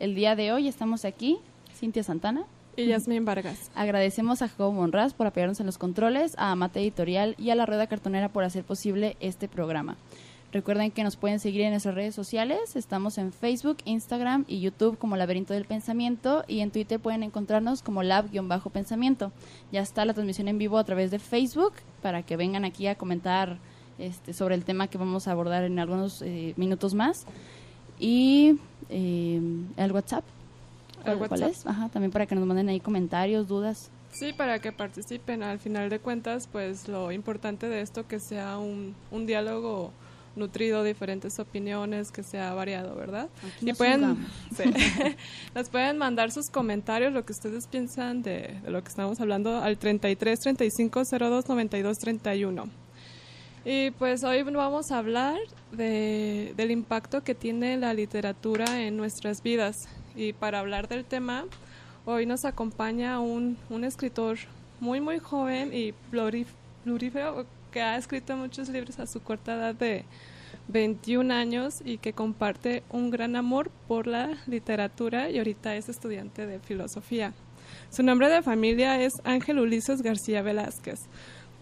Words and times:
El 0.00 0.14
día 0.14 0.34
de 0.34 0.50
hoy 0.50 0.66
estamos 0.66 1.04
aquí, 1.04 1.36
Cintia 1.74 2.02
Santana. 2.02 2.46
Y 2.74 2.86
Yasmín 2.86 3.26
Vargas. 3.26 3.70
Agradecemos 3.74 4.40
a 4.40 4.48
Jacobo 4.48 4.72
Monraz 4.72 5.12
por 5.12 5.26
apoyarnos 5.26 5.60
en 5.60 5.66
los 5.66 5.76
controles, 5.76 6.34
a 6.38 6.52
Amate 6.52 6.80
Editorial 6.80 7.34
y 7.36 7.50
a 7.50 7.54
la 7.54 7.66
Rueda 7.66 7.86
Cartonera 7.86 8.30
por 8.30 8.42
hacer 8.42 8.64
posible 8.64 9.18
este 9.20 9.46
programa. 9.46 9.98
Recuerden 10.52 10.90
que 10.90 11.04
nos 11.04 11.16
pueden 11.16 11.38
seguir 11.38 11.60
en 11.60 11.72
nuestras 11.72 11.94
redes 11.94 12.14
sociales. 12.14 12.76
Estamos 12.76 13.18
en 13.18 13.30
Facebook, 13.30 13.76
Instagram 13.84 14.46
y 14.48 14.60
YouTube 14.60 14.96
como 14.96 15.18
Laberinto 15.18 15.52
del 15.52 15.66
Pensamiento 15.66 16.44
y 16.48 16.60
en 16.60 16.70
Twitter 16.70 16.98
pueden 16.98 17.22
encontrarnos 17.22 17.82
como 17.82 18.02
lab-pensamiento. 18.02 19.32
Ya 19.70 19.82
está 19.82 20.06
la 20.06 20.14
transmisión 20.14 20.48
en 20.48 20.56
vivo 20.56 20.78
a 20.78 20.84
través 20.84 21.10
de 21.10 21.18
Facebook 21.18 21.74
para 22.00 22.22
que 22.22 22.38
vengan 22.38 22.64
aquí 22.64 22.86
a 22.86 22.94
comentar 22.94 23.58
este, 23.98 24.32
sobre 24.32 24.54
el 24.54 24.64
tema 24.64 24.86
que 24.86 24.96
vamos 24.96 25.28
a 25.28 25.32
abordar 25.32 25.64
en 25.64 25.78
algunos 25.78 26.22
eh, 26.22 26.54
minutos 26.56 26.94
más. 26.94 27.26
Y 28.00 28.58
eh, 28.88 29.40
el 29.76 29.92
WhatsApp. 29.92 30.24
El 31.04 31.18
¿Cuál 31.18 31.30
WhatsApp. 31.30 31.50
es? 31.50 31.66
Ajá, 31.66 31.88
también 31.90 32.10
para 32.10 32.26
que 32.26 32.34
nos 32.34 32.44
manden 32.46 32.68
ahí 32.68 32.80
comentarios, 32.80 33.46
dudas. 33.46 33.90
Sí, 34.12 34.32
para 34.32 34.58
que 34.58 34.72
participen. 34.72 35.42
Al 35.42 35.58
final 35.58 35.88
de 35.88 36.00
cuentas, 36.00 36.48
pues 36.50 36.88
lo 36.88 37.12
importante 37.12 37.68
de 37.68 37.80
esto 37.80 38.08
que 38.08 38.18
sea 38.18 38.58
un, 38.58 38.94
un 39.10 39.26
diálogo 39.26 39.92
nutrido, 40.36 40.82
diferentes 40.82 41.38
opiniones, 41.38 42.10
que 42.10 42.22
sea 42.22 42.54
variado, 42.54 42.94
¿verdad? 42.94 43.28
Aquí 43.46 43.70
Y 43.70 43.74
pueden, 43.74 44.26
sí. 44.56 44.64
nos 45.54 45.68
pueden 45.68 45.98
mandar 45.98 46.30
sus 46.32 46.50
comentarios, 46.50 47.12
lo 47.12 47.24
que 47.24 47.32
ustedes 47.32 47.66
piensan 47.66 48.22
de, 48.22 48.58
de 48.62 48.70
lo 48.70 48.82
que 48.82 48.88
estamos 48.88 49.20
hablando 49.20 49.58
al 49.60 49.76
33 49.78 50.40
35 50.40 51.02
02 51.04 51.48
92 51.48 51.98
31. 51.98 52.64
Y 53.64 53.90
pues 53.90 54.24
hoy 54.24 54.42
vamos 54.42 54.90
a 54.90 54.98
hablar 54.98 55.38
de, 55.70 56.54
del 56.56 56.70
impacto 56.70 57.22
que 57.22 57.34
tiene 57.34 57.76
la 57.76 57.92
literatura 57.92 58.80
en 58.80 58.96
nuestras 58.96 59.42
vidas. 59.42 59.86
Y 60.16 60.32
para 60.32 60.60
hablar 60.60 60.88
del 60.88 61.04
tema, 61.04 61.44
hoy 62.06 62.24
nos 62.24 62.46
acompaña 62.46 63.20
un, 63.20 63.58
un 63.68 63.84
escritor 63.84 64.38
muy, 64.80 65.02
muy 65.02 65.18
joven 65.18 65.74
y 65.74 65.92
plurífero 66.10 67.44
que 67.70 67.82
ha 67.82 67.98
escrito 67.98 68.34
muchos 68.34 68.70
libros 68.70 68.98
a 68.98 69.06
su 69.06 69.20
corta 69.20 69.54
edad 69.54 69.74
de 69.74 70.06
21 70.68 71.32
años 71.32 71.82
y 71.84 71.98
que 71.98 72.14
comparte 72.14 72.82
un 72.88 73.10
gran 73.10 73.36
amor 73.36 73.70
por 73.86 74.06
la 74.06 74.38
literatura 74.46 75.28
y 75.28 75.36
ahorita 75.36 75.76
es 75.76 75.90
estudiante 75.90 76.46
de 76.46 76.60
filosofía. 76.60 77.34
Su 77.90 78.02
nombre 78.02 78.28
de 78.28 78.42
familia 78.42 79.00
es 79.00 79.12
Ángel 79.24 79.58
Ulises 79.58 80.02
García 80.02 80.42
Velázquez, 80.42 81.00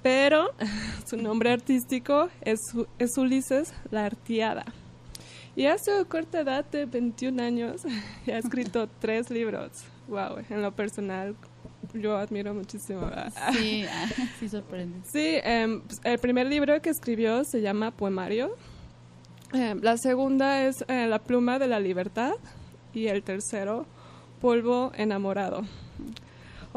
pero 0.03 0.53
su 1.07 1.17
nombre 1.17 1.53
artístico 1.53 2.29
es, 2.43 2.61
es 2.99 3.17
Ulises 3.19 3.73
La 3.91 4.07
Artiada. 4.07 4.65
Y 5.59 5.67
a 5.67 5.77
su 5.77 5.91
corta 6.09 6.43
edad 6.43 6.65
de 6.67 6.87
21 6.87 7.43
años 7.43 7.83
ya 8.27 8.37
ha 8.37 8.39
escrito 8.39 8.89
tres 9.01 9.29
libros. 9.29 9.71
Wow, 10.07 10.39
en 10.49 10.63
lo 10.63 10.73
personal 10.73 11.35
yo 11.95 12.17
admiro 12.17 12.55
muchísimo. 12.55 13.11
Sí, 13.53 13.85
ah, 13.91 14.07
sí 14.39 14.49
sorprende. 14.49 15.01
Sí, 15.05 15.39
em, 15.43 15.81
pues, 15.81 16.01
el 16.05 16.19
primer 16.19 16.47
libro 16.47 16.81
que 16.81 16.91
escribió 16.91 17.45
se 17.45 17.61
llama 17.61 17.91
Poemario. 17.91 18.57
Em, 19.53 19.81
la 19.83 19.97
segunda 19.97 20.65
es 20.65 20.85
eh, 20.89 21.07
La 21.09 21.19
pluma 21.19 21.59
de 21.59 21.67
la 21.67 21.81
libertad. 21.81 22.35
Y 22.95 23.09
el 23.09 23.23
tercero, 23.23 23.87
Polvo 24.41 24.93
enamorado. 24.95 25.63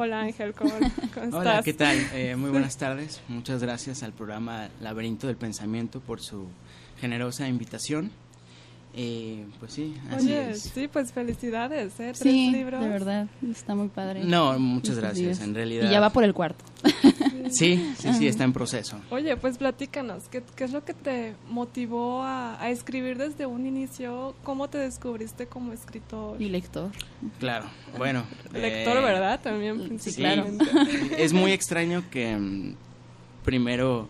Hola 0.03 0.22
Ángel, 0.22 0.56
¿cómo, 0.56 0.72
cómo 0.72 0.85
estás? 1.25 1.34
Hola, 1.34 1.62
¿qué 1.63 1.73
tal? 1.73 1.95
Eh, 2.16 2.35
muy 2.35 2.50
buenas 2.50 2.75
tardes. 2.75 3.22
Muchas 3.28 3.62
gracias 3.62 4.01
al 4.01 4.13
programa 4.13 4.69
Laberinto 4.81 5.28
del 5.28 5.35
Pensamiento 5.35 6.00
por 6.00 6.22
su 6.22 6.47
generosa 7.00 7.47
invitación. 7.47 8.09
Eh, 8.95 9.45
pues 9.59 9.73
sí, 9.73 9.95
así 10.09 10.25
Oye, 10.25 10.50
es. 10.50 10.61
sí, 10.61 10.88
pues 10.91 11.11
felicidades, 11.11 11.94
¿eh? 12.00 12.13
Tres 12.13 12.17
Sí, 12.17 12.50
libros. 12.50 12.81
de 12.81 12.90
verdad, 12.90 13.28
está 13.47 13.75
muy 13.75 13.90
padre. 13.90 14.23
No, 14.23 14.57
muchas 14.57 14.97
gracias. 14.97 15.40
En 15.41 15.53
realidad. 15.53 15.88
Y 15.88 15.91
ya 15.91 16.00
va 16.00 16.09
por 16.09 16.23
el 16.23 16.34
cuarto. 16.34 16.66
Sí, 17.49 17.93
sí, 17.97 18.13
sí, 18.13 18.27
está 18.27 18.43
en 18.43 18.53
proceso. 18.53 18.97
Oye, 19.09 19.35
pues 19.37 19.57
platícanos, 19.57 20.23
¿qué, 20.29 20.43
qué 20.55 20.63
es 20.63 20.71
lo 20.71 20.83
que 20.83 20.93
te 20.93 21.35
motivó 21.49 22.23
a, 22.23 22.61
a 22.61 22.69
escribir 22.69 23.17
desde 23.17 23.45
un 23.45 23.65
inicio? 23.65 24.35
¿Cómo 24.43 24.69
te 24.69 24.77
descubriste 24.77 25.47
como 25.47 25.73
escritor? 25.73 26.41
Y 26.41 26.49
lector. 26.49 26.91
Claro, 27.39 27.65
bueno. 27.97 28.23
Lector, 28.53 28.97
eh, 28.97 29.01
¿verdad? 29.01 29.39
También, 29.41 29.81
sí, 29.81 29.87
principalmente. 29.87 30.65
Es 31.17 31.33
muy 31.33 31.51
extraño 31.51 32.03
que 32.09 32.35
mm, 32.35 32.75
primero 33.43 34.07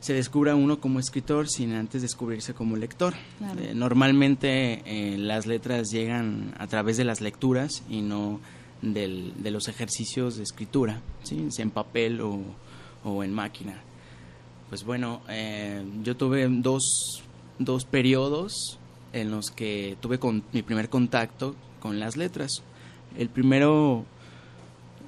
se 0.00 0.12
descubra 0.12 0.54
uno 0.54 0.80
como 0.80 1.00
escritor 1.00 1.48
sin 1.48 1.72
antes 1.72 2.02
descubrirse 2.02 2.52
como 2.52 2.76
lector. 2.76 3.14
Claro. 3.38 3.60
Eh, 3.60 3.72
normalmente 3.74 4.82
eh, 4.84 5.16
las 5.16 5.46
letras 5.46 5.90
llegan 5.90 6.54
a 6.58 6.66
través 6.66 6.98
de 6.98 7.04
las 7.04 7.22
lecturas 7.22 7.82
y 7.88 8.02
no 8.02 8.38
del- 8.92 9.32
de 9.42 9.50
los 9.50 9.68
ejercicios 9.68 10.36
de 10.36 10.42
escritura, 10.42 11.00
¿sí? 11.22 11.48
en 11.58 11.70
papel 11.70 12.20
o, 12.20 12.40
o 13.04 13.24
en 13.24 13.32
máquina. 13.32 13.80
Pues 14.68 14.84
bueno, 14.84 15.20
eh, 15.28 15.82
yo 16.02 16.16
tuve 16.16 16.46
dos, 16.48 17.22
dos 17.58 17.84
periodos 17.84 18.78
en 19.12 19.30
los 19.30 19.50
que 19.50 19.96
tuve 20.00 20.18
con, 20.18 20.42
mi 20.52 20.62
primer 20.62 20.88
contacto 20.88 21.54
con 21.80 22.00
las 22.00 22.16
letras. 22.16 22.62
El 23.16 23.28
primero 23.28 24.04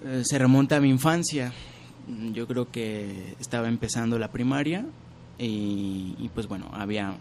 eh, 0.04 0.22
se 0.24 0.38
remonta 0.38 0.76
a 0.76 0.80
mi 0.80 0.90
infancia. 0.90 1.52
Yo 2.32 2.46
creo 2.46 2.70
que 2.70 3.34
estaba 3.40 3.66
empezando 3.68 4.18
la 4.18 4.30
primaria 4.30 4.86
y, 5.38 6.14
y, 6.18 6.30
pues 6.32 6.46
bueno, 6.46 6.70
había 6.72 7.16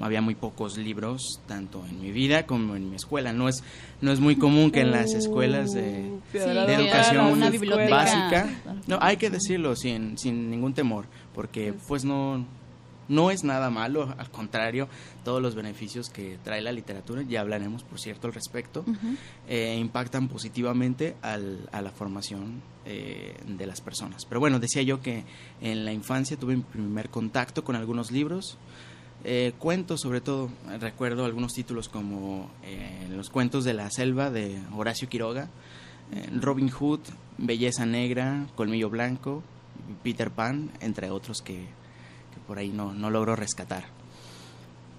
había 0.00 0.20
muy 0.22 0.34
pocos 0.34 0.78
libros 0.78 1.40
tanto 1.46 1.84
en 1.86 2.00
mi 2.00 2.10
vida 2.12 2.46
como 2.46 2.76
en 2.76 2.88
mi 2.90 2.96
escuela. 2.96 3.32
No 3.32 3.48
es 3.48 3.62
no 4.00 4.10
es 4.12 4.20
muy 4.20 4.36
común 4.36 4.70
que 4.70 4.80
en 4.80 4.90
las 4.90 5.12
escuelas 5.14 5.72
de, 5.72 6.10
Uh, 6.10 6.16
Sí, 6.32 6.38
piedra 6.38 6.66
de 6.66 6.74
educación 6.74 7.26
una 7.26 7.50
biblioteca. 7.50 7.84
escuelas. 8.04 8.32
básica. 8.64 8.82
No, 8.86 8.98
hay 9.00 9.16
que 9.16 9.30
decirlo 9.30 9.76
sin, 9.76 10.16
sin 10.18 10.50
ningún 10.50 10.72
temor, 10.74 11.04
porque 11.34 11.74
pues 11.86 12.04
no, 12.04 12.44
no 13.08 13.30
es 13.30 13.44
nada 13.44 13.68
malo, 13.70 14.14
al 14.16 14.30
contrario, 14.30 14.88
todos 15.24 15.42
los 15.42 15.54
beneficios 15.54 16.08
que 16.08 16.38
trae 16.42 16.62
la 16.62 16.72
literatura, 16.72 17.22
ya 17.22 17.40
hablaremos 17.42 17.82
por 17.84 18.00
cierto 18.00 18.26
al 18.28 18.32
respecto, 18.32 18.84
eh, 19.48 19.76
impactan 19.78 20.28
positivamente 20.28 21.16
al- 21.22 21.68
a 21.72 21.82
la 21.82 21.90
formación 21.90 22.62
eh, 22.86 23.34
de 23.46 23.66
las 23.66 23.80
personas. 23.80 24.24
Pero 24.24 24.40
bueno, 24.40 24.58
decía 24.58 24.82
yo 24.82 25.00
que 25.00 25.24
en 25.60 25.84
la 25.84 25.92
infancia 25.92 26.36
tuve 26.36 26.56
mi 26.56 26.62
primer 26.62 27.10
contacto 27.10 27.62
con 27.62 27.76
algunos 27.76 28.10
libros, 28.10 28.56
eh, 29.24 29.52
cuentos 29.58 30.00
sobre 30.00 30.20
todo, 30.20 30.50
recuerdo 30.80 31.24
algunos 31.24 31.52
títulos 31.52 31.88
como 31.88 32.50
eh, 32.64 33.06
Los 33.10 33.30
cuentos 33.30 33.64
de 33.64 33.74
la 33.74 33.90
selva 33.90 34.30
de 34.30 34.60
Horacio 34.74 35.08
Quiroga, 35.08 35.48
eh, 36.12 36.28
Robin 36.40 36.70
Hood, 36.70 37.00
Belleza 37.38 37.86
Negra, 37.86 38.46
Colmillo 38.54 38.90
Blanco, 38.90 39.42
Peter 40.02 40.30
Pan, 40.30 40.70
entre 40.80 41.10
otros 41.10 41.40
que, 41.42 41.54
que 41.54 42.40
por 42.46 42.58
ahí 42.58 42.70
no, 42.70 42.92
no 42.92 43.10
logro 43.10 43.36
rescatar. 43.36 43.84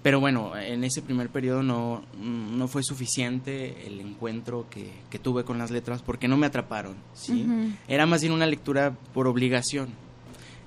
Pero 0.02 0.20
bueno, 0.20 0.54
en 0.54 0.84
ese 0.84 1.00
primer 1.00 1.30
periodo 1.30 1.62
no, 1.62 2.02
no 2.20 2.68
fue 2.68 2.82
suficiente 2.82 3.86
el 3.86 4.00
encuentro 4.00 4.66
que, 4.68 4.92
que 5.08 5.18
tuve 5.18 5.44
con 5.44 5.56
las 5.56 5.70
letras 5.70 6.02
porque 6.02 6.28
no 6.28 6.36
me 6.36 6.46
atraparon. 6.46 6.94
¿sí? 7.14 7.46
Era 7.88 8.04
más 8.04 8.20
bien 8.20 8.34
una 8.34 8.46
lectura 8.46 8.94
por 9.14 9.26
obligación. 9.26 9.88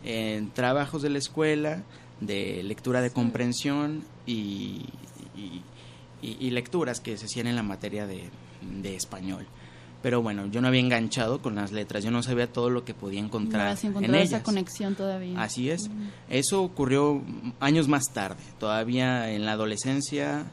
En 0.04 0.50
trabajos 0.50 1.04
de 1.04 1.12
la 1.12 1.20
escuela, 1.20 1.84
de 2.22 2.64
lectura 2.64 3.02
de 3.02 3.12
comprensión 3.12 4.04
y, 4.26 4.86
y- 5.36 5.62
y- 6.22 6.38
y 6.40 6.50
lecturas 6.52 7.00
que 7.00 7.18
se 7.18 7.26
hacían 7.26 7.48
en 7.48 7.56
la 7.56 7.64
materia 7.64 8.08
de, 8.08 8.30
de 8.82 8.96
español. 8.96 9.46
Pero 10.04 10.22
bueno, 10.22 10.46
yo 10.48 10.62
no 10.62 10.68
había 10.68 10.80
enganchado 10.80 11.42
con 11.42 11.56
las 11.56 11.72
letras, 11.72 12.04
yo 12.04 12.12
no 12.12 12.22
sabía 12.24 12.52
todo 12.52 12.70
lo 12.70 12.86
que 12.86 12.94
podía 12.94 13.20
encontrar 13.20 13.76
si 13.78 13.88
en 13.88 13.92
encontrar 13.94 14.16
esa 14.22 14.36
ellas. 14.38 14.42
conexión 14.44 14.96
todavía. 14.96 15.42
Así 15.42 15.70
es. 15.72 15.90
Eso 16.30 16.62
ocurrió 16.64 17.22
años 17.60 17.88
más 17.88 18.14
tarde. 18.14 18.42
Todavía 18.60 19.32
en 19.32 19.46
la 19.46 19.54
adolescencia, 19.54 20.46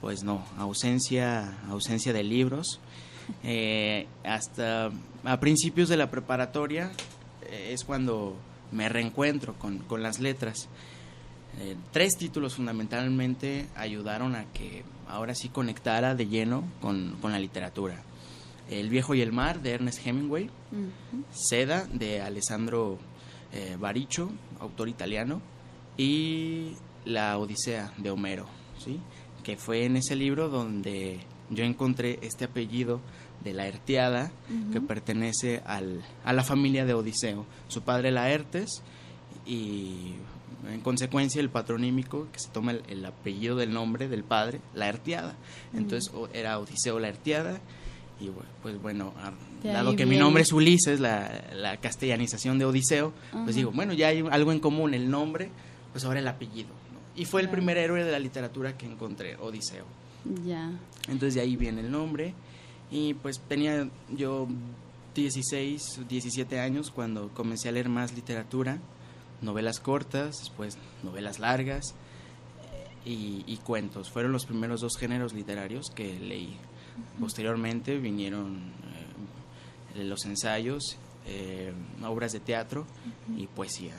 pues 0.00 0.24
no, 0.24 0.42
ausencia, 0.58 1.58
ausencia 1.68 2.12
de 2.12 2.22
libros. 2.24 2.80
Eh, 3.44 4.08
hasta 4.24 4.90
a 5.24 5.38
principios 5.40 5.88
de 5.88 5.96
la 5.96 6.10
preparatoria 6.10 6.90
eh, 7.48 7.70
es 7.72 7.84
cuando 7.84 8.34
me 8.72 8.88
reencuentro 8.88 9.54
con, 9.54 9.78
con 9.78 10.02
las 10.02 10.18
letras. 10.20 10.68
Eh, 11.60 11.76
tres 11.92 12.16
títulos 12.16 12.54
fundamentalmente 12.54 13.66
ayudaron 13.76 14.34
a 14.34 14.46
que 14.52 14.84
ahora 15.06 15.34
sí 15.34 15.48
conectara 15.48 16.14
de 16.14 16.26
lleno 16.26 16.64
con, 16.80 17.16
con 17.20 17.32
la 17.32 17.38
literatura. 17.38 18.02
El 18.70 18.88
viejo 18.88 19.14
y 19.14 19.20
el 19.20 19.32
mar 19.32 19.60
de 19.60 19.72
Ernest 19.72 20.06
Hemingway, 20.06 20.48
Seda 21.30 21.86
de 21.92 22.22
Alessandro 22.22 22.98
eh, 23.52 23.76
Baricho, 23.78 24.30
autor 24.60 24.88
italiano, 24.88 25.42
y 25.98 26.76
La 27.04 27.36
Odisea 27.38 27.92
de 27.98 28.10
Homero, 28.10 28.46
¿sí? 28.78 28.98
que 29.42 29.56
fue 29.56 29.84
en 29.84 29.96
ese 29.96 30.16
libro 30.16 30.48
donde 30.48 31.20
yo 31.50 31.64
encontré 31.64 32.18
este 32.22 32.46
apellido 32.46 33.00
de 33.42 33.52
Laertiada 33.52 34.30
que 34.72 34.80
pertenece 34.80 35.62
al, 35.66 36.02
a 36.24 36.32
la 36.32 36.42
familia 36.42 36.84
de 36.84 36.94
Odiseo. 36.94 37.46
Su 37.68 37.82
padre 37.82 38.10
Laertes 38.10 38.82
y 39.46 40.14
en 40.70 40.80
consecuencia 40.80 41.40
el 41.40 41.50
patronímico 41.50 42.28
que 42.32 42.38
se 42.38 42.48
toma 42.48 42.72
el, 42.72 43.04
apellido 43.04 43.56
del 43.56 43.72
nombre 43.72 44.08
del 44.08 44.24
padre, 44.24 44.60
Laertiada. 44.74 45.34
Entonces 45.74 46.12
era 46.32 46.58
Odiseo 46.58 46.98
Laertiada 46.98 47.60
y 48.20 48.30
pues 48.62 48.80
bueno, 48.80 49.12
dado 49.64 49.96
que 49.96 50.06
mi 50.06 50.16
nombre 50.16 50.42
es 50.42 50.52
Ulises, 50.52 51.00
la, 51.00 51.44
la 51.54 51.78
castellanización 51.78 52.58
de 52.58 52.64
Odiseo, 52.64 53.12
pues 53.44 53.56
digo, 53.56 53.72
bueno, 53.72 53.92
ya 53.94 54.08
hay 54.08 54.24
algo 54.30 54.52
en 54.52 54.60
común, 54.60 54.94
el 54.94 55.10
nombre, 55.10 55.50
pues 55.92 56.04
ahora 56.04 56.20
el 56.20 56.28
apellido. 56.28 56.68
Y 57.16 57.24
fue 57.24 57.42
el 57.42 57.50
primer 57.50 57.76
héroe 57.76 58.04
de 58.04 58.12
la 58.12 58.18
literatura 58.18 58.76
que 58.76 58.86
encontré, 58.86 59.36
Odiseo. 59.36 59.84
Ya. 60.46 60.70
Entonces 61.08 61.34
de 61.34 61.40
ahí 61.40 61.56
viene 61.56 61.80
el 61.80 61.90
nombre. 61.90 62.34
Y 62.92 63.14
pues 63.14 63.40
tenía 63.48 63.88
yo 64.14 64.46
16, 65.14 66.02
17 66.08 66.60
años 66.60 66.90
cuando 66.90 67.30
comencé 67.30 67.70
a 67.70 67.72
leer 67.72 67.88
más 67.88 68.14
literatura, 68.14 68.78
novelas 69.40 69.80
cortas, 69.80 70.38
después 70.40 70.76
novelas 71.02 71.38
largas 71.38 71.94
eh, 73.06 73.42
y, 73.46 73.56
cuentos. 73.64 74.10
Fueron 74.10 74.32
los 74.32 74.44
primeros 74.44 74.82
dos 74.82 74.98
géneros 74.98 75.32
literarios 75.32 75.90
que 75.90 76.18
leí. 76.20 76.54
Posteriormente 77.18 77.96
vinieron 77.96 78.58
eh, 79.96 80.04
los 80.04 80.26
ensayos, 80.26 80.98
eh, 81.26 81.72
obras 82.04 82.32
de 82.32 82.40
teatro 82.40 82.84
y 83.38 83.46
poesía. 83.46 83.94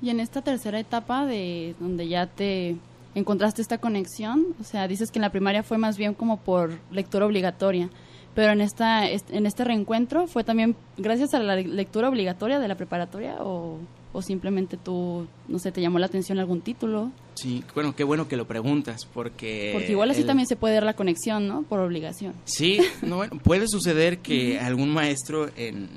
Y 0.00 0.10
en 0.10 0.20
esta 0.20 0.40
tercera 0.40 0.78
etapa 0.78 1.26
de 1.26 1.74
donde 1.80 2.06
ya 2.06 2.28
te 2.28 2.76
encontraste 3.16 3.62
esta 3.62 3.78
conexión, 3.78 4.54
o 4.60 4.64
sea, 4.64 4.86
dices 4.86 5.10
que 5.10 5.18
en 5.18 5.22
la 5.22 5.30
primaria 5.30 5.62
fue 5.62 5.78
más 5.78 5.96
bien 5.96 6.14
como 6.14 6.38
por 6.38 6.78
lectura 6.90 7.26
obligatoria, 7.26 7.90
pero 8.34 8.52
en 8.52 8.60
esta 8.60 9.08
en 9.08 9.46
este 9.46 9.64
reencuentro 9.64 10.26
fue 10.26 10.44
también 10.44 10.76
gracias 10.96 11.34
a 11.34 11.40
la 11.40 11.56
lectura 11.56 12.08
obligatoria 12.08 12.58
de 12.58 12.68
la 12.68 12.76
preparatoria 12.76 13.36
o, 13.40 13.78
o 14.12 14.22
simplemente 14.22 14.76
tú, 14.76 15.26
no 15.48 15.58
sé, 15.58 15.72
te 15.72 15.80
llamó 15.80 15.98
la 15.98 16.06
atención 16.06 16.38
algún 16.38 16.60
título. 16.60 17.10
Sí, 17.34 17.64
bueno, 17.74 17.96
qué 17.96 18.04
bueno 18.04 18.28
que 18.28 18.36
lo 18.36 18.46
preguntas, 18.46 19.06
porque... 19.12 19.70
Porque 19.72 19.90
igual 19.90 20.10
así 20.10 20.22
también 20.22 20.46
se 20.46 20.54
puede 20.54 20.74
dar 20.74 20.84
la 20.84 20.94
conexión, 20.94 21.48
¿no? 21.48 21.62
Por 21.62 21.80
obligación. 21.80 22.32
Sí, 22.44 22.78
no, 23.02 23.16
bueno, 23.16 23.40
puede 23.42 23.66
suceder 23.66 24.18
que 24.18 24.60
algún 24.60 24.90
maestro 24.90 25.50
en 25.56 25.88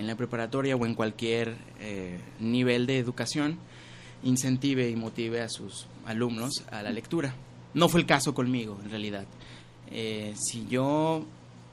en 0.00 0.06
la 0.06 0.16
preparatoria 0.16 0.74
o 0.76 0.86
en 0.86 0.94
cualquier 0.94 1.54
eh, 1.78 2.18
nivel 2.40 2.86
de 2.86 2.98
educación 2.98 3.58
incentive 4.22 4.88
y 4.88 4.96
motive 4.96 5.42
a 5.42 5.48
sus 5.48 5.86
alumnos 6.06 6.64
a 6.70 6.82
la 6.82 6.90
lectura. 6.90 7.34
No 7.74 7.88
fue 7.88 8.00
el 8.00 8.06
caso 8.06 8.34
conmigo, 8.34 8.78
en 8.82 8.90
realidad. 8.90 9.26
Eh, 9.90 10.34
si 10.36 10.66
yo 10.68 11.26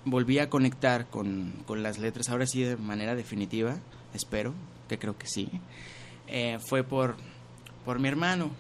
volví 0.10 0.40
a 0.40 0.50
conectar 0.50 1.08
con, 1.08 1.54
las 1.70 2.00
letras, 2.00 2.30
ahora 2.30 2.46
sí 2.46 2.64
de 2.64 2.78
manera 2.78 3.16
definitiva, 3.16 3.78
espero, 4.14 4.54
que 4.88 4.98
creo 4.98 5.18
que 5.18 5.28
sí, 5.28 5.50
eh, 6.28 6.58
fue 6.68 6.84
por, 6.84 7.16
por 7.86 8.00
mi 8.00 8.08
hermano, 8.08 8.52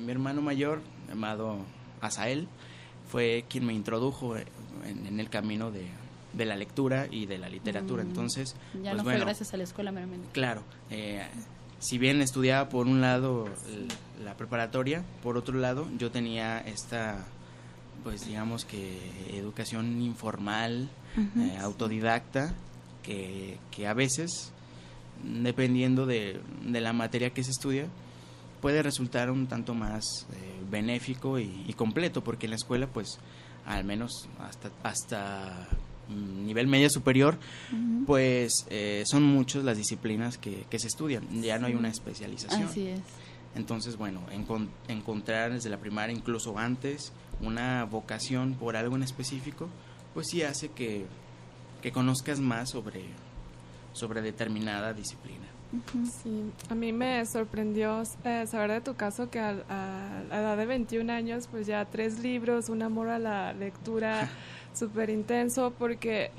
mi 0.00 0.12
hermano 0.12 0.42
mayor, 0.42 0.80
llamado 1.08 1.58
Asael, 2.00 2.48
fue 3.08 3.44
quien 3.48 3.64
me 3.64 3.72
introdujo 3.72 4.36
en 4.36 5.20
el 5.20 5.30
camino 5.30 5.70
de, 5.70 5.86
de 6.36 6.44
la 6.44 6.56
lectura 6.56 7.06
y 7.10 7.26
de 7.26 7.38
la 7.38 7.48
literatura. 7.48 8.04
Mm. 8.04 8.08
Entonces, 8.08 8.56
ya 8.74 8.92
pues 8.92 8.96
no 8.96 9.04
fue 9.04 9.18
gracias 9.18 9.54
a 9.54 9.56
la 9.56 9.64
escuela 9.64 9.90
meramente. 9.90 10.28
Claro, 10.32 10.62
eh, 10.90 11.26
si 11.78 11.98
bien 11.98 12.20
estudiaba 12.20 12.68
por 12.68 12.86
un 12.86 13.00
lado 13.00 13.48
la 14.22 14.36
preparatoria, 14.36 15.02
por 15.22 15.36
otro 15.36 15.58
lado 15.58 15.88
yo 15.98 16.10
tenía 16.10 16.58
esta, 16.60 17.26
pues 18.02 18.26
digamos 18.26 18.64
que 18.64 18.98
educación 19.32 20.00
informal, 20.02 20.88
eh, 21.16 21.56
autodidacta, 21.60 22.54
que, 23.02 23.58
que, 23.70 23.86
a 23.86 23.94
veces, 23.94 24.52
dependiendo 25.22 26.06
de, 26.06 26.40
de, 26.64 26.80
la 26.80 26.92
materia 26.92 27.30
que 27.30 27.44
se 27.44 27.50
estudia, 27.50 27.86
puede 28.60 28.82
resultar 28.82 29.30
un 29.30 29.46
tanto 29.46 29.74
más 29.74 30.26
eh, 30.32 30.62
benéfico 30.70 31.38
y, 31.38 31.64
y, 31.66 31.72
completo, 31.74 32.22
porque 32.22 32.46
en 32.46 32.50
la 32.50 32.56
escuela, 32.56 32.86
pues, 32.86 33.18
al 33.64 33.84
menos 33.84 34.28
hasta, 34.40 34.70
hasta 34.82 35.68
nivel 36.08 36.66
media 36.66 36.88
superior, 36.88 37.36
pues 38.06 38.66
eh, 38.70 39.02
son 39.06 39.24
muchas 39.24 39.64
las 39.64 39.76
disciplinas 39.76 40.38
que, 40.38 40.64
se 40.78 40.86
estudian, 40.86 41.42
ya 41.42 41.58
no 41.58 41.66
hay 41.66 41.74
una 41.74 41.88
especialización. 41.88 42.64
Así 42.64 42.88
es. 42.88 43.00
Entonces, 43.54 43.96
bueno, 43.96 44.20
encontrar 44.88 45.52
desde 45.52 45.70
la 45.70 45.78
primaria, 45.78 46.14
incluso 46.14 46.58
antes, 46.58 47.12
una 47.40 47.84
vocación 47.84 48.54
por 48.54 48.76
algo 48.76 48.96
en 48.96 49.02
específico, 49.02 49.68
pues 50.14 50.28
sí 50.30 50.42
hace 50.42 50.68
que, 50.70 51.06
que 51.82 51.92
conozcas 51.92 52.40
más 52.40 52.70
sobre, 52.70 53.02
sobre 53.92 54.22
determinada 54.22 54.92
disciplina. 54.92 55.46
Sí, 56.22 56.52
a 56.70 56.74
mí 56.74 56.92
me 56.92 57.26
sorprendió 57.26 58.02
eh, 58.24 58.44
saber 58.46 58.70
de 58.70 58.80
tu 58.80 58.94
caso 58.94 59.30
que 59.30 59.40
a, 59.40 59.50
a, 59.68 60.22
la 60.28 60.40
edad 60.40 60.56
de 60.56 60.64
21 60.64 61.12
años, 61.12 61.48
pues 61.50 61.66
ya 61.66 61.84
tres 61.84 62.20
libros, 62.20 62.68
un 62.68 62.82
amor 62.82 63.08
a 63.08 63.18
la 63.18 63.52
lectura, 63.52 64.28
súper 64.74 65.10
intenso 65.10 65.72
porque 65.76 66.30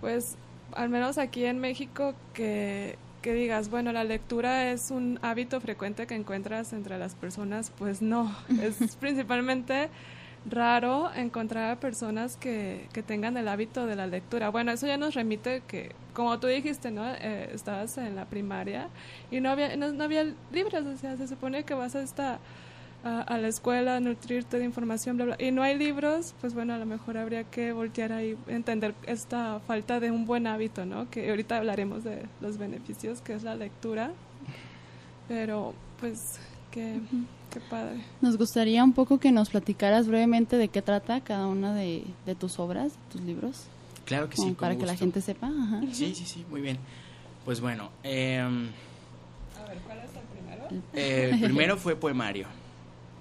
pues 0.00 0.36
al 0.74 0.88
menos 0.88 1.18
aquí 1.18 1.44
en 1.44 1.58
México 1.58 2.14
que, 2.34 2.96
que 3.20 3.34
digas, 3.34 3.70
bueno, 3.70 3.92
la 3.92 4.04
lectura 4.04 4.70
es 4.70 4.90
un 4.90 5.18
hábito 5.22 5.60
frecuente 5.60 6.06
que 6.06 6.14
encuentras 6.14 6.72
entre 6.72 6.98
las 6.98 7.14
personas, 7.14 7.72
pues 7.78 8.02
no, 8.02 8.34
es 8.62 8.96
principalmente 8.96 9.90
raro 10.48 11.10
encontrar 11.14 11.70
a 11.70 11.80
personas 11.80 12.36
que, 12.36 12.88
que, 12.92 13.02
tengan 13.02 13.36
el 13.36 13.48
hábito 13.48 13.86
de 13.86 13.96
la 13.96 14.06
lectura. 14.06 14.50
Bueno, 14.50 14.72
eso 14.72 14.86
ya 14.86 14.96
nos 14.96 15.14
remite 15.14 15.62
que, 15.66 15.92
como 16.14 16.38
tú 16.40 16.48
dijiste, 16.48 16.90
¿no? 16.90 17.04
Eh, 17.06 17.50
estabas 17.54 17.96
en 17.98 18.16
la 18.16 18.24
primaria 18.26 18.88
y 19.30 19.40
no 19.40 19.50
había, 19.50 19.76
no, 19.76 19.92
no 19.92 20.04
había 20.04 20.32
libros, 20.52 20.84
o 20.84 20.96
sea, 20.96 21.16
se 21.16 21.28
supone 21.28 21.64
que 21.64 21.74
vas 21.74 21.94
a 21.94 22.02
esta 22.02 22.38
a, 23.04 23.36
la 23.36 23.48
escuela, 23.48 23.98
nutrirte 24.00 24.58
de 24.58 24.64
información, 24.64 25.16
bla, 25.16 25.24
bla, 25.26 25.36
y 25.38 25.50
no 25.50 25.62
hay 25.62 25.76
libros, 25.76 26.34
pues 26.40 26.54
bueno, 26.54 26.74
a 26.74 26.78
lo 26.78 26.86
mejor 26.86 27.18
habría 27.18 27.44
que 27.44 27.72
voltear 27.72 28.12
ahí, 28.12 28.36
entender 28.46 28.94
esta 29.06 29.60
falta 29.66 29.98
de 29.98 30.10
un 30.10 30.24
buen 30.24 30.46
hábito, 30.46 30.86
¿no? 30.86 31.10
Que 31.10 31.30
ahorita 31.30 31.56
hablaremos 31.56 32.04
de 32.04 32.22
los 32.40 32.58
beneficios 32.58 33.20
que 33.20 33.34
es 33.34 33.42
la 33.42 33.56
lectura, 33.56 34.12
pero 35.26 35.74
pues 35.98 36.38
qué, 36.70 37.00
qué 37.52 37.60
padre. 37.60 38.00
Nos 38.20 38.36
gustaría 38.36 38.82
un 38.82 38.92
poco 38.92 39.18
que 39.18 39.32
nos 39.32 39.50
platicaras 39.50 40.06
brevemente 40.06 40.56
de 40.56 40.68
qué 40.68 40.82
trata 40.82 41.20
cada 41.20 41.46
una 41.46 41.74
de, 41.74 42.04
tus 42.38 42.58
obras, 42.58 42.92
tus 43.10 43.20
libros. 43.20 43.64
Claro 44.04 44.28
que 44.28 44.36
sí. 44.36 44.50
Para 44.58 44.76
que 44.76 44.86
la 44.86 44.96
gente 44.96 45.20
sepa. 45.20 45.50
Sí, 45.92 46.14
sí, 46.14 46.24
sí, 46.26 46.44
muy 46.50 46.60
bien. 46.60 46.78
Pues 47.44 47.60
bueno. 47.60 47.90
Eh, 48.02 48.38
a 48.40 49.68
ver, 49.68 49.78
¿cuál 49.86 49.98
es 49.98 50.10
el 50.14 50.22
primero? 50.32 50.84
Eh, 50.94 51.38
primero 51.40 51.76
fue 51.76 51.96
poemario 51.96 52.46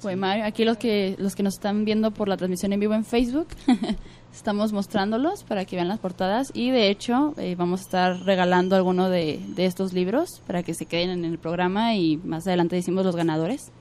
poemario. 0.02 0.46
Aquí 0.46 0.66
los 0.66 0.78
que 0.78 1.16
los 1.20 1.36
que 1.36 1.44
nos 1.44 1.54
están 1.54 1.86
viendo 1.86 2.12
por 2.12 2.28
la 2.28 2.36
transmisión 2.36 2.74
en 2.74 2.80
vivo 2.80 2.94
en 2.94 3.06
Facebook, 3.06 3.48
estamos 4.34 4.74
mostrándolos 4.74 5.44
para 5.44 5.66
que 5.66 5.76
vean 5.76 5.88
las 5.88 6.00
portadas 6.00 6.52
y 6.54 6.72
de 6.72 6.90
hecho 6.90 7.34
eh, 7.38 7.56
vamos 7.58 7.82
a 7.82 7.84
estar 7.84 8.20
regalando 8.24 8.76
alguno 8.76 9.10
de, 9.10 9.40
estos 9.58 9.94
libros 9.94 10.42
para 10.48 10.64
que 10.64 10.74
se 10.74 10.86
queden 10.86 11.12
en 11.12 11.26
el 11.26 11.38
programa 11.38 11.96
y 11.96 12.18
más 12.18 12.48
adelante 12.48 12.76
decimos 12.76 13.06
los 13.06 13.16
ganadores. 13.16 13.72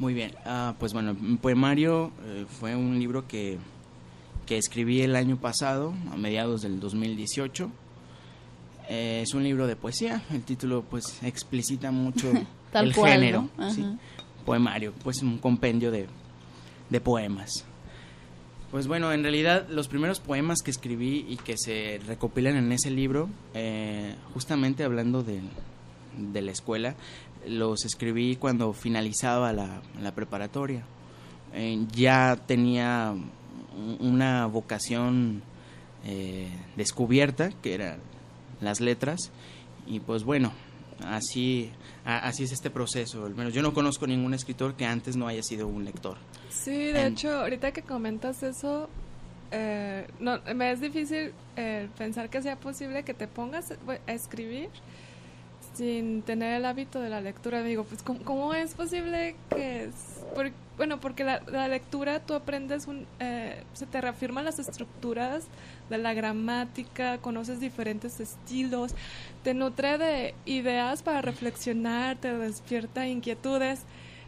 Muy 0.00 0.14
bien, 0.14 0.32
ah, 0.46 0.76
pues 0.78 0.94
bueno, 0.94 1.14
Poemario 1.42 2.10
eh, 2.24 2.46
fue 2.48 2.74
un 2.74 2.98
libro 2.98 3.28
que, 3.28 3.58
que 4.46 4.56
escribí 4.56 5.02
el 5.02 5.14
año 5.14 5.36
pasado, 5.36 5.92
a 6.10 6.16
mediados 6.16 6.62
del 6.62 6.80
2018. 6.80 7.70
Eh, 8.88 9.20
es 9.22 9.34
un 9.34 9.44
libro 9.44 9.66
de 9.66 9.76
poesía, 9.76 10.22
el 10.32 10.42
título 10.42 10.84
pues 10.88 11.22
explicita 11.22 11.90
mucho 11.90 12.32
el 12.72 12.94
género 12.94 13.50
poemario, 14.46 14.94
pues 15.04 15.20
un 15.20 15.36
compendio 15.36 15.90
de, 15.90 16.06
de 16.88 17.00
poemas. 17.02 17.66
Pues 18.70 18.86
bueno, 18.86 19.12
en 19.12 19.22
realidad 19.22 19.68
los 19.68 19.86
primeros 19.88 20.18
poemas 20.18 20.62
que 20.62 20.70
escribí 20.70 21.26
y 21.28 21.36
que 21.36 21.58
se 21.58 22.00
recopilan 22.06 22.56
en 22.56 22.72
ese 22.72 22.90
libro, 22.90 23.28
eh, 23.52 24.14
justamente 24.32 24.82
hablando 24.82 25.22
de, 25.22 25.40
de, 26.16 26.40
la 26.40 26.52
escuela, 26.52 26.94
los 27.46 27.84
escribí 27.84 28.36
cuando 28.36 28.72
finalizaba 28.72 29.52
la, 29.52 29.82
la 30.00 30.12
preparatoria. 30.14 30.84
Eh, 31.52 31.86
ya 31.92 32.36
tenía 32.46 33.14
una 34.00 34.46
vocación 34.46 35.42
eh, 36.04 36.48
descubierta, 36.76 37.50
que 37.62 37.74
eran 37.74 37.98
las 38.60 38.80
letras, 38.80 39.30
y 39.86 40.00
pues 40.00 40.24
bueno, 40.24 40.52
así 41.04 41.70
así 42.04 42.44
es 42.44 42.52
este 42.52 42.70
proceso. 42.70 43.24
Al 43.24 43.34
menos 43.34 43.52
yo 43.52 43.62
no 43.62 43.72
conozco 43.72 44.06
ningún 44.06 44.34
escritor 44.34 44.74
que 44.74 44.86
antes 44.86 45.16
no 45.16 45.26
haya 45.26 45.42
sido 45.42 45.66
un 45.66 45.84
lector. 45.84 46.16
Sí, 46.48 46.70
de 46.70 47.06
hecho, 47.06 47.40
ahorita 47.40 47.72
que 47.72 47.82
comentas 47.82 48.42
eso, 48.42 48.88
eh, 49.50 50.06
no, 50.18 50.40
me 50.54 50.72
es 50.72 50.80
difícil 50.80 51.32
eh, 51.56 51.88
pensar 51.98 52.30
que 52.30 52.42
sea 52.42 52.56
posible 52.56 53.02
que 53.02 53.14
te 53.14 53.26
pongas 53.26 53.72
a 54.06 54.12
escribir 54.12 54.68
sin 55.74 56.22
tener 56.22 56.56
el 56.56 56.64
hábito 56.64 57.00
de 57.00 57.08
la 57.08 57.20
lectura. 57.20 57.62
Digo, 57.62 57.84
pues, 57.84 58.02
¿cómo, 58.02 58.54
es 58.54 58.74
posible 58.74 59.36
que... 59.50 59.90
bueno, 60.76 61.00
porque 61.00 61.24
la, 61.24 61.68
lectura 61.68 62.20
tú 62.20 62.34
aprendes, 62.34 62.86
un, 62.86 63.06
eh, 63.20 63.62
se 63.72 63.86
te 63.86 64.00
reafirman 64.00 64.44
las 64.44 64.58
estructuras 64.58 65.44
de 65.88 65.98
la 65.98 66.14
gramática, 66.14 67.18
conoces 67.18 67.60
diferentes 67.60 68.20
estilos, 68.20 68.94
te 69.42 69.54
nutre 69.54 69.98
de 69.98 70.34
ideas 70.44 71.02
para 71.02 71.20
reflexionar, 71.20 72.16
te 72.16 72.36
despierta 72.36 73.06
inquietudes. 73.06 73.80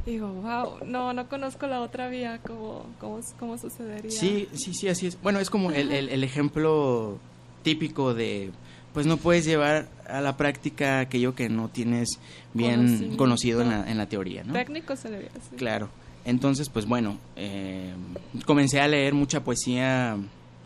Digo, 0.05 0.27
wow, 0.29 0.85
no, 0.85 1.13
no 1.13 1.29
conozco 1.29 1.69
la 1.69 1.81
otra 1.81 2.09
vía, 2.09 2.41
¿cómo, 2.45 2.87
cómo, 2.99 3.21
cómo 3.39 3.57
sucedería? 3.57 4.11
Sí, 4.11 4.49
sí, 4.53 4.75
sí, 4.75 4.89
así 4.89 5.07
es. 5.07 5.21
Bueno, 5.23 5.39
es 5.39 5.49
como 5.49 5.71
el, 5.71 5.93
el 5.93 6.25
ejemplo 6.25 7.21
típico 7.63 8.13
de 8.13 8.51
pues 8.93 9.07
no 9.07 9.17
puedes 9.17 9.45
llevar 9.45 9.89
a 10.09 10.21
la 10.21 10.37
práctica 10.37 11.01
aquello 11.01 11.35
que 11.35 11.49
no 11.49 11.69
tienes 11.69 12.19
bien 12.55 13.17
conocido 13.17 13.63
en 13.63 13.71
la, 13.71 13.91
en 13.91 13.99
la, 13.99 14.07
teoría, 14.07 14.45
¿no? 14.45 14.53
Técnico 14.53 14.97
se 14.97 15.11
le 15.11 15.19
ve 15.19 15.31
así. 15.35 15.57
Claro. 15.57 15.89
Entonces, 16.25 16.69
pues 16.69 16.87
bueno, 16.87 17.19
eh, 17.37 17.95
comencé 18.47 18.81
a 18.81 18.89
leer 18.89 19.15
mucha 19.15 19.43
poesía 19.43 20.17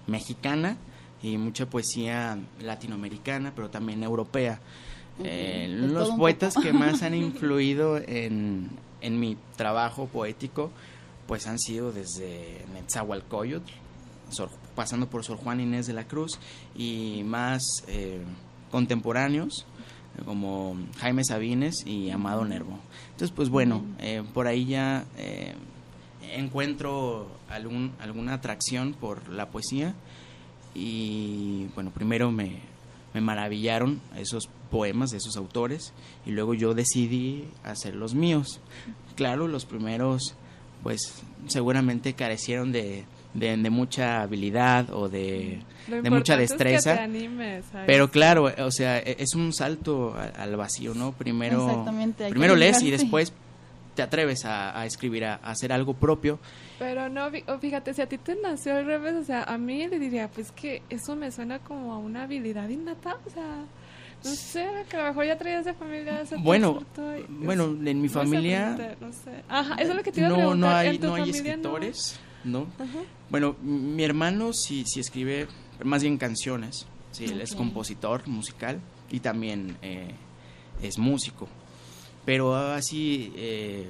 mexicana 0.07 0.77
y 1.23 1.39
mucha 1.39 1.67
poesía 1.67 2.39
latinoamericana, 2.61 3.53
pero 3.55 3.71
también 3.71 4.03
europea. 4.03 4.61
Eh, 5.25 5.67
los 5.71 6.11
poetas 6.11 6.55
que 6.57 6.73
más 6.73 7.03
han 7.03 7.15
influido 7.15 7.97
en, 7.97 8.69
en 9.01 9.19
mi 9.19 9.37
trabajo 9.57 10.07
poético, 10.07 10.71
pues 11.27 11.47
han 11.47 11.59
sido 11.59 11.91
desde 11.91 12.65
Netzahualcoyotl, 12.75 13.73
pasando 14.77 15.09
por 15.09 15.25
Sor 15.25 15.39
Juan 15.39 15.61
Inés 15.61 15.87
de 15.87 15.95
la 15.95 16.07
Cruz 16.07 16.39
y 16.77 17.23
más 17.25 17.83
eh, 17.89 18.21
contemporáneos 18.71 19.67
como 20.25 20.77
Jaime 20.99 21.25
Sabines 21.25 21.85
y 21.87 22.11
Amado 22.11 22.45
Nervo. 22.45 22.79
Entonces, 23.11 23.33
pues 23.35 23.49
bueno, 23.49 23.83
eh, 23.99 24.23
por 24.33 24.47
ahí 24.47 24.67
ya 24.67 25.05
eh, 25.19 25.55
encuentro 26.33 27.29
algún, 27.49 27.93
alguna 27.99 28.35
atracción 28.35 28.95
por 28.95 29.29
la 29.29 29.51
poesía 29.51 29.95
y 30.75 31.67
bueno, 31.75 31.91
primero 31.91 32.31
me, 32.31 32.61
me 33.15 33.21
maravillaron 33.21 34.01
esos 34.17 34.49
poemas 34.71 35.11
de 35.11 35.19
esos 35.19 35.37
autores 35.37 35.93
y 36.25 36.31
luego 36.31 36.55
yo 36.55 36.75
decidí 36.75 37.45
hacer 37.65 37.95
los 37.95 38.15
míos. 38.15 38.61
Claro, 39.17 39.49
los 39.49 39.65
primeros 39.65 40.35
pues 40.83 41.23
seguramente 41.49 42.15
carecieron 42.15 42.73
de, 42.73 43.05
de, 43.39 43.71
mucha 43.71 44.23
habilidad 44.23 44.91
o 44.91 45.09
de, 45.09 45.61
mucha 46.11 46.37
destreza. 46.37 47.09
pero 47.87 48.11
claro, 48.11 48.51
o 48.59 48.71
sea, 48.71 48.99
e, 48.99 49.17
es 49.19 49.35
un 49.35 49.53
salto 49.53 50.15
al 50.37 50.57
vacío, 50.57 50.95
¿no? 50.95 51.13
Primero, 51.13 51.85
primero 52.31 52.57
lees 52.57 52.83
y 52.83 52.91
después 52.91 53.33
te 53.95 54.03
atreves 54.03 54.45
a, 54.45 54.85
escribir, 54.87 55.25
a, 55.25 55.37
hacer 55.37 55.73
algo 55.73 55.95
propio. 55.95 56.39
Pero 56.79 57.09
no, 57.09 57.31
fíjate, 57.61 57.95
si 57.95 58.03
a 58.03 58.07
ti 58.07 58.19
te 58.19 58.37
nació 58.37 58.77
al 58.77 58.87
revés, 58.87 59.15
o 59.15 59.25
sea, 59.25 59.43
a 59.45 59.59
mí 59.59 59.87
le 59.89 59.99
diría, 59.99 60.29
pues 60.29 60.53
que 60.53 60.83
eso 60.91 61.17
me 61.17 61.33
suena 61.33 61.59
como 61.59 61.93
a 61.93 61.99
una 61.99 62.25
habilidad 62.25 62.69
innata, 62.69 63.17
o 63.27 63.31
sea... 63.31 63.65
No 64.25 64.31
sé, 64.31 64.67
que 64.89 64.97
a 64.97 65.03
lo 65.03 65.09
mejor 65.09 65.27
ya 65.27 65.39
traías 65.39 65.65
de 65.67 65.75
familia 65.75 66.23
Bueno, 66.39 66.83
bueno, 67.29 67.65
en 67.65 68.01
mi 68.01 68.09
familia... 68.09 68.97
No 68.99 69.13
sé. 69.13 69.31
Ajá, 69.49 69.75
eso 69.75 69.91
es 69.91 69.97
lo 69.97 70.03
que 70.03 70.11
te 70.11 70.21
iba 70.21 70.31
a 70.31 70.35
preguntar. 70.35 70.59
No 70.59 70.77
hay, 70.77 70.99
no 70.99 71.15
hay 71.15 71.31
escritores. 71.31 72.19
¿no? 72.19 72.26
Bueno, 73.29 73.57
mi 73.63 74.05
hermano 74.05 74.53
sí, 74.53 74.85
sí 74.87 75.01
escribe 75.01 75.49
más 75.85 76.03
bien 76.03 76.17
canciones, 76.17 76.87
sí, 77.11 77.25
él 77.25 77.41
es 77.41 77.55
compositor 77.55 78.27
musical 78.29 78.81
y 79.11 79.21
también 79.21 79.77
eh, 79.83 80.15
es 80.83 80.99
músico. 80.99 81.49
Pero 82.25 82.57
así 82.57 83.33
eh, 83.37 83.87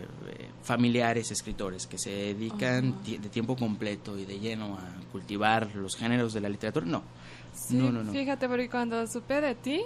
familiares 0.63 1.31
escritores 1.31 1.87
que 1.87 1.99
se 1.99 2.11
dedican 2.11 3.03
de 3.05 3.29
tiempo 3.31 3.57
completo 3.57 4.19
y 4.19 4.27
de 4.27 4.39
lleno 4.39 4.75
a 4.75 5.11
cultivar 5.11 5.75
los 5.75 5.97
géneros 5.97 6.35
de 6.35 6.43
la 6.43 6.51
literatura, 6.51 6.85
no. 6.85 7.03
no, 7.71 7.91
no, 7.91 8.05
no. 8.05 8.13
Fíjate, 8.13 8.47
porque 8.47 8.69
cuando 8.69 9.07
supe 9.07 9.41
de 9.41 9.55
ti, 9.55 9.81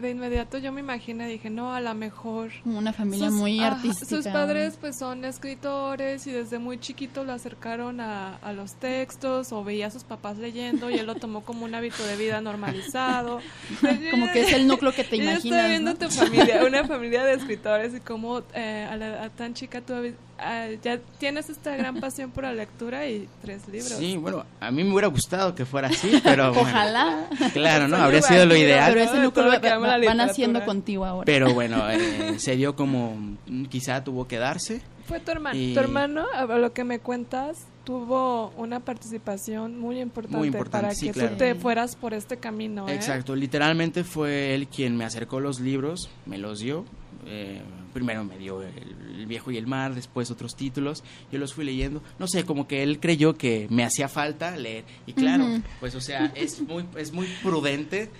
de 0.00 0.10
inmediato 0.10 0.58
yo 0.58 0.72
me 0.72 0.80
imaginé, 0.80 1.26
dije, 1.26 1.50
no, 1.50 1.74
a 1.74 1.80
lo 1.80 1.94
mejor... 1.94 2.50
Una 2.64 2.92
familia 2.92 3.30
muy 3.30 3.60
artística. 3.60 4.06
sus 4.06 4.26
padres 4.26 4.76
pues 4.80 4.98
son 4.98 5.24
escritores 5.24 6.26
y 6.26 6.32
desde 6.32 6.58
muy 6.58 6.78
chiquito 6.78 7.24
lo 7.24 7.32
acercaron 7.32 8.00
a, 8.00 8.36
a, 8.36 8.52
los 8.52 8.74
textos 8.74 9.52
o 9.52 9.64
veía 9.64 9.86
a 9.86 9.90
sus 9.90 10.04
papás 10.04 10.36
leyendo 10.38 10.90
y 10.90 10.94
él 10.94 11.06
lo 11.06 11.14
tomó 11.14 11.42
como 11.44 11.64
un 11.64 11.74
hábito 11.74 12.04
de 12.04 12.16
vida 12.16 12.40
normalizado. 12.40 13.40
como 14.10 14.30
que 14.32 14.42
es 14.42 14.52
el 14.52 14.66
núcleo 14.66 14.92
que 14.92 15.04
te 15.04 15.16
imaginas. 15.16 15.44
estoy 15.44 15.70
viendo 15.70 15.94
tu 15.94 16.10
familia, 16.10 16.64
una 16.64 16.84
familia 16.84 17.24
de 17.24 17.34
escritores 17.34 17.94
y 17.94 18.00
cómo 18.00 18.42
eh, 18.54 18.86
a, 18.90 18.96
la, 18.96 19.30
tan 19.30 19.54
chica 19.54 19.80
tú 19.80 19.94
Ah, 20.38 20.68
ya 20.82 20.98
tienes 21.18 21.48
esta 21.48 21.76
gran 21.76 21.96
pasión 22.00 22.30
por 22.30 22.44
la 22.44 22.52
lectura 22.52 23.06
y 23.08 23.28
tres 23.42 23.66
libros. 23.68 23.92
Sí, 23.92 24.16
bueno, 24.16 24.44
a 24.60 24.70
mí 24.70 24.84
me 24.84 24.92
hubiera 24.92 25.08
gustado 25.08 25.54
que 25.54 25.64
fuera 25.64 25.88
así, 25.88 26.20
pero 26.22 26.50
Ojalá. 26.56 27.28
Claro, 27.52 27.88
¿no? 27.88 27.96
Habría 27.96 28.22
sido 28.22 28.46
lo 28.46 28.56
ideal. 28.56 28.92
Pero 28.92 29.04
ese 29.04 29.18
núcleo 29.18 29.60
van 29.60 30.20
haciendo 30.20 30.64
contigo 30.64 31.04
ahora. 31.04 31.24
Pero 31.24 31.52
bueno, 31.54 31.88
eh, 31.90 32.38
se 32.38 32.56
dio 32.56 32.76
como 32.76 33.36
quizá 33.68 34.04
tuvo 34.04 34.26
que 34.28 34.38
darse. 34.38 34.82
Fue 35.06 35.20
tu 35.20 35.30
hermano. 35.30 35.58
Tu 35.58 35.78
hermano, 35.78 36.26
a 36.34 36.44
lo 36.46 36.72
que 36.72 36.84
me 36.84 36.98
cuentas, 36.98 37.66
tuvo 37.86 38.52
una 38.56 38.80
participación 38.80 39.78
muy 39.78 40.00
importante, 40.00 40.50
para 40.64 40.92
que 40.92 41.12
tú 41.12 41.36
te 41.38 41.54
fueras 41.54 41.94
por 41.94 42.14
este 42.14 42.36
camino. 42.36 42.88
¿eh? 42.88 42.94
Exacto, 42.94 43.36
literalmente 43.36 44.02
fue 44.02 44.56
él 44.56 44.66
quien 44.66 44.96
me 44.96 45.04
acercó 45.04 45.38
los 45.38 45.60
libros, 45.60 46.10
me 46.26 46.36
los 46.36 46.58
dio. 46.58 46.84
Eh, 47.28 47.62
primero 47.94 48.24
me 48.24 48.38
dio 48.38 48.62
el, 48.62 49.26
Viejo 49.26 49.52
y 49.52 49.56
el 49.56 49.68
Mar, 49.68 49.94
después 49.94 50.30
otros 50.30 50.56
títulos, 50.56 51.02
yo 51.32 51.38
los 51.38 51.54
fui 51.54 51.64
leyendo, 51.64 52.02
no 52.18 52.28
sé, 52.28 52.44
como 52.44 52.68
que 52.68 52.82
él 52.82 53.00
creyó 53.00 53.36
que 53.36 53.66
me 53.70 53.84
hacía 53.84 54.08
falta 54.08 54.56
leer, 54.56 54.84
y 55.06 55.14
claro, 55.14 55.46
pues 55.80 55.96
o 55.96 56.00
sea, 56.00 56.32
es 56.36 56.60
muy, 56.60 56.84
es 56.96 57.12
muy 57.12 57.26
prudente 57.42 58.10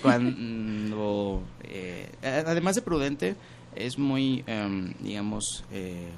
cuando, 0.00 1.42
eh, 1.64 2.08
además 2.22 2.76
de 2.76 2.82
prudente, 2.82 3.36
es 3.74 3.98
muy, 3.98 4.44
em, 4.46 4.94
digamos, 5.00 5.64
eh, 5.70 6.08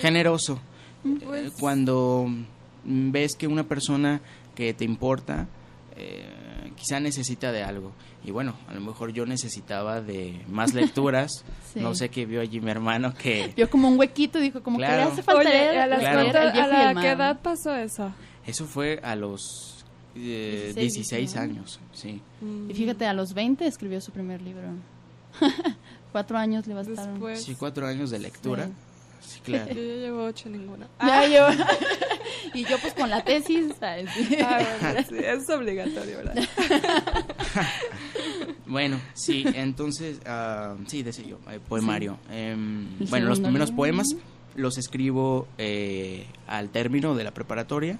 generoso. 0.00 0.60
Pues 1.02 1.48
eh, 1.48 1.52
cuando 1.58 2.26
ves 2.84 3.36
que 3.36 3.46
una 3.46 3.64
persona 3.64 4.20
que 4.54 4.74
te 4.74 4.84
importa, 4.84 5.48
quizá 6.76 7.00
necesita 7.00 7.52
de 7.52 7.62
algo 7.62 7.92
y 8.24 8.30
bueno, 8.30 8.54
a 8.68 8.74
lo 8.74 8.80
mejor 8.80 9.12
yo 9.12 9.26
necesitaba 9.26 10.00
de 10.00 10.40
más 10.48 10.74
lecturas. 10.74 11.44
No 11.74 11.94
sé 11.94 12.08
qué 12.08 12.26
vio 12.26 12.40
allí 12.40 12.60
mi 12.60 12.70
hermano 12.70 13.14
que... 13.14 13.52
Vio 13.56 13.68
como 13.68 13.88
un 13.88 13.98
huequito 13.98 14.38
y 14.38 14.42
dijo 14.42 14.62
como 14.62 14.78
que 14.78 14.86
le 14.86 15.02
hace 15.02 15.22
falta 15.22 15.48
leer. 15.48 15.78
¿a, 15.78 15.86
la 15.86 17.00
qué 17.00 17.10
edad 17.10 17.40
pasó 17.40 17.74
eso? 17.74 18.12
Eso 18.46 18.66
fue 18.66 19.00
a 19.02 19.16
los 19.16 19.84
16, 20.14 21.34
eh, 21.34 21.38
años, 21.38 21.80
sí. 21.92 22.20
Mm. 22.40 22.70
Y 22.70 22.74
fíjate, 22.74 23.06
a 23.06 23.12
los 23.12 23.34
20 23.34 23.66
escribió 23.66 24.00
su 24.00 24.12
primer 24.12 24.42
libro. 24.42 24.68
cuatro 26.12 26.38
años 26.38 26.66
le 26.66 26.74
bastaron. 26.74 27.14
Después... 27.14 27.42
Sí, 27.42 27.56
cuatro 27.58 27.86
años 27.86 28.10
de 28.10 28.18
lectura. 28.18 28.66
Sí, 28.66 28.72
claro. 29.42 29.74
Yo 29.74 29.80
ya 29.80 29.94
llevo 29.94 30.24
ocho 30.24 30.48
ninguna. 30.48 30.88
Ya 31.00 31.26
llevo... 31.26 31.48
y 32.54 32.64
yo 32.64 32.78
pues 32.78 32.94
con 32.94 33.10
la 33.10 33.22
tesis, 33.24 33.72
¿sabes? 33.78 34.10
Ah, 34.42 34.60
bueno, 34.80 35.00
sí, 35.08 35.16
es 35.18 35.48
obligatorio, 35.50 36.16
¿verdad? 36.18 36.48
bueno, 38.66 39.00
sí, 39.14 39.44
entonces, 39.54 40.18
uh, 40.26 40.76
sí, 40.86 41.02
decía 41.02 41.24
yo, 41.24 41.38
eh, 41.50 41.60
poemario. 41.68 42.18
Em, 42.30 42.86
bueno, 43.08 43.28
los 43.28 43.40
primeros 43.40 43.70
poemas 43.70 44.16
los 44.54 44.78
escribo 44.78 45.46
eh, 45.58 46.26
al 46.46 46.70
término 46.70 47.14
de 47.14 47.24
la 47.24 47.32
preparatoria 47.32 47.98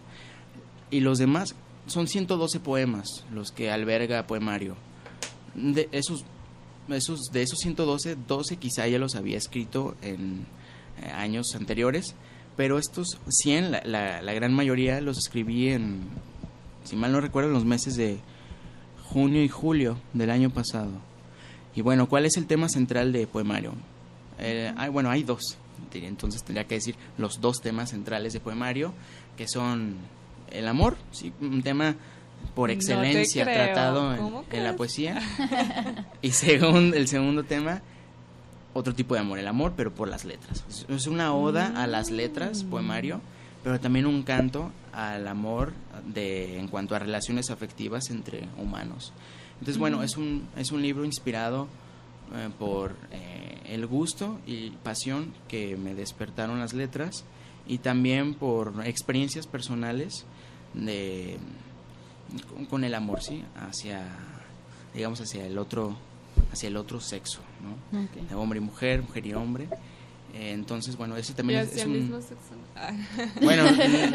y 0.91 1.00
los 1.00 1.19
demás 1.19 1.55
son 1.87 2.07
112 2.07 2.61
poemas 2.61 3.25
los 3.33 3.52
que 3.52 3.71
alberga 3.71 4.26
poemario. 4.26 4.76
De 5.55 5.88
esos, 5.93 6.25
esos, 6.88 7.31
de 7.33 7.43
esos 7.43 7.59
112, 7.61 8.17
12 8.26 8.57
quizá 8.57 8.87
ya 8.88 8.99
los 8.99 9.14
había 9.14 9.38
escrito 9.38 9.97
en 10.02 10.47
años 11.14 11.54
anteriores 11.54 12.14
pero 12.56 12.78
estos 12.78 13.18
100, 13.28 13.72
la, 13.84 14.22
la, 14.22 14.32
gran 14.34 14.52
mayoría 14.52 15.00
los 15.00 15.18
escribí 15.18 15.68
en, 15.68 16.00
si 16.84 16.96
mal 16.96 17.12
no 17.12 17.20
recuerdo, 17.20 17.49
en 17.49 17.54
los 17.54 17.64
meses 17.64 17.96
de 17.96 18.18
junio 19.04 19.42
y 19.42 19.49
julio 19.49 19.99
del 20.12 20.30
año 20.30 20.50
pasado. 20.50 20.90
Y 21.75 21.80
bueno, 21.80 22.08
¿cuál 22.08 22.26
es 22.26 22.37
el 22.37 22.46
tema 22.46 22.68
central 22.68 23.12
de 23.12 23.26
Poemario? 23.26 23.72
Eh, 24.38 24.72
bueno, 24.92 25.11
hay 25.11 25.22
dos, 25.22 25.56
entonces 25.92 26.42
tendría 26.42 26.66
que 26.66 26.75
decir 26.75 26.96
los 27.16 27.40
dos 27.40 27.61
temas 27.62 27.90
centrales 27.90 28.32
de 28.32 28.40
Poemario, 28.40 28.92
que 29.37 29.49
son 29.49 29.96
el 30.50 30.68
amor, 30.68 30.96
sí, 31.11 31.32
un 31.40 31.62
tema 31.62 31.96
por 32.54 32.70
excelencia 32.70 33.44
tratado 33.44 34.14
en, 34.14 34.58
en, 34.58 34.64
la 34.64 34.76
poesía. 34.76 35.22
y 36.22 36.32
según, 36.32 36.92
el 36.94 37.08
segundo 37.08 37.44
tema, 37.44 37.80
otro 38.75 38.95
tipo 38.95 39.14
de 39.14 39.21
amor, 39.21 39.38
el 39.38 39.49
amor, 39.49 39.75
pero 39.76 39.95
por 39.95 40.09
las 40.09 40.25
letras. 40.25 40.64
Es 40.88 41.07
una 41.07 41.35
oda 41.35 41.83
a 41.83 41.87
las 41.87 42.11
letras, 42.11 42.64
poemario, 42.64 43.21
pero 43.62 43.79
también 43.81 44.07
un 44.07 44.23
canto 44.23 44.71
al 44.93 45.29
amor 45.29 45.73
de 46.07 46.59
en 46.59 46.69
cuanto 46.69 46.95
a 46.95 46.99
relaciones 46.99 47.50
afectivas 47.50 48.11
entre 48.11 48.49
humanos. 48.59 49.12
Entonces, 49.55 49.79
bueno, 49.79 50.02
es 50.02 50.17
un, 50.17 50.49
es 50.57 50.73
un 50.73 50.83
libro 50.83 51.05
inspirado 51.05 51.69
eh, 52.35 52.50
por 52.59 52.97
eh, 53.11 53.61
el 53.67 53.87
gusto 53.87 54.41
y 54.47 54.71
pasión 54.71 55.33
que 55.49 55.76
me 55.76 55.95
despertaron 55.95 56.59
las 56.59 56.73
letras 56.73 57.25
y 57.67 57.79
también 57.79 58.35
por 58.35 58.87
experiencias 58.87 59.47
personales 59.47 60.25
de 60.75 61.38
con, 62.55 62.67
con 62.67 62.85
el 62.85 62.95
amor, 62.95 63.23
sí, 63.23 63.45
hacia 63.55 64.05
digamos 64.95 65.21
hacia 65.21 65.47
el 65.47 65.59
otro 65.59 65.97
hacia 66.50 66.69
el 66.69 66.76
otro 66.76 67.00
sexo, 67.00 67.41
¿no? 67.62 68.00
Ok. 68.04 68.28
De 68.28 68.35
hombre 68.35 68.59
y 68.59 68.62
mujer, 68.62 69.02
mujer 69.02 69.26
y 69.26 69.35
hombre. 69.35 69.69
Eh, 70.35 70.52
entonces, 70.52 70.97
bueno, 70.97 71.14
ese 71.19 71.35
también 71.35 71.61
es, 71.61 71.73
es 71.76 71.83
el 71.83 71.88
un 71.88 71.92
mismo 71.92 72.16
sexo. 72.23 72.54
Ah. 72.75 72.90
bueno, 73.42 73.64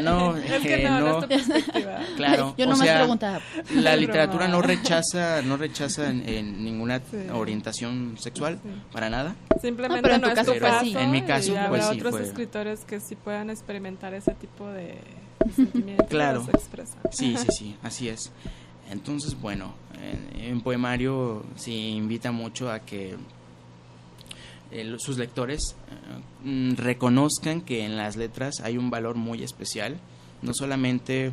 no, 0.02 0.36
es 0.36 0.60
que 0.62 0.82
no, 0.82 0.98
no, 1.00 1.20
no, 1.20 1.26
claro, 2.16 2.54
Yo 2.58 2.64
o 2.64 2.68
nomás 2.70 2.80
sea, 2.86 2.98
preguntaba. 2.98 3.40
la 3.72 3.94
literatura 3.94 4.48
no 4.48 4.60
rechaza, 4.60 5.42
no 5.42 5.56
rechaza 5.56 6.10
en, 6.10 6.28
en 6.28 6.64
ninguna 6.64 6.98
Sí. 7.08 7.18
orientación 7.32 8.16
sexual, 8.18 8.58
Sí. 8.60 8.68
para 8.92 9.08
nada. 9.10 9.36
Simplemente 9.62 9.96
No, 9.96 10.02
pero 10.02 10.14
en 10.16 10.20
no 10.22 10.26
tu 10.26 10.30
es 10.32 10.38
caso 10.40 10.52
tu 10.54 10.58
fue 10.58 10.68
caso. 10.68 10.80
así. 10.80 10.96
En 10.98 11.10
mi 11.12 11.22
caso, 11.22 11.48
y 11.48 11.52
pues, 11.52 11.64
habrá 11.64 11.82
sí, 11.92 11.96
otros 11.98 12.10
fue- 12.10 12.22
escritores 12.24 12.84
que 12.84 12.98
sí 12.98 13.14
puedan 13.14 13.50
experimentar 13.50 14.12
ese 14.12 14.34
tipo 14.34 14.66
de 14.66 14.98
sentimientos. 15.54 16.08
Claro. 16.08 16.44
Se 16.44 16.50
expresan. 16.50 16.98
Sí, 17.12 17.36
sí, 17.36 17.46
sí, 17.56 17.76
así 17.84 18.08
es. 18.08 18.32
Entonces, 18.90 19.40
bueno, 19.40 19.74
en, 20.02 20.40
en 20.40 20.60
poemario 20.62 21.44
sí 21.54 21.90
invita 21.90 22.32
mucho 22.32 22.72
a 22.72 22.80
que 22.80 23.16
el- 24.70 24.98
sus 25.00 25.18
lectores 25.18 25.76
eh, 25.90 26.48
mm, 26.48 26.74
reconozcan 26.76 27.60
que 27.62 27.84
en 27.84 27.96
las 27.96 28.16
letras 28.16 28.60
hay 28.60 28.76
un 28.78 28.90
valor 28.90 29.16
muy 29.16 29.42
especial, 29.42 29.98
no 30.42 30.52
solamente 30.54 31.32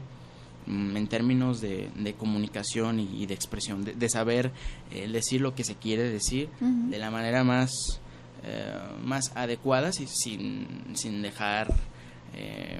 mm, 0.67 0.97
en 0.97 1.07
términos 1.07 1.61
de, 1.61 1.89
de 1.95 2.13
comunicación 2.13 2.99
y, 2.99 3.21
y 3.21 3.25
de 3.25 3.33
expresión, 3.33 3.83
de, 3.85 3.93
de 3.93 4.09
saber 4.09 4.51
eh, 4.91 5.07
decir 5.07 5.41
lo 5.41 5.53
que 5.55 5.63
se 5.63 5.75
quiere 5.75 6.03
decir 6.03 6.49
de 6.59 6.97
la 6.97 7.11
manera 7.11 7.43
más, 7.43 7.71
eh, 8.43 8.73
más 9.03 9.31
adecuada, 9.35 9.91
si- 9.91 10.07
sin, 10.07 10.67
sin 10.95 11.21
dejar 11.21 11.73
eh, 12.35 12.79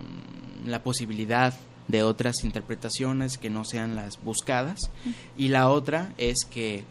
la 0.66 0.82
posibilidad 0.84 1.54
de 1.88 2.02
otras 2.02 2.44
interpretaciones 2.44 3.38
que 3.38 3.52
no 3.52 3.64
sean 3.64 3.96
las 3.96 4.20
buscadas. 4.24 4.90
Y 5.38 5.50
la 5.50 5.70
otra 5.70 6.14
es 6.18 6.44
que 6.46 6.84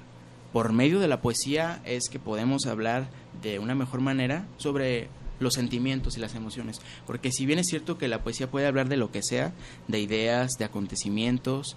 por 0.53 0.73
medio 0.73 1.01
de 1.01 1.09
la 1.09 1.21
poesía 1.21 1.83
es 1.85 2.09
que 2.09 2.21
podemos 2.21 2.67
hablar 2.67 3.09
de 3.43 3.59
una 3.59 3.75
mejor 3.75 4.01
manera 4.01 4.47
sobre 4.57 5.09
los 5.41 5.55
sentimientos 5.55 6.17
y 6.17 6.21
las 6.21 6.35
emociones. 6.35 6.81
Porque 7.07 7.33
si 7.33 7.47
bien 7.47 7.59
es 7.59 7.67
cierto 7.67 7.99
que 7.99 8.09
la 8.09 8.23
poesía 8.23 8.51
puede 8.51 8.67
hablar 8.67 8.89
de 8.89 8.97
lo 8.97 9.11
que 9.11 9.23
sea, 9.23 9.53
de 9.89 10.01
ideas, 10.01 10.53
de 10.59 10.65
acontecimientos, 10.65 11.77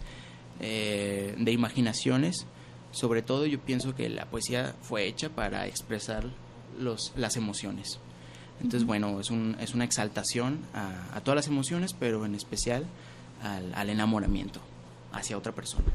eh, 0.60 1.36
de 1.38 1.52
imaginaciones, 1.52 2.46
sobre 2.92 3.22
todo 3.22 3.46
yo 3.46 3.60
pienso 3.60 3.96
que 3.96 4.10
la 4.10 4.26
poesía 4.26 4.76
fue 4.82 5.08
hecha 5.08 5.30
para 5.30 5.68
expresar 5.68 6.26
los, 6.80 7.14
las 7.16 7.36
emociones. 7.36 8.00
Entonces, 8.62 8.88
bueno, 8.88 9.20
es, 9.20 9.30
un, 9.30 9.56
es 9.60 9.76
una 9.76 9.84
exaltación 9.84 10.60
a, 10.74 11.16
a 11.16 11.22
todas 11.22 11.36
las 11.36 11.48
emociones, 11.48 11.94
pero 11.94 12.26
en 12.26 12.34
especial 12.34 12.88
al, 13.44 13.74
al 13.76 13.90
enamoramiento 13.90 14.60
hacia 15.12 15.38
otra 15.38 15.52
persona. 15.52 15.86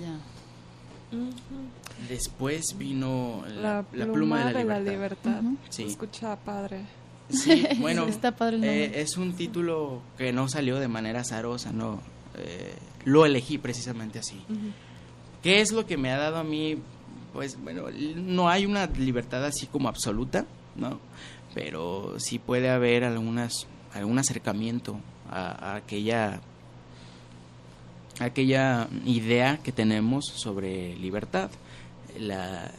Ya. 0.00 0.18
Después 2.08 2.76
vino 2.76 3.44
la, 3.48 3.84
La, 3.92 4.06
la 4.06 4.12
pluma, 4.12 4.44
de 4.46 4.52
la 4.64 4.80
libertad. 4.80 4.92
libertad. 4.92 5.40
Ujú. 5.40 5.56
Sí. 5.70 5.82
Se 5.84 5.88
escucha 5.88 6.36
padre. 6.36 6.80
Sí, 7.30 7.66
bueno, 7.80 8.06
Está 8.06 8.32
padre 8.36 8.56
el 8.56 8.64
eh, 8.64 9.00
es 9.00 9.16
un 9.16 9.32
título 9.34 10.02
que 10.18 10.32
no 10.32 10.48
salió 10.48 10.78
de 10.78 10.88
manera 10.88 11.20
azarosa, 11.20 11.72
no. 11.72 12.00
Eh, 12.36 12.74
lo 13.04 13.24
elegí 13.24 13.58
precisamente 13.58 14.18
así. 14.18 14.40
¿Qué 15.42 15.60
es 15.60 15.72
lo 15.72 15.86
que 15.86 15.96
me 15.96 16.10
ha 16.10 16.18
dado 16.18 16.36
a 16.36 16.44
mí? 16.44 16.78
Pues 17.32 17.58
bueno, 17.62 17.84
no 18.16 18.48
hay 18.48 18.66
una 18.66 18.86
libertad 18.86 19.44
así 19.44 19.66
como 19.66 19.88
absoluta, 19.88 20.44
¿no? 20.76 21.00
Pero 21.54 22.14
sí 22.18 22.38
puede 22.38 22.70
haber 22.70 23.04
algunas, 23.04 23.66
algún 23.92 24.18
acercamiento 24.18 24.96
a, 25.30 25.72
a 25.72 25.76
aquella, 25.76 26.40
aquella 28.20 28.88
idea 29.04 29.58
que 29.62 29.72
tenemos 29.72 30.26
sobre 30.26 30.94
libertad. 30.96 31.50
La, 32.18 32.70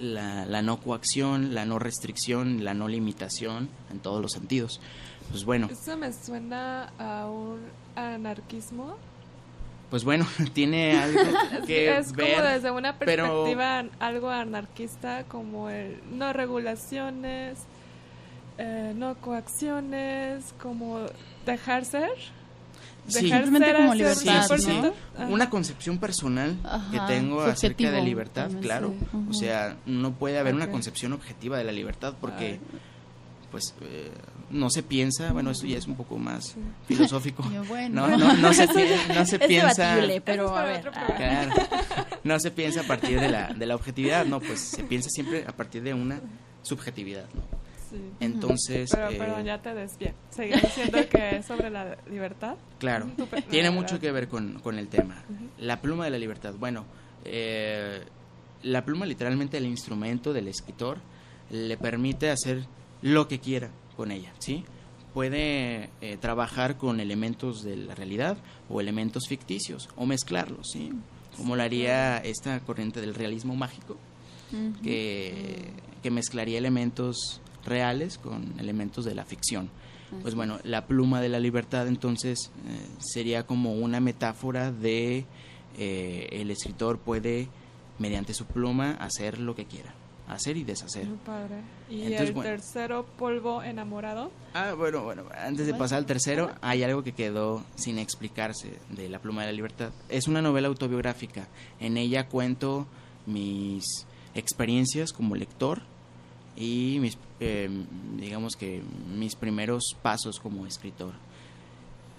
la, 0.00 0.46
la 0.46 0.62
no 0.62 0.80
coacción, 0.80 1.54
la 1.54 1.66
no 1.66 1.78
restricción, 1.78 2.64
la 2.64 2.72
no 2.72 2.88
limitación 2.88 3.68
en 3.90 3.98
todos 4.00 4.22
los 4.22 4.32
sentidos. 4.32 4.80
Pues 5.30 5.44
bueno, 5.44 5.68
Eso 5.70 5.96
me 5.98 6.10
suena 6.12 6.84
a 6.98 7.26
un 7.26 7.60
anarquismo. 7.96 8.96
pues 9.90 10.04
bueno, 10.04 10.26
tiene 10.54 10.98
algo 10.98 11.20
que 11.66 11.98
es 11.98 12.12
ver. 12.12 12.36
como 12.36 12.48
desde 12.48 12.70
una 12.70 12.98
pero- 12.98 13.24
perspectiva 13.24 13.84
algo 14.00 14.30
anarquista, 14.30 15.24
como 15.24 15.68
el 15.68 16.00
no 16.10 16.32
regulaciones, 16.32 17.58
eh, 18.56 18.94
no 18.96 19.16
coacciones, 19.16 20.54
como 20.62 21.00
dejar 21.44 21.84
ser. 21.84 22.08
Sí. 23.08 23.24
Dejar 23.24 23.42
Simplemente 23.42 23.68
ser 23.68 23.76
como 23.76 23.94
libertad, 23.94 24.46
100%. 24.48 24.82
¿no? 24.82 24.92
Ajá. 25.16 25.26
una 25.28 25.50
concepción 25.50 25.98
personal 25.98 26.56
Ajá, 26.64 26.90
que 26.90 27.14
tengo 27.14 27.40
acerca 27.42 27.90
de 27.90 28.02
libertad, 28.02 28.42
también, 28.42 28.62
claro. 28.62 28.94
sí. 29.10 29.16
O 29.30 29.32
sea, 29.34 29.76
no 29.86 30.12
puede 30.12 30.38
haber 30.38 30.54
una 30.54 30.70
concepción 30.70 31.12
objetiva 31.14 31.58
de 31.58 31.64
la 31.64 31.72
libertad 31.72 32.14
porque, 32.20 32.46
Ay. 32.46 32.60
pues, 33.50 33.74
eh, 33.82 34.10
no 34.50 34.70
se 34.70 34.82
piensa, 34.82 35.32
bueno, 35.32 35.50
esto 35.50 35.66
ya 35.66 35.76
es 35.78 35.86
un 35.86 35.94
poco 35.96 36.16
más 36.18 36.44
Sí. 36.48 36.54
filosófico. 36.86 37.44
Yo, 37.54 37.64
bueno. 37.64 38.06
No, 38.08 38.16
no, 38.16 38.32
no 38.34 38.52
se, 38.52 38.66
pi- 38.68 39.14
no 39.14 39.24
se 39.26 39.36
es 39.36 39.46
piensa. 39.46 39.88
debatible, 39.94 40.20
pero 40.20 40.56
a 40.56 40.64
ver. 40.64 40.90
ah. 40.94 41.14
Claro. 41.16 41.52
No 42.24 42.38
se 42.40 42.50
piensa 42.50 42.80
a 42.80 42.84
partir 42.84 43.20
de 43.20 43.28
la, 43.28 43.48
de 43.54 43.66
la 43.66 43.74
objetividad, 43.74 44.26
no, 44.26 44.40
pues 44.40 44.60
se 44.60 44.84
piensa 44.84 45.08
siempre 45.10 45.44
a 45.46 45.52
partir 45.52 45.82
de 45.82 45.94
una 45.94 46.20
subjetividad, 46.62 47.24
¿no? 47.34 47.57
Sí. 47.90 47.96
Entonces, 48.20 48.90
Pero, 48.92 49.38
eh, 49.38 49.44
ya 49.44 49.60
te 49.62 49.74
desvié. 49.74 50.14
Seguí 50.30 50.52
diciendo 50.52 50.98
que 51.10 51.36
es 51.36 51.46
sobre 51.46 51.70
la 51.70 51.96
libertad. 52.10 52.56
Claro, 52.78 53.06
tiene 53.50 53.70
mucho 53.70 53.98
que 53.98 54.12
ver 54.12 54.28
con, 54.28 54.60
con 54.60 54.78
el 54.78 54.88
tema. 54.88 55.22
La 55.58 55.80
pluma 55.80 56.04
de 56.04 56.10
la 56.10 56.18
libertad. 56.18 56.54
Bueno, 56.58 56.84
eh, 57.24 58.02
la 58.62 58.84
pluma 58.84 59.06
literalmente 59.06 59.56
el 59.56 59.66
instrumento 59.66 60.32
del 60.32 60.48
escritor 60.48 60.98
le 61.50 61.76
permite 61.76 62.30
hacer 62.30 62.64
lo 63.02 63.28
que 63.28 63.38
quiera 63.38 63.70
con 63.96 64.10
ella, 64.10 64.32
¿sí? 64.38 64.64
Puede 65.14 65.90
eh, 66.00 66.16
trabajar 66.20 66.76
con 66.76 67.00
elementos 67.00 67.62
de 67.62 67.76
la 67.76 67.94
realidad 67.94 68.36
o 68.68 68.80
elementos 68.80 69.24
ficticios 69.28 69.88
o 69.96 70.06
mezclarlos, 70.06 70.68
¿sí? 70.72 70.92
Como 71.36 71.56
lo 71.56 71.62
haría 71.62 72.18
esta 72.18 72.60
corriente 72.60 73.00
del 73.00 73.14
realismo 73.14 73.54
mágico, 73.54 73.96
que, 74.82 75.70
que 76.02 76.10
mezclaría 76.10 76.58
elementos 76.58 77.40
reales 77.68 78.18
con 78.18 78.54
elementos 78.58 79.04
de 79.04 79.14
la 79.14 79.24
ficción. 79.24 79.70
Pues 80.22 80.34
bueno, 80.34 80.58
la 80.64 80.86
pluma 80.86 81.20
de 81.20 81.28
la 81.28 81.38
libertad 81.38 81.86
entonces 81.86 82.50
eh, 82.66 82.86
sería 82.98 83.46
como 83.46 83.74
una 83.74 84.00
metáfora 84.00 84.72
de 84.72 85.26
eh, 85.76 86.28
el 86.32 86.50
escritor 86.50 86.98
puede 86.98 87.48
mediante 87.98 88.32
su 88.32 88.46
pluma 88.46 88.92
hacer 88.92 89.38
lo 89.38 89.54
que 89.54 89.66
quiera, 89.66 89.92
hacer 90.26 90.56
y 90.56 90.64
deshacer. 90.64 91.06
Muy 91.06 91.18
padre. 91.18 91.56
Y 91.90 92.02
Entonces, 92.02 92.28
el 92.28 92.34
bueno. 92.34 92.50
tercero, 92.50 93.06
polvo 93.18 93.62
enamorado. 93.62 94.30
Ah, 94.54 94.72
bueno, 94.76 95.02
bueno, 95.02 95.24
antes 95.36 95.66
de 95.66 95.74
pasar 95.74 95.98
al 95.98 96.06
tercero, 96.06 96.52
hay 96.62 96.82
algo 96.82 97.02
que 97.02 97.12
quedó 97.12 97.62
sin 97.74 97.98
explicarse 97.98 98.78
de 98.90 99.08
La 99.08 99.18
pluma 99.18 99.42
de 99.42 99.48
la 99.48 99.52
libertad. 99.52 99.90
Es 100.08 100.26
una 100.26 100.40
novela 100.40 100.68
autobiográfica. 100.68 101.48
En 101.80 101.96
ella 101.96 102.28
cuento 102.28 102.86
mis 103.26 104.06
experiencias 104.34 105.12
como 105.12 105.34
lector 105.34 105.82
y 106.58 106.98
mis, 107.00 107.16
eh, 107.40 107.68
digamos 108.16 108.56
que 108.56 108.82
mis 109.16 109.36
primeros 109.36 109.96
pasos 110.02 110.40
como 110.40 110.66
escritor. 110.66 111.12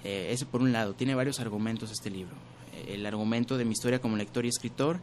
Eh, 0.04 0.30
eso 0.32 0.46
por 0.48 0.62
un 0.62 0.72
lado, 0.72 0.94
tiene 0.94 1.14
varios 1.16 1.40
argumentos 1.40 1.92
este 1.92 2.10
libro. 2.10 2.36
El 2.88 3.06
argumento 3.06 3.58
de 3.58 3.66
mi 3.66 3.72
historia 3.74 4.00
como 4.00 4.16
lector 4.16 4.46
y 4.46 4.50
escritor 4.50 5.00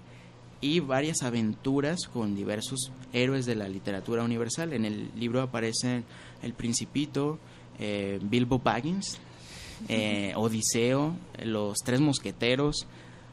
y 0.63 0.81
varias 0.81 1.23
aventuras 1.23 2.07
con 2.11 2.35
diversos 2.35 2.91
héroes 3.13 3.45
de 3.45 3.57
la 3.57 3.69
literatura 3.69 4.25
universal. 4.25 4.73
En 4.73 4.87
el 4.87 5.11
libro 5.15 5.43
aparecen 5.43 6.05
El 6.43 6.55
Principito, 6.55 7.39
eh, 7.79 8.19
Bilbo 8.23 8.59
Baggins, 8.59 9.19
eh, 9.89 10.33
Odiseo, 10.35 11.15
Los 11.45 11.79
Tres 11.85 12.01
Mosqueteros, 12.01 12.87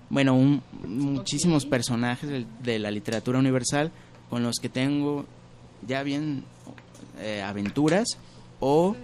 bueno, 0.10 0.36
un- 0.36 0.62
muchísimos 0.86 1.66
personajes 1.66 2.46
de, 2.62 2.80
la 2.80 2.92
literatura 2.92 3.40
universal 3.40 3.92
con 4.30 4.44
los 4.44 4.58
que 4.58 4.68
tengo 4.68 5.26
ya 5.88 6.04
bien 6.04 6.44
eh, 7.20 7.42
aventuras 7.42 8.08
o 8.60 8.96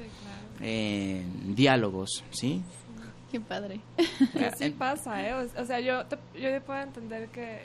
eh, 0.62 1.24
diálogos, 1.56 2.24
¿sí? 2.32 2.62
Qué 3.32 3.39
padre. 3.39 3.80
Sí 4.58 4.70
pasa, 4.72 5.28
¿eh? 5.28 5.34
O, 5.34 5.65
sea, 5.65 5.80
yo, 5.80 6.06
te- 6.06 6.18
yo 6.39 6.62
puedo 6.63 6.82
entender 6.82 7.28
que 7.30 7.60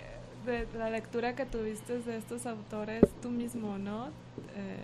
de 0.47 0.67
la 0.77 0.91
lectura 0.91 1.35
que 1.35 1.47
tuviste 1.47 2.01
de 2.01 2.19
estos 2.19 2.45
autores, 2.47 3.03
tú 3.23 3.31
mismo, 3.31 3.79
¿no? 3.79 4.09
Eh, 4.57 4.77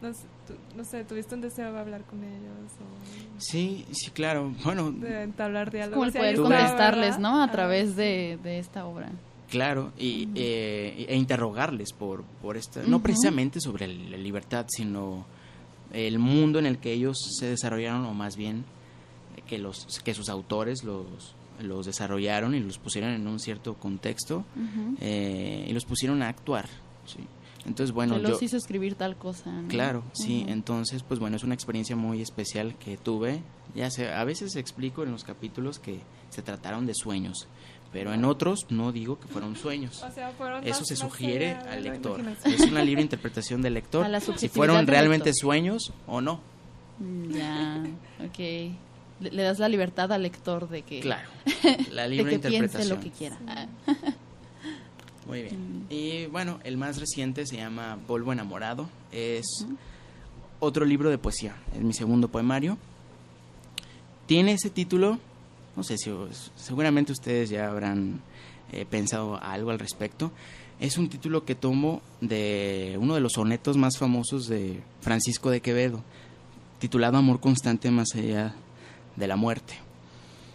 no, 0.00 0.14
sé, 0.14 0.22
tú- 0.46 0.54
no 0.76 0.84
sé, 0.84 1.04
¿tuviste 1.04 1.34
un 1.34 1.42
deseo 1.42 1.72
de 1.72 1.78
hablar 1.80 2.02
con 2.04 2.24
ellos? 2.24 2.72
O 2.80 3.40
Sí, 3.40 3.84
sí, 3.92 4.10
claro. 4.10 4.54
Bueno, 4.64 4.90
de 4.92 5.22
entablar 5.22 5.70
diálogo. 5.70 5.94
Como 5.96 6.04
el 6.06 6.12
poder 6.12 6.36
contestarles, 6.36 7.16
¿verdad? 7.16 7.18
¿no? 7.18 7.40
A 7.42 7.44
Ah, 7.44 7.52
través 7.52 7.96
de, 7.96 8.38
de 8.42 8.58
esta 8.58 8.86
obra. 8.86 9.10
Claro, 9.50 9.92
y, 9.98 10.28
eh, 10.34 11.06
e 11.08 11.16
interrogarles 11.16 11.92
por, 11.92 12.22
por 12.40 12.56
esta, 12.56 12.82
no 12.84 13.02
precisamente 13.02 13.60
sobre 13.60 13.88
la 13.88 14.16
libertad, 14.16 14.66
sino 14.68 15.26
el 15.92 16.18
mundo 16.18 16.58
en 16.58 16.66
el 16.66 16.78
que 16.78 16.92
ellos 16.92 17.18
se 17.38 17.46
desarrollaron, 17.46 18.06
o 18.06 18.14
más 18.14 18.36
bien 18.36 18.64
que, 19.48 19.58
los, 19.58 20.00
que 20.04 20.14
sus 20.14 20.28
autores 20.28 20.84
los, 20.84 21.34
los 21.60 21.86
desarrollaron 21.86 22.54
y 22.54 22.60
los 22.60 22.78
pusieron 22.78 23.10
en 23.10 23.26
un 23.26 23.40
cierto 23.40 23.74
contexto 23.74 24.44
eh, 25.00 25.66
y 25.68 25.72
los 25.72 25.84
pusieron 25.84 26.22
a 26.22 26.28
actuar. 26.28 26.68
¿sí? 27.04 27.18
Entonces, 27.66 27.92
bueno, 27.92 28.16
que 28.16 28.22
los 28.22 28.40
yo... 28.40 28.46
hizo 28.46 28.56
escribir 28.56 28.94
tal 28.94 29.16
cosa. 29.16 29.50
¿no? 29.50 29.68
Claro, 29.68 30.04
sí, 30.12 30.44
entonces, 30.48 31.02
pues 31.02 31.20
bueno, 31.20 31.36
es 31.36 31.44
una 31.44 31.54
experiencia 31.54 31.96
muy 31.96 32.22
especial 32.22 32.76
que 32.76 32.96
tuve. 32.96 33.42
Ya 33.74 33.90
sé, 33.90 34.12
a 34.12 34.24
veces 34.24 34.56
explico 34.56 35.02
en 35.02 35.12
los 35.12 35.24
capítulos 35.24 35.78
que 35.78 36.00
se 36.30 36.42
trataron 36.42 36.86
de 36.86 36.94
sueños, 36.94 37.48
pero 37.92 38.12
en 38.14 38.24
otros 38.24 38.66
no 38.70 38.92
digo 38.92 39.18
que 39.18 39.26
fueron 39.28 39.56
sueños. 39.56 40.02
O 40.02 40.10
sea, 40.12 40.30
fueron 40.30 40.66
Eso 40.66 40.84
se 40.84 40.96
sugiere 40.96 41.46
de 41.46 41.54
al 41.54 41.82
lector. 41.82 42.20
Es 42.44 42.60
una 42.62 42.84
libre 42.84 43.02
interpretación 43.02 43.62
del 43.62 43.74
lector 43.74 44.04
A 44.06 44.08
la 44.08 44.20
si 44.20 44.48
fueron 44.48 44.86
realmente 44.86 45.30
lector. 45.30 45.40
sueños 45.40 45.92
o 46.06 46.20
no. 46.20 46.40
Mm, 46.98 47.32
Ya, 47.32 47.82
ok. 48.24 48.38
Le, 49.20 49.30
le 49.32 49.42
das 49.42 49.58
la 49.58 49.68
libertad 49.68 50.10
al 50.12 50.22
lector 50.22 50.68
de 50.68 50.82
que, 50.82 51.00
Claro, 51.00 51.28
la 51.92 52.04
de 52.04 52.08
libre 52.08 52.40
que 52.40 52.48
piense 52.48 52.80
interpretación. 52.82 52.88
lo 52.98 53.00
que 53.02 53.10
quiera. 53.10 53.38
Ah, 53.46 53.66
Muy 55.26 55.42
bien. 55.42 55.80
Mm. 55.80 55.86
Y 55.90 56.26
bueno, 56.26 56.58
el 56.64 56.76
más 56.76 56.98
reciente 56.98 57.46
se 57.46 57.56
llama 57.56 57.98
Polvo 58.06 58.32
enamorado. 58.32 58.88
Es 59.12 59.66
otro 60.58 60.84
libro 60.84 61.10
de 61.10 61.18
poesía. 61.18 61.54
Es 61.74 61.80
mi 61.82 61.92
segundo 61.92 62.28
poemario. 62.28 62.78
Tiene 64.26 64.52
ese 64.52 64.70
título, 64.70 65.18
no 65.80 65.84
sé 65.84 65.96
si 65.96 66.10
seguramente 66.56 67.10
ustedes 67.10 67.48
ya 67.48 67.66
habrán 67.66 68.20
eh, 68.70 68.84
pensado 68.84 69.42
algo 69.42 69.70
al 69.70 69.78
respecto. 69.78 70.30
Es 70.78 70.98
un 70.98 71.08
título 71.08 71.46
que 71.46 71.54
tomo 71.54 72.02
de 72.20 72.98
uno 73.00 73.14
de 73.14 73.22
los 73.22 73.32
sonetos 73.32 73.78
más 73.78 73.96
famosos 73.96 74.46
de 74.46 74.82
Francisco 75.00 75.48
de 75.48 75.62
Quevedo, 75.62 76.02
titulado 76.80 77.16
Amor 77.16 77.40
constante 77.40 77.90
más 77.90 78.14
allá 78.14 78.54
de 79.16 79.26
la 79.26 79.36
muerte. 79.36 79.72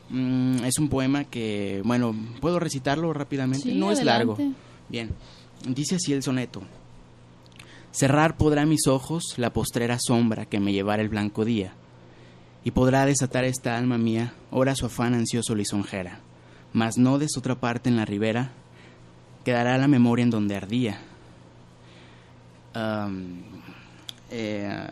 Mm, 0.09 0.63
es 0.63 0.77
un 0.77 0.89
poema 0.89 1.23
que, 1.23 1.81
bueno, 1.83 2.15
puedo 2.39 2.59
recitarlo 2.59 3.11
rápidamente. 3.11 3.69
sí, 3.69 3.73
no 3.73 3.91
es 3.91 4.03
largo. 4.03 4.37
Bien, 4.89 5.09
dice 5.67 5.95
así 5.95 6.13
el 6.13 6.21
soneto. 6.21 6.61
Cerrar 7.89 8.37
podrá 8.37 8.67
mis 8.67 8.85
ojos 8.85 9.33
la 9.37 9.51
postrera 9.51 9.97
sombra 9.99 10.45
que 10.45 10.59
me 10.59 10.71
llevara 10.71 11.01
el 11.01 11.09
blanco 11.09 11.45
día, 11.45 11.73
y 12.65 12.71
podrá 12.71 13.05
desatar 13.05 13.45
esta 13.45 13.77
alma 13.77 13.99
mía, 13.99 14.33
ora 14.49 14.75
su 14.75 14.87
afán 14.87 15.13
ansioso 15.13 15.53
lisonjera, 15.53 16.19
mas 16.73 16.97
no 16.97 17.19
des 17.19 17.37
otra 17.37 17.55
parte 17.55 17.89
en 17.89 17.95
la 17.95 18.05
ribera, 18.05 18.51
quedará 19.45 19.77
la 19.77 19.87
memoria 19.87 20.23
en 20.23 20.31
donde 20.31 20.55
ardía. 20.55 20.99
Eh, 24.31 24.87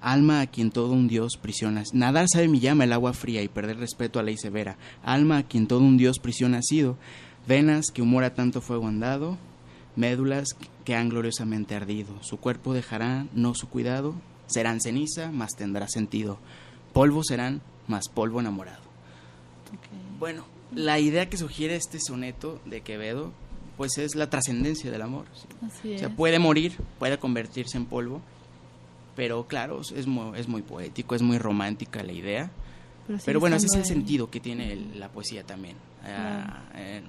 alma 0.00 0.40
a 0.40 0.46
quien 0.46 0.70
todo 0.70 0.92
un 0.92 1.06
dios 1.06 1.36
prisiona. 1.36 1.84
Nadar 1.92 2.28
sabe 2.28 2.48
mi 2.48 2.60
llama 2.60 2.84
el 2.84 2.94
agua 2.94 3.12
fría 3.12 3.42
y 3.42 3.48
perder 3.48 3.76
respeto 3.76 4.18
a 4.18 4.22
ley 4.22 4.38
severa. 4.38 4.78
Alma 5.02 5.36
a 5.36 5.42
quien 5.42 5.66
todo 5.66 5.80
un 5.80 5.98
dios 5.98 6.18
prisión 6.18 6.54
ha 6.54 6.62
sido. 6.62 6.96
Venas 7.46 7.90
que 7.92 8.00
humor 8.00 8.24
a 8.24 8.34
tanto 8.34 8.62
fuego 8.62 8.88
han 8.88 9.00
dado. 9.00 9.36
Médulas 9.96 10.56
que 10.84 10.96
han 10.96 11.10
gloriosamente 11.10 11.74
ardido. 11.74 12.22
Su 12.22 12.38
cuerpo 12.38 12.72
dejará 12.72 13.26
no 13.34 13.54
su 13.54 13.68
cuidado. 13.68 14.14
Serán 14.46 14.80
ceniza, 14.80 15.30
mas 15.30 15.54
tendrá 15.54 15.88
sentido. 15.88 16.38
Polvo 16.92 17.22
serán, 17.24 17.60
mas 17.86 18.08
polvo 18.08 18.40
enamorado. 18.40 18.82
Ok. 19.72 20.18
Bueno, 20.18 20.44
la 20.74 20.98
idea 20.98 21.28
que 21.28 21.36
sugiere 21.36 21.76
este 21.76 21.98
soneto 22.00 22.60
de 22.64 22.80
Quevedo, 22.80 23.32
pues 23.76 23.98
es 23.98 24.14
la 24.16 24.28
trascendencia 24.30 24.90
del 24.90 25.02
amor. 25.02 25.26
¿sí? 25.34 25.46
Así 25.64 25.90
O 25.90 25.94
es. 25.94 26.00
sea, 26.00 26.10
puede 26.10 26.38
morir, 26.38 26.76
puede 26.98 27.18
convertirse 27.18 27.76
en 27.76 27.86
polvo, 27.86 28.20
pero 29.16 29.46
claro, 29.46 29.80
es 29.80 30.06
muy, 30.06 30.38
es 30.38 30.48
muy 30.48 30.62
poético, 30.62 31.14
es 31.14 31.22
muy 31.22 31.38
romántica 31.38 32.02
la 32.02 32.12
idea. 32.12 32.50
Pero, 33.06 33.18
Pero 33.24 33.40
bueno, 33.40 33.56
ese 33.56 33.66
es 33.66 33.74
el 33.74 33.84
sentido 33.86 34.30
que 34.30 34.38
tiene 34.40 34.72
el- 34.72 35.00
la 35.00 35.08
poesía 35.08 35.42
también. 35.44 35.76
Ah, 36.04 36.64
eh, 36.74 37.02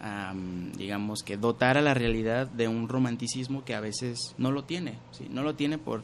am, 0.00 0.72
digamos 0.72 1.22
que 1.22 1.36
dotar 1.36 1.76
a 1.78 1.80
la 1.82 1.94
realidad 1.94 2.46
de 2.48 2.68
un 2.68 2.88
romanticismo 2.88 3.64
que 3.64 3.74
a 3.74 3.80
veces 3.80 4.34
no 4.38 4.50
lo 4.52 4.64
tiene. 4.64 4.98
¿sí? 5.12 5.26
No 5.30 5.42
lo 5.42 5.54
tiene 5.54 5.78
por, 5.78 6.02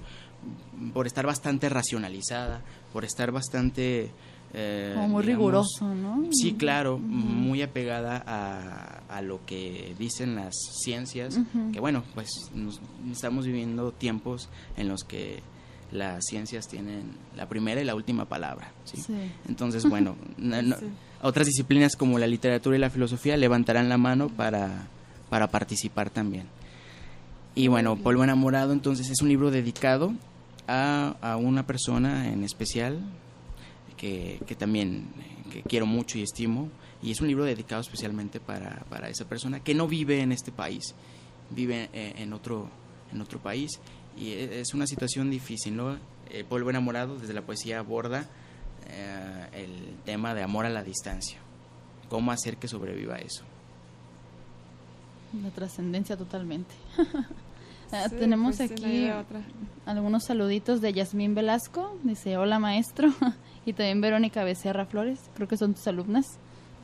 por 0.93 1.07
estar 1.07 1.25
bastante 1.27 1.69
racionalizada, 1.69 2.63
por 2.93 3.05
estar 3.05 3.31
bastante... 3.33 4.11
eh, 4.55 4.93
Como 4.95 5.09
muy 5.09 5.23
digamos, 5.23 5.27
riguroso, 5.27 5.95
¿no? 5.95 6.25
Sí, 6.33 6.55
claro, 6.55 6.99
muy 6.99 7.63
apegada 7.63 8.23
a, 8.27 9.03
a 9.17 9.23
lo 9.23 9.45
que 9.47 9.95
dicen 9.99 10.35
las 10.37 10.55
ciencias, 10.83 11.39
que 11.73 11.81
bueno, 11.81 12.03
pues 12.15 12.31
nos- 12.55 12.81
estamos 13.13 13.45
viviendo 13.47 13.93
tiempos 13.93 14.49
en 14.77 14.89
los 14.89 15.05
que 15.05 15.41
las 15.93 16.25
ciencias 16.27 16.69
tienen 16.69 17.13
la 17.37 17.49
primera 17.49 17.81
y 17.81 17.85
la 17.85 17.95
última 17.95 18.27
palabra. 18.27 18.73
¿sí? 18.85 18.99
Sí. 19.01 19.15
Entonces, 19.49 19.85
bueno, 19.89 20.17
no- 20.37 20.63
no- 20.63 20.77
Sí. 20.77 20.87
otras 21.23 21.47
disciplinas 21.47 21.97
como 21.97 22.19
la 22.19 22.27
literatura 22.27 22.77
y 22.77 22.81
la 22.81 22.91
filosofía 22.91 23.37
levantarán 23.37 23.89
la 23.89 23.99
mano 23.99 24.29
para, 24.29 24.87
para 25.31 25.49
participar 25.49 26.11
también. 26.11 26.47
Y 27.55 27.69
bueno, 27.69 27.97
Polvo 27.97 28.23
Enamorado 28.23 28.73
entonces 28.73 29.11
es 29.11 29.21
un 29.21 29.29
libro 29.29 29.51
dedicado 29.51 30.13
a, 30.69 31.37
una 31.37 31.67
persona 31.67 32.29
en 32.29 32.45
especial 32.45 33.01
que, 33.97 34.41
que 34.47 34.55
también 34.55 35.09
que 35.51 35.63
quiero 35.63 35.87
mucho 35.87 36.19
y 36.19 36.23
estimo. 36.23 36.69
Y 37.03 37.11
es 37.13 37.21
un 37.21 37.29
libro 37.29 37.45
dedicado 37.45 37.81
especialmente 37.81 38.41
para, 38.41 38.85
para 38.91 39.09
esa 39.09 39.25
persona 39.25 39.61
que 39.61 39.75
no 39.75 39.87
vive 39.87 40.21
en 40.21 40.33
este 40.33 40.53
país, 40.53 40.95
vive 41.51 41.89
eh, 41.93 42.15
en, 42.19 42.33
otro, 42.33 42.69
en 43.13 43.21
otro 43.21 43.39
país. 43.39 43.81
Y 44.17 44.31
e- 44.31 44.61
es 44.61 44.75
una 44.75 44.87
situación 44.87 45.31
difícil, 45.31 45.77
¿no? 45.77 45.97
Eh, 46.31 46.45
Polvo 46.47 46.71
Enamorado 46.71 47.17
desde 47.19 47.33
la 47.33 47.43
poesía 47.43 47.79
aborda 47.79 48.27
eh, 48.89 49.47
el 49.53 49.95
tema 50.05 50.35
de 50.35 50.43
amor 50.43 50.67
a 50.67 50.71
la 50.71 50.83
distancia. 50.83 51.39
¿Cómo 52.09 52.33
hacer 52.33 52.57
que 52.57 52.69
sobreviva 52.69 53.17
eso? 53.19 53.45
La 55.43 55.51
trascendencia 55.51 56.17
totalmente. 56.17 56.75
Ah, 57.93 58.09
Sí, 58.09 58.17
Tenemos 58.17 58.57
pues 58.57 58.71
aquí 58.71 59.11
algunos 59.87 60.25
saluditos 60.25 60.81
de 60.81 60.93
Yasmín 60.93 61.35
Velasco. 61.35 61.97
Dice, 62.03 62.37
hola 62.37 62.59
maestro. 62.59 63.09
y 63.67 63.73
también 63.73 64.01
Verónica 64.01 64.45
Becerra 64.45 64.87
Flores. 64.87 65.19
Creo 65.35 65.49
que 65.49 65.57
son 65.57 65.75
tus 65.75 65.87
alumnas 65.87 66.39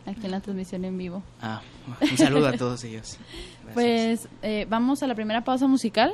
aquí 0.07 0.25
en 0.25 0.31
la 0.31 0.41
transmisión 0.41 0.85
en 0.85 0.97
vivo. 0.99 1.23
Ah, 1.41 1.61
un 2.01 2.17
saludo 2.17 2.49
a 2.49 2.53
todos 2.53 2.85
ellos. 2.85 3.19
Gracias. 3.65 3.75
Pues 3.75 4.29
eh, 4.43 4.67
vamos 4.69 5.03
a 5.03 5.07
la 5.07 5.15
primera 5.15 5.45
pausa 5.45 5.67
musical. 5.67 6.13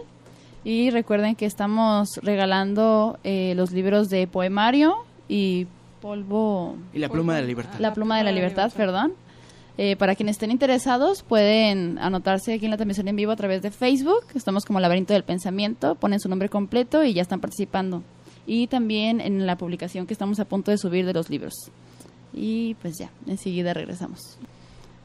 Y 0.63 0.91
recuerden 0.91 1.37
que 1.37 1.47
estamos 1.47 2.21
regalando 2.23 3.19
eh, 3.25 3.55
los 3.57 3.73
libros 3.73 4.11
de 4.11 4.27
poemario 4.27 5.05
y 5.27 5.67
polvo... 6.03 6.77
y 6.93 6.99
la 6.99 7.09
pluma 7.09 7.35
de 7.35 7.43
la 7.43 7.47
libertad. 7.47 7.79
La 7.79 7.95
pluma 7.95 8.19
de 8.19 8.25
la 8.25 8.33
libertad, 8.33 8.71
perdón. 8.77 9.15
Eh, 9.79 9.97
para 9.97 10.15
quienes 10.15 10.35
estén 10.35 10.51
interesados, 10.51 11.23
pueden 11.23 11.99
anotarse 11.99 12.55
aquí 12.55 12.67
en 12.67 12.71
la 12.71 12.77
transmisión 12.77 13.09
en 13.09 13.17
vivo 13.17 13.33
a 13.33 13.37
través 13.37 13.63
de 13.63 13.71
Facebook. 13.71 14.25
Estamos 14.35 14.65
como 14.65 14.81
Laberinto 14.81 15.13
del 15.13 15.25
Pensamiento. 15.25 15.95
Ponen 15.95 16.21
su 16.21 16.29
nombre 16.29 16.49
completo 16.49 17.03
y 17.05 17.15
ya 17.15 17.23
están 17.23 17.41
participando. 17.41 18.03
Y 18.47 18.67
también 18.67 19.21
en 19.21 19.47
la 19.47 19.57
publicación 19.57 20.07
que 20.07 20.13
estamos 20.13 20.41
a 20.41 20.45
punto 20.45 20.71
de 20.71 20.79
subir 20.79 21.07
de 21.07 21.15
los 21.15 21.31
libros. 21.31 21.55
Y 22.33 22.75
pues 22.75 22.99
ya, 22.99 23.11
enseguida 23.27 23.75
regresamos. 23.75 24.39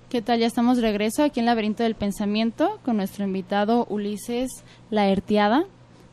¿Qué 0.10 0.22
tal? 0.22 0.40
Ya 0.40 0.48
estamos 0.48 0.78
de 0.78 0.84
regreso 0.84 1.24
aquí 1.24 1.40
en 1.40 1.46
Laberinto 1.46 1.84
del 1.84 1.96
Pensamiento 1.96 2.80
con 2.86 2.98
nuestro 2.98 3.26
invitado 3.26 3.86
Ulises 3.90 4.64
Laertiada, 4.92 5.66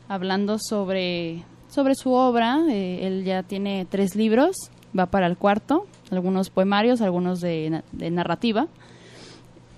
hablando 0.07 0.57
sobre, 0.59 1.43
sobre 1.69 1.95
su 1.95 2.11
obra. 2.11 2.59
Eh, 2.69 3.05
él 3.07 3.23
ya 3.23 3.43
tiene 3.43 3.85
tres 3.89 4.15
libros, 4.15 4.55
va 4.97 5.05
para 5.05 5.27
el 5.27 5.37
cuarto, 5.37 5.85
algunos 6.13 6.49
poemarios, 6.49 7.01
algunos 7.01 7.41
de, 7.41 7.69
na- 7.69 7.83
de 7.91 8.09
narrativa. 8.11 8.67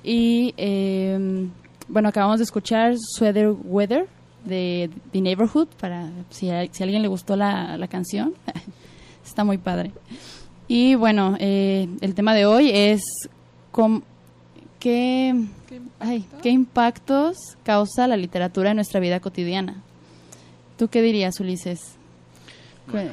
Y 0.03 0.53
eh, 0.57 1.47
bueno, 1.87 2.09
acabamos 2.09 2.37
de 2.39 2.43
escuchar 2.43 2.95
Sweater 2.97 3.49
Weather 3.63 4.07
de 4.45 4.89
The 5.11 5.21
Neighborhood, 5.21 5.67
para 5.79 6.09
si 6.29 6.49
a, 6.51 6.67
si 6.71 6.83
a 6.83 6.85
alguien 6.85 7.01
le 7.01 7.07
gustó 7.07 7.35
la, 7.35 7.77
la 7.77 7.87
canción. 7.87 8.33
Está 9.25 9.43
muy 9.43 9.57
padre. 9.57 9.91
Y 10.67 10.95
bueno, 10.95 11.35
eh, 11.39 11.87
el 12.01 12.13
tema 12.13 12.33
de 12.35 12.45
hoy 12.45 12.69
es 12.73 13.01
com- 13.71 14.01
qué, 14.79 15.33
¿Qué 15.67 15.81
ay, 15.99 16.17
impacto? 16.17 16.41
qué 16.43 16.49
impactos 16.49 17.37
causa 17.63 18.07
la 18.07 18.17
literatura 18.17 18.69
en 18.71 18.75
nuestra 18.75 18.99
vida 18.99 19.19
cotidiana. 19.19 19.81
¿Tú 20.77 20.87
qué 20.89 21.01
dirías, 21.01 21.39
Ulises? 21.39 21.95
Bueno, 22.91 23.11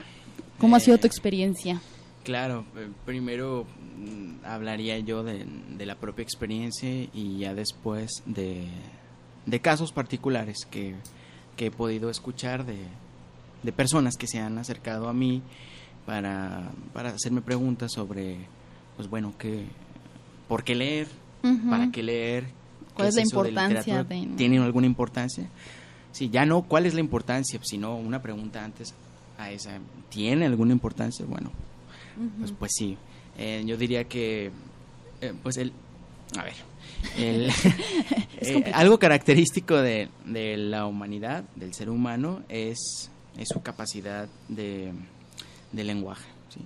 ¿Cómo 0.59 0.77
ha 0.77 0.81
sido 0.81 0.97
eh, 0.97 1.01
tu 1.01 1.07
experiencia? 1.07 1.81
Claro, 2.25 2.65
eh, 2.77 2.89
primero 3.05 3.67
mm, 3.99 4.45
hablaría 4.45 4.99
yo 5.01 5.25
de, 5.25 5.45
de 5.77 5.87
la 5.87 5.97
propia 5.97 6.23
experiencia 6.23 6.89
y 7.13 7.39
ya 7.39 7.55
después 7.55 8.23
de, 8.27 8.67
de 9.47 9.61
casos 9.61 9.91
particulares 9.93 10.59
que, 10.71 10.95
que 11.57 11.67
he 11.67 11.71
podido 11.73 12.11
escuchar 12.11 12.65
de, 12.65 12.79
de 13.65 13.73
personas 13.73 14.17
que 14.17 14.29
se 14.29 14.39
han 14.39 14.57
acercado 14.59 15.09
a 15.09 15.13
mí 15.13 15.43
para, 16.07 16.71
para 16.93 17.11
hacerme 17.11 17.43
preguntas 17.43 17.93
sobre, 17.93 18.37
pues 18.97 19.09
bueno, 19.11 19.35
que, 19.39 19.65
¿por 20.49 20.63
qué 20.65 20.75
leer? 20.77 21.09
¿Para 21.71 21.91
qué 21.91 22.05
leer? 22.05 22.47
¿Cuál 22.95 23.09
es 23.09 23.15
la 23.17 23.23
de 23.23 23.29
importancia 23.49 23.95
de- 24.05 24.09
¿Tiene 24.37 24.59
alguna 24.59 24.87
importancia? 24.87 25.49
Sí, 26.13 26.29
ya 26.31 26.45
no 26.47 26.63
cuál 26.63 26.87
es 26.87 26.95
la 26.95 27.01
importancia, 27.01 27.59
sino 27.65 27.97
una 27.97 28.23
pregunta 28.23 28.65
antes 28.65 28.95
a 29.39 29.51
esa. 29.51 29.79
¿Tiene 30.09 30.47
alguna 30.47 30.73
importancia? 30.73 31.25
Bueno, 31.27 31.51
pues, 32.39 32.53
pues 32.53 32.73
sí. 32.77 32.97
Eh, 33.39 33.63
yo 33.67 33.77
diría 33.77 34.05
que, 34.05 34.51
eh, 35.21 35.33
pues 35.43 35.57
el, 35.57 35.73
a 36.39 36.45
ver, 36.45 36.55
el- 37.17 37.51
eh, 38.41 38.71
algo 38.75 38.99
característico 38.99 39.77
de, 39.77 40.09
de 40.27 40.57
la 40.57 40.87
humanidad, 40.87 41.45
del 41.57 41.73
ser 41.75 41.89
humano, 41.91 42.43
es, 42.49 43.11
es 43.39 43.49
su 43.49 43.63
capacidad 43.63 44.29
de, 44.49 44.93
de 45.73 45.85
lenguaje, 45.85 46.29
¿sí? 46.51 46.61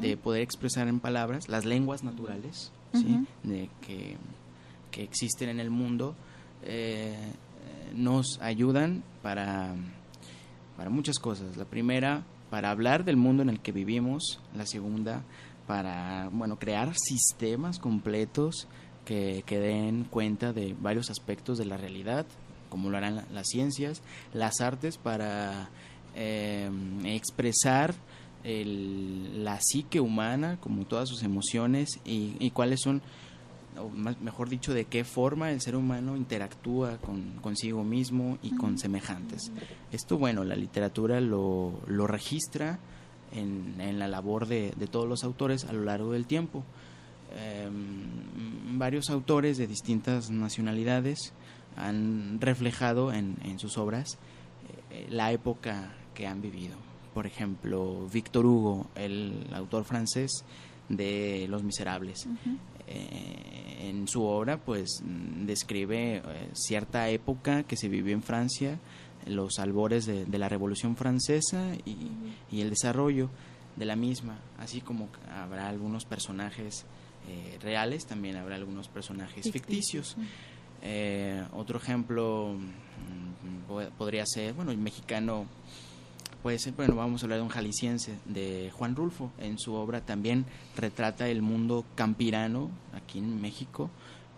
de 0.00 0.16
poder 0.16 0.42
expresar 0.42 0.88
en 0.88 1.00
palabras 1.00 1.48
las 1.48 1.64
lenguas 1.66 2.02
naturales 2.02 2.72
¿sí? 2.94 3.06
Ujú. 3.12 3.26
de 3.42 3.68
que, 3.86 4.16
que 4.90 5.02
existen 5.02 5.48
en 5.50 5.60
el 5.60 5.70
mundo. 5.70 6.14
eh, 6.64 7.14
nos 7.94 8.38
ayudan 8.40 9.02
para, 9.22 9.74
para 10.78 10.88
muchas 10.88 11.18
cosas. 11.18 11.58
La 11.58 11.66
primera, 11.66 12.22
para 12.52 12.68
hablar 12.70 13.04
del 13.06 13.16
mundo 13.16 13.42
en 13.42 13.48
el 13.48 13.60
que 13.60 13.72
vivimos. 13.72 14.38
La 14.54 14.66
segunda, 14.66 15.22
para 15.66 16.28
bueno, 16.30 16.58
crear 16.58 16.92
sistemas 16.94 17.78
completos 17.78 18.68
que, 19.06 19.42
que 19.46 19.58
den 19.58 20.04
cuenta 20.04 20.52
de 20.52 20.76
varios 20.78 21.08
aspectos 21.08 21.56
de 21.56 21.64
la 21.64 21.78
realidad, 21.78 22.26
como 22.68 22.90
lo 22.90 22.98
harán 22.98 23.16
la- 23.16 23.24
las 23.32 23.48
ciencias, 23.48 24.02
las 24.34 24.60
artes 24.60 24.98
para 24.98 25.70
eh, 26.14 26.70
expresar 27.06 27.94
el- 28.44 29.44
la 29.44 29.58
psique 29.62 29.98
humana, 30.00 30.58
como 30.60 30.84
todas 30.84 31.08
sus 31.08 31.22
emociones, 31.22 32.00
y 32.04 32.50
cuáles 32.50 32.82
son, 32.82 33.00
o 33.78 33.88
más- 33.88 34.20
mejor 34.20 34.48
dicho, 34.48 34.74
de 34.74 34.84
qué 34.84 35.04
forma 35.04 35.50
el 35.50 35.60
ser 35.60 35.76
humano 35.76 36.16
interactúa 36.16 36.98
con 36.98 37.32
consigo 37.40 37.84
mismo 37.84 38.38
y 38.42 38.50
con 38.56 38.78
semejantes. 38.78 39.50
Esto, 39.90 40.18
bueno, 40.18 40.44
la 40.44 40.56
literatura 40.56 41.20
lo, 41.20 41.80
lo 41.86 42.06
registra 42.06 42.78
en, 43.32 43.80
en 43.80 43.98
la 43.98 44.08
labor 44.08 44.46
de, 44.46 44.72
de 44.76 44.86
todos 44.86 45.08
los 45.08 45.24
autores 45.24 45.64
a 45.64 45.72
lo 45.72 45.82
largo 45.84 46.12
del 46.12 46.26
tiempo. 46.26 46.64
Em, 47.34 48.78
varios 48.78 49.08
autores 49.10 49.56
de 49.56 49.66
distintas 49.66 50.30
nacionalidades 50.30 51.32
han 51.76 52.38
reflejado 52.40 53.12
en, 53.12 53.36
en 53.44 53.58
sus 53.58 53.78
obras 53.78 54.18
eh, 54.90 55.06
la 55.08 55.32
época 55.32 55.94
que 56.14 56.26
han 56.26 56.42
vivido. 56.42 56.76
Por 57.14 57.26
ejemplo, 57.26 58.06
Víctor 58.12 58.44
Hugo, 58.46 58.86
el 58.94 59.46
autor 59.54 59.84
francés 59.84 60.44
de 60.88 61.46
Los 61.48 61.62
Miserables. 61.62 62.26
Eh, 62.94 63.88
en 63.88 64.06
su 64.08 64.22
obra, 64.24 64.58
pues, 64.58 65.02
mm, 65.04 65.46
describe 65.46 66.16
eh, 66.16 66.22
cierta 66.52 67.08
época 67.08 67.62
que 67.62 67.76
se 67.76 67.88
vivió 67.88 68.12
en 68.12 68.22
Francia, 68.22 68.78
los 69.26 69.58
albores 69.58 70.04
de, 70.06 70.24
de 70.26 70.38
la 70.38 70.48
Revolución 70.48 70.96
Francesa 70.96 71.74
y, 71.84 71.96
y 72.50 72.60
el 72.60 72.70
desarrollo 72.70 73.30
de 73.76 73.84
la 73.86 73.96
misma, 73.96 74.36
así 74.58 74.80
como 74.80 75.08
habrá 75.34 75.68
algunos 75.68 76.04
personajes 76.04 76.84
eh, 77.28 77.58
reales, 77.62 78.04
también 78.06 78.36
habrá 78.36 78.56
algunos 78.56 78.88
personajes 78.88 79.50
ficticios. 79.50 80.16
Eh, 80.82 81.42
otro 81.54 81.78
ejemplo 81.78 82.54
mm, 82.54 83.68
po- 83.68 83.88
podría 83.96 84.26
ser, 84.26 84.52
bueno, 84.54 84.70
el 84.72 84.78
mexicano 84.78 85.46
puede 86.42 86.58
ser, 86.58 86.72
bueno, 86.74 86.94
vamos 86.96 87.22
a 87.22 87.26
hablar 87.26 87.38
de 87.38 87.42
un 87.44 87.48
jalisciense, 87.48 88.14
de 88.24 88.70
Juan 88.74 88.96
Rulfo. 88.96 89.30
En 89.38 89.58
su 89.58 89.74
obra 89.74 90.00
también 90.00 90.44
retrata 90.76 91.28
el 91.28 91.42
mundo 91.42 91.84
campirano 91.94 92.70
aquí 92.94 93.18
en 93.18 93.40
México, 93.40 93.90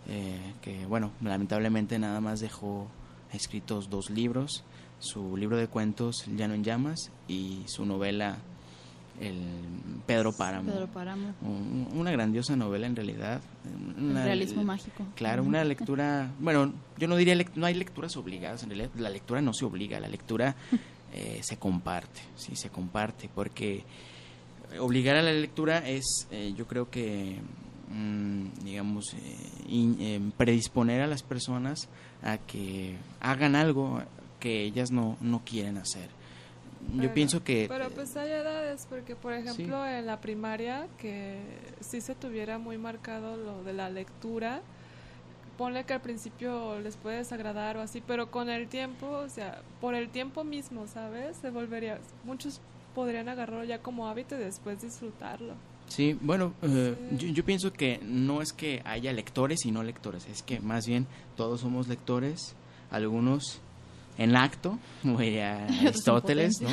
eh, 0.07 0.53
que, 0.61 0.85
bueno, 0.85 1.11
lamentablemente 1.21 1.97
nada 1.99 2.21
más 2.21 2.39
dejó 2.39 2.87
escritos 3.33 3.89
dos 3.89 4.09
libros, 4.09 4.63
su 4.99 5.35
libro 5.35 5.57
de 5.57 5.67
cuentos 5.67 6.25
Llano 6.27 6.53
en 6.53 6.63
Llamas 6.63 7.11
y 7.27 7.63
su 7.65 7.85
novela 7.85 8.37
El 9.19 9.39
Pedro 10.05 10.31
Páramo. 10.33 10.71
Pedro 10.71 10.87
Páramo. 10.87 11.33
Un- 11.41 11.87
Una 11.95 12.11
grandiosa 12.11 12.55
novela 12.55 12.85
en 12.87 12.95
realidad. 12.95 13.41
El 13.97 14.13
realismo 14.13 14.63
mágico. 14.63 15.05
Claro, 15.15 15.43
una 15.43 15.63
lectura, 15.63 16.29
bueno, 16.39 16.73
yo 16.97 17.07
no 17.07 17.15
diría, 17.15 17.35
no 17.55 17.65
hay 17.65 17.73
lecturas 17.73 18.15
obligadas, 18.17 18.63
en 18.63 18.69
realidad 18.69 18.89
la 18.97 19.09
lectura 19.09 19.41
no 19.41 19.53
se 19.53 19.65
obliga, 19.65 19.99
la 19.99 20.07
lectura 20.09 20.55
eh, 21.15 21.39
se 21.43 21.57
comparte, 21.57 22.21
sí, 22.35 22.55
se 22.55 22.69
comparte, 22.69 23.29
porque 23.33 23.83
obligar 24.79 25.15
a 25.15 25.21
la 25.21 25.31
lectura 25.31 25.77
es, 25.87 26.27
eh, 26.31 26.53
yo 26.57 26.67
creo 26.67 26.89
que, 26.89 27.37
mm, 27.89 28.63
digamos, 28.63 29.13
eh, 29.13 29.37
in- 29.69 29.97
eh, 29.99 30.19
predisponer 30.37 31.01
a 31.01 31.07
las 31.07 31.23
personas 31.23 31.87
a 32.23 32.37
que 32.37 32.95
hagan 33.21 33.55
algo 33.55 34.01
que 34.39 34.63
ellas 34.63 34.91
no, 34.91 35.17
no 35.21 35.41
quieren 35.45 35.77
hacer. 35.77 36.09
Yo 36.93 37.01
Pero- 37.03 37.13
pienso 37.13 37.43
que... 37.43 37.65
Pero 37.67 37.89
pues 37.91 38.15
hay 38.17 38.29
edades, 38.31 38.85
porque 38.89 39.15
por 39.15 39.33
ejemplo 39.33 39.87
en 39.87 40.05
la 40.05 40.19
primaria, 40.21 40.87
que 40.99 41.39
si 41.79 42.01
se 42.01 42.13
tuviera 42.13 42.59
muy 42.59 42.77
marcado 42.77 43.37
lo 43.37 43.63
de 43.63 43.73
la 43.73 43.89
lectura, 43.89 44.61
ponle 45.57 45.83
que 45.85 45.93
al 45.93 46.01
principio 46.01 46.79
les 46.79 46.97
puede 46.97 47.17
desagradar 47.17 47.77
o 47.77 47.81
así, 47.81 48.01
pero 48.05 48.31
con 48.31 48.49
el 48.49 48.67
tiempo, 48.67 49.07
o 49.07 49.29
sea, 49.29 49.61
por 49.81 49.95
el 49.95 50.09
tiempo 50.09 50.43
mismo, 50.43 50.87
¿sabes? 50.87 51.37
Se 51.37 51.49
volvería, 51.49 51.99
muchos 52.23 52.61
podrían 52.93 53.29
agarrarlo 53.29 53.63
ya 53.63 53.79
como 53.79 54.07
hábito 54.07 54.35
y 54.35 54.39
después 54.39 54.81
disfrutarlo. 54.81 55.53
Sí, 55.87 56.17
bueno, 56.21 56.53
eh, 56.63 56.95
yo, 57.11 57.27
yo 57.27 57.45
pienso 57.45 57.71
que 57.71 57.99
no 58.03 58.41
es 58.41 58.53
que 58.53 58.81
haya 58.85 59.13
lectores 59.13 59.65
y 59.65 59.71
no 59.71 59.83
lectores, 59.83 60.27
es 60.27 60.41
que 60.41 60.59
más 60.59 60.87
bien 60.87 61.05
todos 61.35 61.61
somos 61.61 61.87
lectores, 61.87 62.55
algunos 62.89 63.61
en 64.17 64.35
acto, 64.35 64.79
como 65.01 65.19
diría 65.19 65.67
en 65.67 65.87
Aristóteles, 65.87 66.61
¿no? 66.61 66.69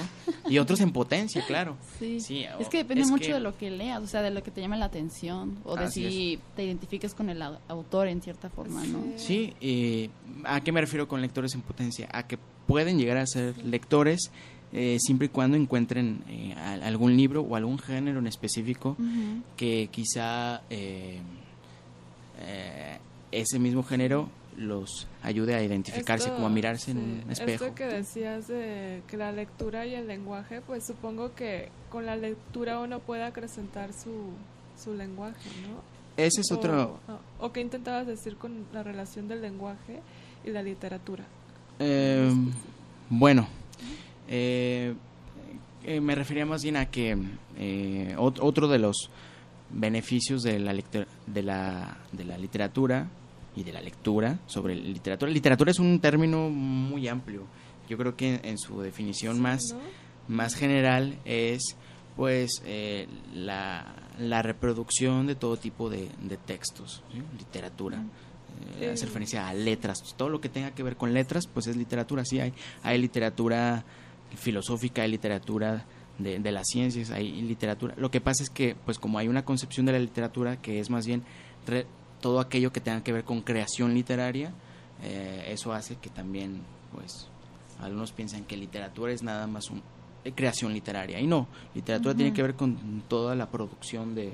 Y 0.48 0.58
otros 0.58 0.80
en 0.80 0.92
potencia, 0.92 1.44
claro. 1.46 1.76
Sí. 1.98 2.20
Sí, 2.20 2.44
es 2.60 2.68
que 2.68 2.78
depende 2.78 3.02
es 3.04 3.10
mucho 3.10 3.26
que- 3.28 3.34
de 3.34 3.40
lo 3.40 3.56
que 3.56 3.70
leas, 3.70 4.02
o 4.02 4.06
sea, 4.06 4.22
de 4.22 4.30
lo 4.30 4.42
que 4.42 4.50
te 4.50 4.60
llama 4.60 4.76
la 4.76 4.86
atención, 4.86 5.58
o 5.64 5.76
de 5.76 5.84
Así 5.84 6.08
si 6.10 6.38
te 6.56 6.64
identifiques 6.64 7.14
con 7.14 7.28
el 7.30 7.40
au- 7.42 7.58
autor 7.68 8.08
en 8.08 8.20
cierta 8.22 8.48
forma, 8.50 8.84
¿no? 8.84 9.04
Sí, 9.16 9.54
y 9.60 10.10
¿a 10.44 10.60
qué 10.60 10.72
me 10.72 10.80
refiero 10.80 11.06
con 11.08 11.20
lectores 11.20 11.54
en 11.54 11.62
potencia? 11.62 12.08
A 12.12 12.26
que 12.26 12.38
pueden 12.66 12.98
llegar 12.98 13.16
a 13.18 13.26
ser 13.26 13.56
lectores 13.64 14.30
eh, 14.72 14.96
siempre 15.00 15.26
y 15.26 15.28
cuando 15.28 15.56
encuentren 15.56 16.22
eh, 16.28 16.54
al- 16.56 16.82
algún 16.82 17.16
libro 17.16 17.42
o 17.42 17.56
algún 17.56 17.78
género 17.78 18.20
en 18.20 18.26
específico 18.26 18.96
que 19.56 19.88
quizá 19.92 20.62
eh, 20.70 21.18
eh, 22.40 22.98
ese 23.30 23.58
mismo 23.58 23.82
género 23.82 24.28
los 24.56 25.06
ayude 25.22 25.54
a 25.54 25.62
identificarse, 25.62 26.24
Esto- 26.26 26.34
como 26.36 26.46
a 26.46 26.50
mirarse 26.50 26.90
en 26.92 26.96
sí, 26.98 27.22
un 27.24 27.30
espejo. 27.32 27.64
Esto 27.64 27.74
que 27.74 27.84
decías 27.86 28.48
de 28.48 29.02
que 29.08 29.16
la 29.16 29.32
lectura 29.32 29.86
y 29.86 29.94
el 29.94 30.06
lenguaje, 30.06 30.60
pues 30.60 30.86
supongo 30.86 31.34
que 31.34 31.68
con 31.90 32.04
la 32.06 32.16
lectura 32.16 32.78
uno 32.80 32.98
puede 33.00 33.24
acrecentar 33.24 33.92
su, 33.92 34.30
su 34.82 34.94
lenguaje, 34.94 35.48
¿no? 35.68 35.80
Ese 36.16 36.42
es 36.42 36.52
otro... 36.52 37.00
O, 37.40 37.46
o 37.46 37.52
qué 37.52 37.60
intentabas 37.62 38.06
decir 38.06 38.36
con 38.36 38.66
la 38.74 38.82
relación 38.82 39.28
del 39.28 39.40
lenguaje 39.40 40.00
y 40.44 40.50
la 40.50 40.62
literatura. 40.62 41.24
eh, 41.78 42.30
bueno, 43.08 43.46
eh, 44.28 44.94
eh, 45.84 46.00
me 46.00 46.14
refería 46.14 46.46
más 46.46 46.62
bien 46.62 46.76
a 46.76 46.86
que 46.86 47.16
eh, 47.56 48.14
ot- 48.18 48.38
otro 48.40 48.68
de 48.68 48.78
los 48.78 49.10
beneficios 49.70 50.42
de 50.42 50.58
la, 50.58 50.74
de, 50.74 51.42
la, 51.42 51.96
de 52.12 52.24
la 52.24 52.36
literatura 52.38 53.08
y 53.56 53.64
de 53.64 53.72
la 53.72 53.80
lectura 53.80 54.38
sobre 54.46 54.74
literatura. 54.74 55.30
Literatura 55.30 55.70
es 55.70 55.78
un 55.78 56.00
término 56.00 56.48
muy 56.50 57.08
amplio. 57.08 57.44
Yo 57.88 57.98
creo 57.98 58.16
que 58.16 58.40
en, 58.42 58.58
su 58.58 58.80
definición 58.80 59.40
más... 59.40 59.72
¿no? 59.72 60.02
más 60.28 60.54
general 60.54 61.18
es 61.24 61.76
pues 62.16 62.62
eh, 62.64 63.08
la, 63.34 63.92
la 64.18 64.40
reproducción 64.40 65.26
de 65.26 65.34
todo 65.34 65.56
tipo 65.56 65.90
de, 65.90 66.08
de 66.22 66.36
textos, 66.36 67.02
¿sí? 67.12 67.20
literatura. 67.38 68.04
Eh. 68.80 68.90
hace 68.92 69.06
referencia 69.06 69.48
a 69.48 69.54
letras, 69.54 69.98
todo 70.16 70.28
lo 70.28 70.40
que 70.40 70.48
tenga 70.48 70.70
que 70.70 70.84
ver 70.84 70.96
con 70.96 71.12
letras, 71.12 71.48
pues 71.48 71.66
es 71.66 71.76
literatura, 71.76 72.24
sí, 72.24 72.38
hay, 72.38 72.52
hay 72.84 72.98
literatura 72.98 73.84
filosófica, 74.36 75.02
hay 75.02 75.10
literatura 75.10 75.84
de, 76.18 76.38
de 76.38 76.52
las 76.52 76.68
ciencias, 76.68 77.10
hay 77.10 77.42
literatura. 77.42 77.94
Lo 77.96 78.10
que 78.10 78.20
pasa 78.20 78.44
es 78.44 78.50
que, 78.50 78.76
pues 78.84 78.98
como 78.98 79.18
hay 79.18 79.26
una 79.26 79.44
concepción 79.44 79.86
de 79.86 79.92
la 79.92 79.98
literatura 79.98 80.60
que 80.62 80.78
es 80.78 80.88
más 80.90 81.06
bien 81.06 81.24
re- 81.66 81.86
todo 82.22 82.40
aquello 82.40 82.72
que 82.72 82.80
tenga 82.80 83.02
que 83.04 83.12
ver 83.12 83.24
con 83.24 83.42
creación 83.42 83.92
literaria, 83.92 84.52
eh, 85.02 85.44
eso 85.48 85.74
hace 85.74 85.96
que 85.96 86.08
también, 86.08 86.62
pues, 86.94 87.26
algunos 87.80 88.12
piensan 88.12 88.44
que 88.44 88.56
literatura 88.56 89.12
es 89.12 89.22
nada 89.22 89.46
más 89.46 89.68
un, 89.68 89.82
eh, 90.24 90.32
creación 90.32 90.72
literaria. 90.72 91.20
Y 91.20 91.26
no, 91.26 91.46
literatura 91.74 92.14
tiene 92.14 92.32
que 92.32 92.40
ver 92.42 92.54
con 92.54 93.02
toda 93.08 93.34
la 93.34 93.50
producción 93.50 94.14
de, 94.14 94.32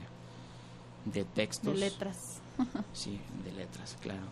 de 1.06 1.24
textos. 1.24 1.74
De 1.74 1.80
letras. 1.80 2.16
Sí, 2.92 3.18
de 3.44 3.52
letras, 3.52 3.96
claro. 4.00 4.22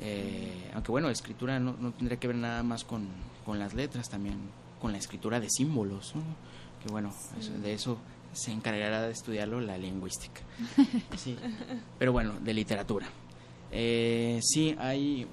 Eh, 0.00 0.70
aunque 0.74 0.90
bueno, 0.90 1.08
escritura 1.10 1.58
no, 1.60 1.74
no 1.78 1.92
tendría 1.92 2.18
que 2.18 2.26
ver 2.26 2.36
nada 2.36 2.62
más 2.62 2.84
con, 2.84 3.06
con 3.44 3.58
las 3.58 3.74
letras, 3.74 4.08
también 4.08 4.36
con 4.80 4.92
la 4.92 4.98
escritura 4.98 5.38
de 5.40 5.48
símbolos, 5.50 6.14
¿no? 6.16 6.22
que 6.82 6.90
bueno, 6.90 7.12
eso- 7.38 7.52
de 7.58 7.72
eso 7.74 7.98
se 8.32 8.52
encargará 8.52 9.02
de 9.02 9.12
estudiarlo 9.12 9.60
la 9.60 9.76
lingüística. 9.78 10.40
Sí. 11.16 11.36
Pero 11.98 12.12
bueno, 12.12 12.34
de 12.40 12.54
literatura. 12.54 13.06
Eh, 13.72 14.40
sí, 14.42 14.74
hay, 14.78 15.26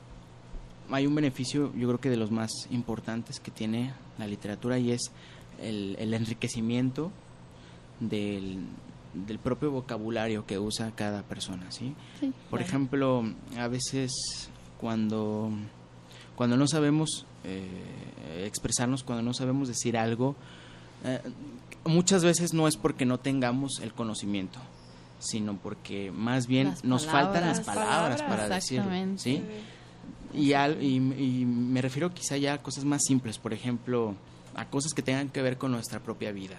hay 0.89 1.07
un 1.07 1.15
beneficio, 1.15 1.73
yo 1.75 1.88
creo 1.88 1.99
que 1.99 2.10
de 2.10 2.17
los 2.17 2.31
más 2.31 2.51
importantes 2.71 3.39
que 3.39 3.51
tiene 3.51 3.93
la 4.17 4.27
literatura 4.27 4.77
y 4.79 4.91
es 4.91 5.12
el, 5.62 5.95
el 5.99 6.13
enriquecimiento 6.13 7.12
del, 7.99 8.60
del 9.13 9.39
propio 9.39 9.71
vocabulario 9.71 10.45
que 10.45 10.60
usa 10.60 10.91
cada 10.95 11.23
persona, 11.23 11.71
¿sí? 11.71 11.95
Sí, 12.19 12.33
Por 12.49 12.60
claro. 12.60 12.65
ejemplo, 12.65 13.23
a 13.57 13.67
veces 13.67 14.12
cuando, 14.79 15.49
cuando 16.36 16.57
no 16.57 16.67
sabemos 16.67 17.25
eh, 17.43 18.43
expresarnos, 18.45 19.03
cuando 19.03 19.23
no 19.23 19.33
sabemos 19.33 19.67
decir 19.67 19.97
algo, 19.97 20.36
eh, 21.03 21.21
muchas 21.88 22.23
veces 22.23 22.54
no 22.54 22.67
es 22.67 22.78
porque 22.78 23.06
no 23.06 23.19
tengamos 23.19 23.80
el 23.82 23.93
conocimiento, 23.93 24.60
sino 25.19 25.58
porque 25.58 26.12
más 26.12 26.47
bien 26.47 26.67
Las 26.69 26.84
nos 26.84 27.06
faltan 27.08 27.45
las 27.47 27.62
palabras, 27.62 28.21
Palabras. 28.21 28.21
para 28.23 28.56
decirlo. 28.56 28.91
¿sí? 29.17 29.43
Y, 30.34 30.54
al- 30.54 30.82
y, 30.84 30.95
y 30.97 31.45
me 31.45 31.82
refiero 31.82 32.13
quizá 32.13 32.38
ya 32.38 32.54
a 32.54 32.58
cosas 32.62 32.84
más 32.86 33.02
simples, 33.06 33.38
por 33.39 33.54
ejemplo, 33.54 34.15
a 34.56 34.65
cosas 34.65 34.93
que 34.93 35.02
tengan 35.02 35.30
que 35.30 35.41
ver 35.41 35.58
con 35.58 35.71
nuestra 35.71 36.00
propia 36.00 36.32
vida. 36.32 36.58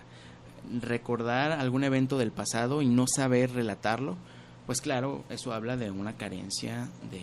Recordar 0.83 1.53
algún 1.53 1.85
evento 1.85 2.19
del 2.19 2.31
pasado 2.33 2.83
y 2.83 2.87
no 2.89 3.07
saber 3.07 3.53
relatarlo, 3.53 4.17
pues 4.67 4.81
claro, 4.81 5.25
eso 5.31 5.53
habla 5.53 5.77
de 5.77 5.91
una 5.91 6.15
carencia 6.15 6.89
de, 7.11 7.23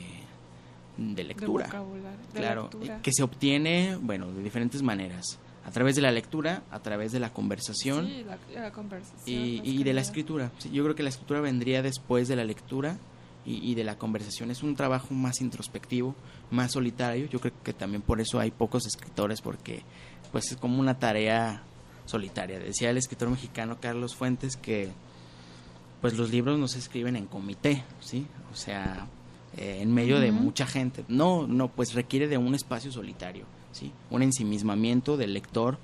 de 0.98 1.14
De 1.16 1.24
lectura. 1.26 1.66
vocabulario, 1.68 2.18
de 2.34 2.40
claro, 2.40 2.64
lectura. 2.64 3.00
que 3.04 3.12
se 3.14 3.22
obtiene, 3.24 3.98
bueno, 4.02 4.32
de 4.32 4.42
diferentes 4.42 4.82
maneras. 4.82 5.38
A 5.66 5.72
través 5.72 5.96
de 5.96 6.02
la 6.04 6.12
lectura, 6.12 6.64
a 6.72 6.80
través 6.80 7.12
de 7.12 7.20
la 7.20 7.34
conversación 7.34 8.06
Sí, 8.08 8.24
la, 8.54 8.62
la 8.62 8.72
conversación. 8.72 9.22
y, 9.26 9.62
y 9.64 9.84
de 9.84 9.94
la 9.94 10.02
escritura. 10.02 10.52
Sí, 10.60 10.70
yo 10.72 10.84
creo 10.84 10.96
que 10.96 11.04
la 11.04 11.10
escritura 11.10 11.42
vendría 11.42 11.82
después 11.82 12.28
de 12.28 12.36
la 12.36 12.44
lectura 12.44 12.98
y, 13.46 13.72
y 13.72 13.76
de 13.76 13.84
la 13.84 13.98
conversación. 13.98 14.52
Es 14.52 14.62
un 14.64 14.76
trabajo 14.76 15.14
más 15.14 15.42
introspectivo, 15.42 16.16
más 16.52 16.72
solitario. 16.74 17.28
Yo 17.28 17.40
creo 17.40 17.54
que 17.64 17.74
también 17.74 18.02
por 18.04 18.22
eso 18.22 18.40
hay 18.40 18.52
pocos 18.52 18.86
escritores, 18.86 19.42
porque 19.42 19.82
pues 20.32 20.52
es 20.52 20.58
como 20.58 20.80
una 20.80 21.00
tarea 21.00 21.64
solitaria. 22.06 22.60
Decía 22.60 22.92
el 22.92 22.98
escritor 22.98 23.30
mexicano 23.30 23.78
Carlos 23.82 24.16
Fuentes 24.16 24.58
que 24.58 24.90
pues 26.02 26.16
los 26.18 26.30
libros 26.30 26.60
no 26.60 26.68
se 26.68 26.78
escriben 26.78 27.16
en 27.16 27.26
comité, 27.26 27.84
¿sí? 28.02 28.28
O 28.54 28.56
sea, 28.56 29.08
eh, 29.58 29.80
en 29.82 29.92
medio 29.92 30.20
de 30.20 30.32
mucha 30.32 30.68
gente. 30.68 31.04
No, 31.08 31.48
no, 31.48 31.70
pues 31.70 31.94
requiere 31.96 32.28
de 32.28 32.38
un 32.38 32.54
espacio 32.54 32.92
solitario, 32.92 33.46
¿sí? 33.76 33.92
Un 34.10 34.22
ensimismamiento 34.24 35.18
del 35.18 35.34
lector 35.34 35.78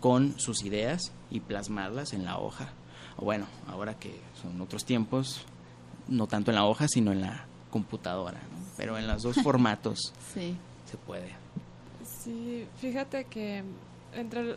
con 0.00 0.38
sus 0.38 0.62
ideas 0.64 1.12
y 1.30 1.40
plasmarlas 1.40 2.12
en 2.12 2.24
la 2.24 2.38
hoja. 2.38 2.68
O 3.16 3.24
bueno, 3.24 3.46
ahora 3.68 3.98
que 3.98 4.20
son 4.42 4.60
otros 4.60 4.84
tiempos, 4.84 5.42
no 6.08 6.26
tanto 6.26 6.50
en 6.50 6.56
la 6.56 6.64
hoja, 6.66 6.86
sino 6.88 7.12
en 7.12 7.22
la 7.22 7.46
computadora, 7.70 8.38
¿no? 8.38 8.66
Pero 8.76 8.98
en 8.98 9.06
los 9.06 9.22
dos 9.22 9.36
formatos 9.42 10.12
Sí. 10.34 10.56
se 10.90 10.96
puede. 10.98 11.34
Sí, 12.04 12.66
fíjate 12.80 13.24
que 13.24 13.62
entre 14.12 14.56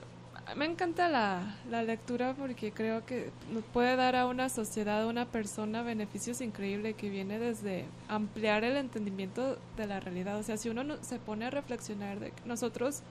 me 0.55 0.65
encanta 0.65 1.09
la, 1.09 1.55
la 1.69 1.83
lectura 1.83 2.33
porque 2.33 2.71
creo 2.71 3.05
que 3.05 3.29
nos 3.53 3.63
puede 3.63 3.95
dar 3.95 4.15
a 4.15 4.25
una 4.25 4.49
sociedad, 4.49 5.03
a 5.03 5.07
una 5.07 5.25
persona 5.25 5.81
beneficios 5.83 6.41
increíbles 6.41 6.95
que 6.95 7.09
viene 7.09 7.39
desde 7.39 7.85
ampliar 8.07 8.63
el 8.63 8.77
entendimiento 8.77 9.57
de 9.77 9.87
la 9.87 9.99
realidad. 9.99 10.37
O 10.37 10.43
sea, 10.43 10.57
si 10.57 10.69
uno 10.69 10.83
no- 10.83 11.03
se 11.03 11.19
pone 11.19 11.45
a 11.45 11.49
reflexionar 11.49 12.19
de 12.19 12.31
que 12.31 12.41
nosotros 12.45 13.01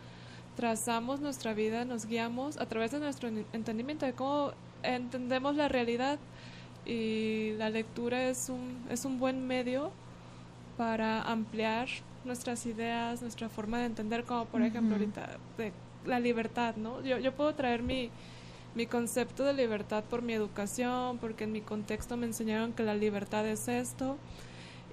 trazamos 0.56 1.20
nuestra 1.20 1.54
vida, 1.54 1.84
nos 1.84 2.06
guiamos 2.06 2.56
a 2.58 2.66
través 2.66 2.90
de 2.90 2.98
nuestro 2.98 3.28
en- 3.28 3.46
entendimiento 3.52 4.06
de 4.06 4.12
cómo 4.14 4.52
entendemos 4.82 5.54
la 5.56 5.68
realidad 5.68 6.18
y 6.86 7.52
la 7.58 7.70
lectura 7.70 8.24
es 8.28 8.48
un, 8.48 8.84
es 8.90 9.04
un 9.04 9.18
buen 9.18 9.46
medio 9.46 9.90
para 10.76 11.22
ampliar 11.22 11.88
nuestras 12.24 12.66
ideas, 12.66 13.20
nuestra 13.22 13.48
forma 13.48 13.78
de 13.78 13.86
entender, 13.86 14.24
como 14.24 14.44
por 14.46 14.62
ejemplo 14.62 14.96
ahorita 14.96 15.36
de 15.56 15.72
la 16.04 16.20
libertad, 16.20 16.76
¿no? 16.76 17.02
Yo, 17.02 17.18
yo 17.18 17.32
puedo 17.32 17.54
traer 17.54 17.82
mi, 17.82 18.10
mi 18.74 18.86
concepto 18.86 19.44
de 19.44 19.54
libertad 19.54 20.04
por 20.04 20.22
mi 20.22 20.32
educación, 20.32 21.18
porque 21.18 21.44
en 21.44 21.52
mi 21.52 21.60
contexto 21.60 22.16
me 22.16 22.26
enseñaron 22.26 22.72
que 22.72 22.82
la 22.82 22.94
libertad 22.94 23.46
es 23.46 23.68
esto. 23.68 24.16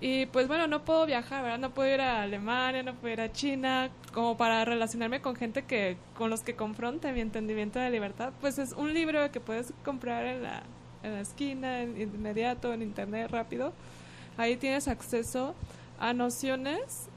Y 0.01 0.25
pues 0.27 0.47
bueno, 0.47 0.67
no 0.67 0.83
puedo 0.83 1.05
viajar, 1.05 1.43
¿verdad? 1.43 1.59
No 1.59 1.71
puedo 1.71 1.93
ir 1.93 2.01
a 2.01 2.23
Alemania, 2.23 2.83
no 2.83 2.95
puedo 2.95 3.13
ir 3.13 3.21
a 3.21 3.31
China, 3.31 3.89
como 4.13 4.35
para 4.35 4.65
relacionarme 4.65 5.21
con 5.21 5.35
gente 5.35 5.63
que 5.63 5.97
con 6.17 6.29
los 6.29 6.41
que 6.41 6.55
confronte 6.55 7.11
mi 7.13 7.21
entendimiento 7.21 7.79
de 7.79 7.89
libertad. 7.89 8.33
Pues 8.41 8.59
es 8.59 8.73
un 8.73 8.93
libro 8.93 9.31
que 9.31 9.39
puedes 9.39 9.71
comprar 9.85 10.25
en 10.25 10.43
la, 10.43 10.63
en 11.03 11.13
la 11.13 11.21
esquina, 11.21 11.81
en, 11.81 12.01
inmediato, 12.01 12.73
en 12.73 12.81
internet, 12.81 13.31
rápido. 13.31 13.71
Ahí 14.37 14.57
tienes 14.57 14.89
acceso 14.89 15.55
a 15.97 16.11
nociones 16.13 17.07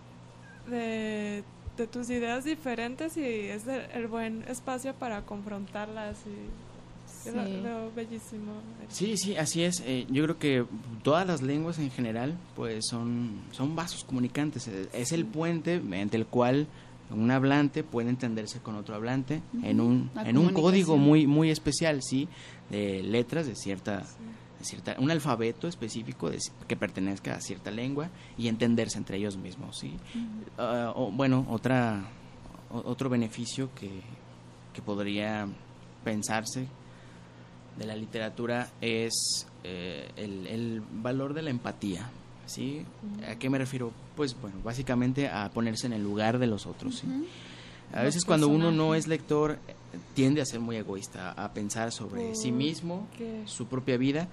de, 0.69 1.43
de 1.79 1.87
tus 1.87 2.11
ideas 2.11 2.45
diferentes 2.45 3.17
y 3.17 3.23
es 3.23 3.67
el, 3.67 3.83
el 3.95 4.07
buen 4.09 4.43
espacio 4.49 4.93
para 4.95 5.23
confrontarlas 5.23 6.17
y 6.27 7.29
es 7.29 7.35
lo- 7.35 7.45
Sí. 7.47 7.61
lo 7.63 7.93
bellísimo. 7.95 8.53
Sí, 8.89 9.17
sí, 9.17 9.37
así 9.37 9.63
es. 9.63 9.83
Eh, 9.87 10.07
yo 10.11 10.23
creo 10.25 10.39
que 10.39 10.65
todas 11.03 11.27
las 11.27 11.41
lenguas 11.43 11.79
en 11.79 11.91
general, 11.91 12.37
pues 12.57 12.87
son, 12.87 13.41
son 13.53 13.75
vasos 13.77 14.05
comunicantes. 14.05 14.69
Eh, 14.69 14.89
Es 14.93 15.13
el 15.13 15.25
puente 15.25 15.81
mediante 15.81 16.17
el 16.17 16.27
cual 16.27 16.67
un 17.11 17.31
hablante 17.31 17.83
puede 17.85 18.11
entenderse 18.11 18.59
con 18.61 18.75
otro 18.77 18.95
hablante 18.95 19.41
en 19.63 19.81
un, 19.81 20.11
La 20.15 20.29
en 20.29 20.37
un 20.37 20.53
código 20.53 20.99
muy, 20.99 21.27
muy 21.27 21.51
especial, 21.51 22.03
sí, 22.03 22.29
de 22.71 23.03
letras 23.03 23.47
de 23.47 23.55
cierta, 23.57 24.05
de 24.59 24.65
cierta, 24.65 24.97
un 24.99 25.11
alfabeto 25.11 25.69
específico 25.69 26.31
de- 26.31 26.39
que 26.67 26.77
pertenezca 26.77 27.35
a 27.37 27.41
cierta 27.41 27.71
lengua 27.71 28.09
y 28.37 28.49
entenderse 28.49 28.99
entre 28.99 29.17
ellos 29.19 29.37
mismos, 29.37 29.79
sí. 29.79 29.97
Ah, 30.59 30.93
o, 30.97 31.11
bueno, 31.13 31.47
otra, 31.49 32.03
otro 32.71 33.09
beneficio 33.09 33.71
que, 33.75 34.01
que 34.73 34.83
podría 34.83 35.47
pensarse 36.05 36.67
de 37.79 37.87
la 37.87 37.95
literatura 37.95 38.69
es 38.81 39.47
eh, 39.65 40.11
el, 40.17 40.47
el 40.49 40.83
valor 41.03 41.35
de 41.35 41.43
la 41.43 41.51
empatía. 41.51 42.11
¿sí? 42.47 42.85
¿A 43.31 43.37
qué 43.37 43.51
me 43.51 43.59
refiero? 43.59 43.93
Pues 44.17 44.35
bueno, 44.41 44.57
básicamente 44.65 45.29
a 45.29 45.51
ponerse 45.51 45.87
en 45.87 45.93
el 45.93 46.03
lugar 46.03 46.39
de 46.39 46.47
los 46.49 46.67
otros. 46.67 46.97
¿sí? 46.97 47.07
A 47.93 48.03
veces 48.03 48.25
cuando 48.25 48.49
uno 48.49 48.71
no 48.71 48.95
es 48.95 49.07
lector 49.07 49.53
eh, 49.67 49.75
tiende 50.15 50.41
a 50.41 50.45
ser 50.47 50.61
muy 50.61 50.77
egoísta, 50.77 51.33
a 51.33 51.53
pensar 51.53 51.91
sobre 51.93 52.35
sí 52.35 52.53
mismo, 52.53 53.07
su 53.47 53.67
propia 53.67 53.97
vida, 53.97 54.29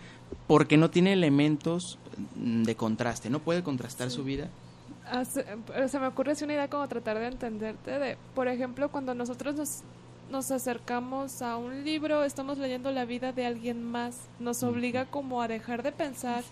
porque 0.47 0.77
no 0.77 0.89
tiene 0.89 1.13
elementos 1.13 1.97
mm, 2.35 2.63
de 2.63 2.75
contraste, 2.75 3.29
no 3.29 3.39
puede 3.39 3.63
contrastar 3.63 4.11
su 4.11 4.23
vida. 4.23 4.49
Hace- 5.09 5.45
eh, 5.75 5.87
se 5.87 5.99
me 5.99 6.07
ocurre 6.07 6.31
así 6.33 6.43
una 6.43 6.53
idea 6.53 6.67
como 6.69 6.87
tratar 6.87 7.17
de 7.19 7.27
entenderte 7.27 7.91
de, 7.99 8.17
por 8.33 8.47
ejemplo, 8.47 8.89
cuando 8.89 9.13
nosotros 9.15 9.55
nos, 9.55 9.69
nos 10.29 10.51
acercamos 10.51 11.41
a 11.41 11.57
un 11.57 11.83
libro, 11.83 12.23
estamos 12.23 12.57
leyendo 12.57 12.91
la 12.91 13.05
vida 13.05 13.31
de 13.31 13.45
alguien 13.45 13.83
más, 13.83 14.17
nos 14.39 14.63
obliga 14.63 15.05
como 15.05 15.41
a 15.41 15.47
dejar 15.47 15.83
de 15.83 15.91
pensar 15.91 16.43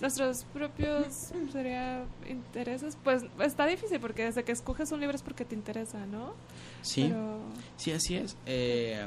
nuestros 0.00 0.44
propios 0.52 1.32
sería 1.52 2.04
intereses, 2.28 2.96
pues 3.02 3.24
está 3.40 3.66
difícil 3.66 4.00
porque 4.00 4.24
desde 4.24 4.44
que 4.44 4.52
escoges 4.52 4.92
un 4.92 5.00
libro 5.00 5.16
es 5.16 5.22
porque 5.22 5.44
te 5.44 5.54
interesa, 5.54 6.04
¿no? 6.06 6.34
Sí. 6.82 7.06
Pero 7.08 7.38
Sí, 7.76 7.92
así 7.92 8.16
es. 8.16 8.36
Eh, 8.46 9.06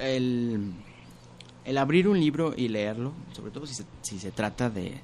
el, 0.00 0.72
el 1.64 1.78
abrir 1.78 2.08
un 2.08 2.18
libro 2.20 2.54
y 2.56 2.68
leerlo, 2.68 3.12
sobre 3.32 3.50
todo 3.50 3.66
si 3.66 3.74
se, 3.74 3.84
si 4.02 4.18
se 4.18 4.30
trata 4.30 4.70
de, 4.70 5.00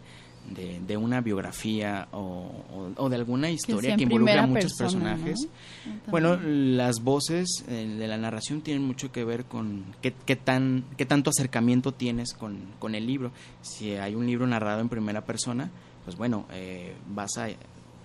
de, 0.55 0.81
de 0.87 0.97
una 0.97 1.21
biografía 1.21 2.09
o, 2.13 2.19
o- 2.19 2.93
o 3.05 3.09
de 3.09 3.17
alguna 3.17 3.51
historia 3.51 3.97
que, 3.97 4.03
involucra 4.05 4.43
a 4.43 4.47
muchos 4.47 4.75
persona, 4.75 5.11
personajes. 5.17 5.49
¿no? 5.87 6.11
Bueno, 6.11 6.37
las 6.43 7.03
voces 7.03 7.65
eh, 7.69 7.87
de 7.99 8.09
la 8.09 8.17
narración 8.17 8.61
tienen 8.63 8.83
mucho 8.85 9.11
que 9.13 9.25
ver 9.25 9.45
con 9.45 9.85
qué, 10.03 10.13
qué 10.27 10.37
tan, 10.37 10.85
qué 10.97 11.07
tanto 11.07 11.31
acercamiento 11.31 11.93
tienes 11.93 12.33
con, 12.35 12.59
con 12.79 12.95
el 12.95 13.07
libro. 13.07 13.31
Si 13.63 13.93
hay 13.93 14.15
un 14.15 14.27
libro 14.27 14.47
narrado 14.47 14.81
en 14.81 14.89
primera 14.89 15.25
persona, 15.25 15.71
pues 16.05 16.17
bueno, 16.17 16.47
eh, 16.53 16.95
vas 17.09 17.37
a 17.39 17.49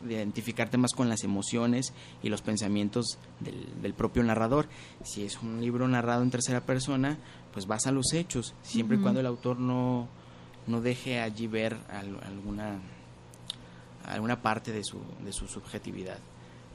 identificarte 0.05 0.77
más 0.77 0.91
con 0.91 1.07
las 1.07 1.23
emociones 1.23 1.93
y 2.21 2.29
los 2.29 2.41
pensamientos 2.41 3.17
del, 3.39 3.81
del 3.81 3.93
propio 3.93 4.21
narrador. 4.23 4.67
Si 5.03 5.23
es 5.23 5.41
un 5.41 5.61
libro 5.61 5.87
narrado 5.87 6.23
en 6.23 6.29
tercera 6.31 6.61
persona, 6.61 7.17
pues 7.53 7.67
vas 7.67 7.87
a 7.87 7.91
los 7.91 8.11
hechos, 8.13 8.53
siempre 8.63 8.97
y 8.97 8.99
cuando 8.99 9.19
el 9.21 9.25
autor 9.27 9.59
no, 9.59 10.07
no 10.67 10.81
deje 10.81 11.19
allí 11.21 11.47
ver 11.47 11.77
al- 11.89 12.19
alguna, 12.23 12.79
alguna 14.05 14.41
parte 14.41 14.71
de 14.71 14.83
su, 14.83 14.99
de 15.23 15.31
su 15.33 15.47
subjetividad. 15.47 16.17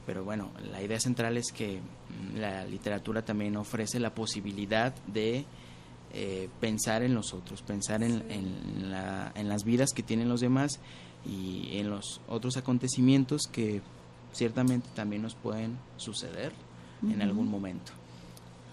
Pero 0.05 0.23
bueno, 0.23 0.49
la 0.71 0.81
idea 0.81 0.99
central 0.99 1.37
es 1.37 1.51
que 1.51 1.79
mm, 1.79 2.37
la 2.37 2.65
literatura 2.65 3.23
también 3.23 3.55
ofrece 3.57 3.99
la 3.99 4.13
posibilidad 4.13 4.93
de 5.07 5.45
eh, 6.13 6.49
pensar 6.59 7.03
en 7.03 7.13
los 7.13 7.33
otros, 7.33 7.61
pensar 7.61 8.01
en, 8.01 8.23
en 8.31 8.91
la- 8.91 9.31
en 9.35 9.47
las 9.47 9.63
vidas 9.63 9.91
que 9.93 10.01
tienen 10.01 10.27
los 10.29 10.41
demás 10.41 10.79
y 11.25 11.77
en 11.77 11.89
los 11.89 12.21
otros 12.27 12.57
acontecimientos 12.57 13.43
que 13.51 13.81
ciertamente 14.33 14.87
también 14.95 15.21
nos 15.21 15.35
pueden 15.35 15.77
suceder 15.97 16.51
en 17.03 17.21
algún 17.21 17.47
momento. 17.47 17.91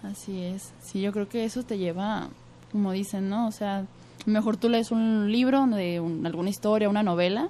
Así 0.03 0.41
es. 0.41 0.73
Sí, 0.81 1.01
yo 1.01 1.11
creo 1.11 1.29
que 1.29 1.45
eso 1.45 1.63
te 1.63 1.77
lleva, 1.77 2.29
como 2.71 2.91
dicen, 2.91 3.29
¿no? 3.29 3.47
O 3.47 3.51
sea, 3.51 3.85
mejor 4.25 4.57
tú 4.57 4.69
lees 4.69 4.91
un 4.91 5.31
libro 5.31 5.65
de 5.67 5.99
un- 5.99 6.25
alguna 6.25 6.49
historia, 6.49 6.89
una 6.89 7.03
novela, 7.03 7.49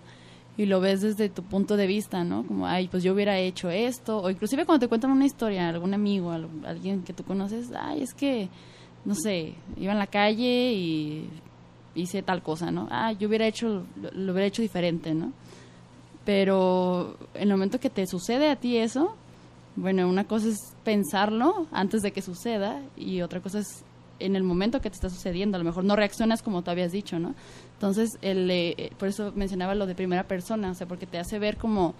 y 0.57 0.65
lo 0.65 0.79
ves 0.79 1.01
desde 1.01 1.29
tu 1.29 1.43
punto 1.43 1.77
de 1.77 1.85
vista, 1.87 2.23
¿no? 2.23 2.45
Como, 2.45 2.65
ay, 2.67 2.87
pues 2.87 3.03
yo 3.03 3.13
hubiera 3.13 3.37
hecho 3.39 3.69
esto, 3.69 4.19
o 4.21 4.29
inclusive 4.29 4.65
cuando 4.65 4.79
te 4.85 4.87
cuentan 4.89 5.11
una 5.11 5.25
historia, 5.25 5.69
algún 5.69 5.93
amigo, 5.93 6.31
al- 6.31 6.49
alguien 6.65 7.03
que 7.03 7.13
tú 7.13 7.23
conoces, 7.23 7.69
ay, 7.79 8.01
es 8.01 8.13
que, 8.13 8.49
no 9.05 9.13
sé, 9.15 9.53
iba 9.77 9.91
en 9.91 9.99
la 9.99 10.07
calle 10.07 10.73
y 10.73 11.29
hice 11.95 12.23
tal 12.23 12.41
cosa, 12.41 12.71
¿no? 12.71 12.87
Ah, 12.91 13.11
yo 13.11 13.27
hubiera 13.27 13.47
hecho, 13.47 13.83
lo, 14.01 14.11
lo 14.11 14.31
hubiera 14.31 14.47
hecho 14.47 14.61
diferente, 14.63 15.13
¿no? 15.13 15.31
Pero 16.25 17.17
en 17.35 17.43
el 17.43 17.49
momento 17.49 17.79
que 17.79 17.89
te 17.89 18.05
sucede 18.05 18.49
a 18.49 18.55
ti 18.57 18.77
eso, 18.77 19.15
bueno, 19.75 20.07
una 20.09 20.25
cosa 20.25 20.49
es 20.49 20.57
pensarlo 20.83 21.67
antes 21.71 22.01
de 22.01 22.11
que 22.11 22.21
suceda 22.21 22.81
y 22.97 23.21
otra 23.21 23.39
cosa 23.39 23.59
es 23.59 23.83
en 24.19 24.35
el 24.35 24.43
momento 24.43 24.81
que 24.81 24.89
te 24.89 24.95
está 24.95 25.09
sucediendo. 25.09 25.55
A 25.55 25.59
lo 25.59 25.65
mejor 25.65 25.83
no 25.83 25.95
reaccionas 25.95 26.41
como 26.41 26.61
tú 26.63 26.71
habías 26.71 26.91
dicho, 26.91 27.19
¿no? 27.19 27.35
Entonces, 27.73 28.17
el, 28.21 28.49
eh, 28.51 28.91
por 28.97 29.07
eso 29.07 29.31
mencionaba 29.35 29.75
lo 29.75 29.85
de 29.85 29.95
primera 29.95 30.23
persona, 30.23 30.71
o 30.71 30.73
sea, 30.75 30.87
porque 30.87 31.05
te 31.05 31.17
hace 31.19 31.37
ver 31.39 31.57
como 31.57 31.93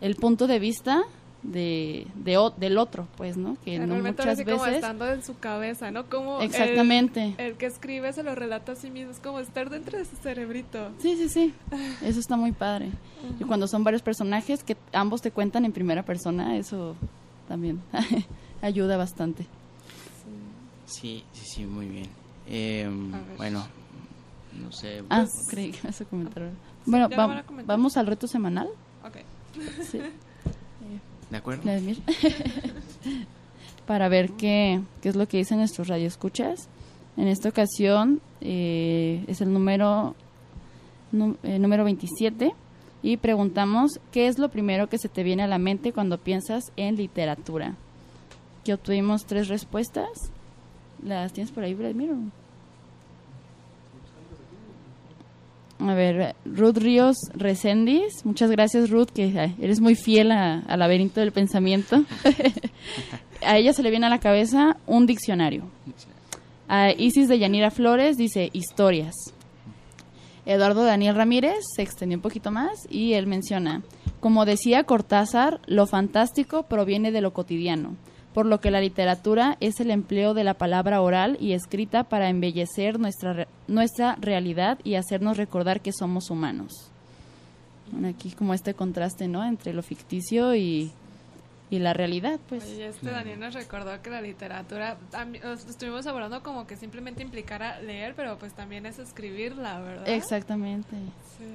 el 0.00 0.16
punto 0.16 0.46
de 0.46 0.58
vista 0.58 1.02
de, 1.42 2.06
de 2.14 2.38
o- 2.38 2.48
del 2.56 2.78
otro, 2.78 3.06
pues, 3.18 3.36
¿no? 3.36 3.58
Que 3.66 3.78
no 3.78 3.96
muchas 3.96 4.38
sí 4.38 4.44
como 4.46 4.62
veces... 4.62 4.76
estando 4.76 5.06
en 5.12 5.22
su 5.22 5.38
cabeza, 5.38 5.90
¿no? 5.90 6.06
Como 6.08 6.40
Exactamente. 6.40 7.34
El, 7.36 7.56
que 7.56 7.66
escribe 7.66 8.10
se 8.14 8.22
lo 8.22 8.34
relata 8.34 8.72
a 8.72 8.76
sí 8.76 8.90
mismo, 8.90 9.10
es 9.10 9.18
como 9.20 9.40
estar 9.40 9.68
dentro 9.68 9.98
de 9.98 10.06
su 10.06 10.16
cerebrito. 10.16 10.90
Sí, 11.00 11.16
sí, 11.16 11.28
sí. 11.28 11.54
Eso 12.02 12.18
está 12.18 12.36
muy 12.38 12.52
padre. 12.52 12.88
Y 13.38 13.44
cuando 13.44 13.66
son 13.68 13.84
varios 13.84 14.00
personajes 14.00 14.64
que 14.64 14.74
ambos 14.94 15.20
te 15.20 15.30
cuentan 15.32 15.66
en 15.66 15.72
primera 15.72 16.02
persona, 16.02 16.56
eso 16.56 16.96
también 17.46 17.82
ayuda 18.62 18.96
bastante. 18.96 19.46
Sí, 21.00 21.24
sí, 21.32 21.44
sí, 21.46 21.64
muy 21.66 21.86
bien. 21.86 22.06
Eh, 22.46 22.88
ver. 22.88 23.36
bueno, 23.36 23.64
no 24.62 24.70
sé. 24.72 25.02
Ah, 25.10 25.20
Pues- 25.20 25.46
creí 25.50 25.70
que 25.72 25.86
vas 25.86 26.00
a 26.00 26.04
comentar. 26.04 26.50
Bueno, 26.86 27.08
¿ya 27.08 27.16
lo 27.16 27.22
va- 27.22 27.26
van 27.28 27.38
a 27.38 27.42
comentar? 27.44 27.76
vamos 27.76 27.96
al 27.96 28.06
reto 28.06 28.26
semanal. 28.26 28.68
Ok. 29.04 29.16
Sí, 29.90 29.98
¿De 31.30 31.36
acuerdo? 31.36 31.62
Vladimir. 31.62 31.98
Para 33.86 34.08
ver 34.08 34.30
qué, 34.32 34.80
qué 35.02 35.08
es 35.08 35.16
lo 35.16 35.26
que 35.28 35.36
dicen 35.38 35.58
nuestros 35.58 35.88
radioescuchas. 35.88 36.68
En 37.16 37.28
esta 37.28 37.48
ocasión 37.48 38.20
eh, 38.40 39.24
es 39.28 39.40
el 39.40 39.52
número, 39.52 40.14
eh, 41.42 41.58
número 41.58 41.84
27 41.84 42.52
y 43.02 43.16
preguntamos 43.18 44.00
qué 44.10 44.26
es 44.26 44.38
lo 44.38 44.48
primero 44.48 44.88
que 44.88 44.98
se 44.98 45.08
te 45.08 45.22
viene 45.22 45.42
a 45.42 45.46
la 45.46 45.58
mente 45.58 45.92
cuando 45.92 46.18
piensas 46.18 46.72
en 46.76 46.96
literatura. 46.96 47.74
Que 48.64 48.74
obtuvimos 48.74 49.26
tres 49.26 49.48
respuestas. 49.48 50.08
¿Las 51.02 51.32
tienes 51.32 51.52
por 51.52 51.64
ahí, 51.64 51.74
Vladimir? 51.74 52.10
A 55.80 55.94
ver, 55.94 56.34
Ruth 56.44 56.78
Ríos 56.78 57.16
Recendis. 57.34 58.24
Muchas 58.24 58.50
gracias, 58.50 58.90
Ruth, 58.90 59.08
que 59.14 59.52
eres 59.60 59.80
muy 59.80 59.94
fiel 59.96 60.30
a- 60.32 60.60
al 60.60 60.78
laberinto 60.78 61.20
del 61.20 61.32
pensamiento. 61.32 62.04
a 63.44 63.58
ella 63.58 63.72
se 63.72 63.82
le 63.82 63.90
viene 63.90 64.06
a 64.06 64.10
la 64.10 64.20
cabeza 64.20 64.76
un 64.86 65.04
diccionario. 65.06 65.64
A 66.68 66.92
Isis 66.92 67.28
de 67.28 67.38
Yanira 67.38 67.70
Flores 67.70 68.16
dice 68.16 68.48
historias. 68.52 69.14
Eduardo 70.46 70.84
Daniel 70.84 71.16
Ramírez 71.16 71.56
se 71.74 71.82
extendió 71.82 72.16
un 72.18 72.22
poquito 72.22 72.50
más 72.50 72.86
y 72.90 73.14
él 73.14 73.26
menciona, 73.26 73.82
como 74.20 74.44
decía 74.44 74.84
Cortázar, 74.84 75.60
lo 75.66 75.86
fantástico 75.86 76.64
proviene 76.64 77.12
de 77.12 77.20
lo 77.22 77.32
cotidiano, 77.32 77.96
por 78.34 78.44
lo 78.46 78.60
que 78.60 78.70
la 78.70 78.80
literatura 78.80 79.56
es 79.60 79.80
el 79.80 79.90
empleo 79.90 80.34
de 80.34 80.44
la 80.44 80.54
palabra 80.54 81.00
oral 81.00 81.38
y 81.40 81.52
escrita 81.52 82.04
para 82.04 82.28
embellecer 82.28 82.98
nuestra, 82.98 83.32
re- 83.32 83.48
nuestra 83.68 84.16
realidad 84.20 84.78
y 84.84 84.96
hacernos 84.96 85.36
recordar 85.38 85.80
que 85.80 85.92
somos 85.92 86.30
humanos. 86.30 86.90
Bueno, 87.92 88.08
aquí 88.08 88.32
como 88.32 88.52
este 88.52 88.74
contraste, 88.74 89.28
¿no? 89.28 89.44
Entre 89.44 89.72
lo 89.72 89.82
ficticio 89.82 90.54
y, 90.56 90.90
y 91.70 91.78
la 91.78 91.92
realidad, 91.92 92.40
pues. 92.48 92.64
Oye, 92.64 92.88
este 92.88 93.10
Daniel 93.10 93.38
nos 93.38 93.54
recordó 93.54 94.02
que 94.02 94.10
la 94.10 94.20
literatura, 94.20 94.96
estuvimos 95.68 96.06
hablando 96.06 96.42
como 96.42 96.66
que 96.66 96.76
simplemente 96.76 97.22
implicara 97.22 97.80
leer, 97.82 98.14
pero 98.16 98.36
pues 98.38 98.52
también 98.54 98.84
es 98.86 98.98
escribirla, 98.98 99.78
¿verdad? 99.80 100.08
Exactamente. 100.08 100.96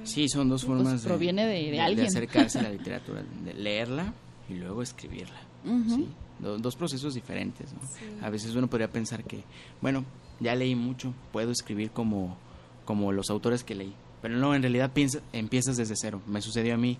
Sí, 0.04 0.28
son 0.28 0.48
dos 0.48 0.64
Pues 0.64 0.78
formas 0.78 1.02
de- 1.02 1.08
proviene 1.08 1.44
de- 1.46 1.72
de 1.72 1.80
alguien. 1.80 2.06
acercarse 2.06 2.58
a 2.60 2.62
la 2.62 2.70
literatura, 2.78 3.22
de 3.44 3.52
leerla 3.54 4.14
y 4.48 4.54
luego 4.54 4.82
escribirla. 4.82 5.36
Sí, 5.64 6.08
do- 6.38 6.58
dos 6.58 6.76
procesos 6.76 7.14
diferentes. 7.14 7.72
¿no? 7.72 7.80
Sí. 7.98 8.04
A 8.22 8.30
veces 8.30 8.54
uno 8.54 8.66
podría 8.68 8.90
pensar 8.90 9.24
que, 9.24 9.42
bueno, 9.80 10.04
ya 10.40 10.54
leí 10.54 10.74
mucho, 10.74 11.12
puedo 11.32 11.50
escribir 11.50 11.90
como, 11.90 12.36
como 12.84 13.12
los 13.12 13.30
autores 13.30 13.62
que 13.64 13.74
leí. 13.74 13.94
Pero 14.22 14.36
no, 14.36 14.54
en 14.54 14.62
realidad 14.62 14.90
piensa, 14.92 15.20
empiezas 15.32 15.76
desde 15.76 15.94
cero. 15.96 16.20
Me 16.26 16.40
sucedió 16.42 16.74
a 16.74 16.76
mí. 16.76 16.98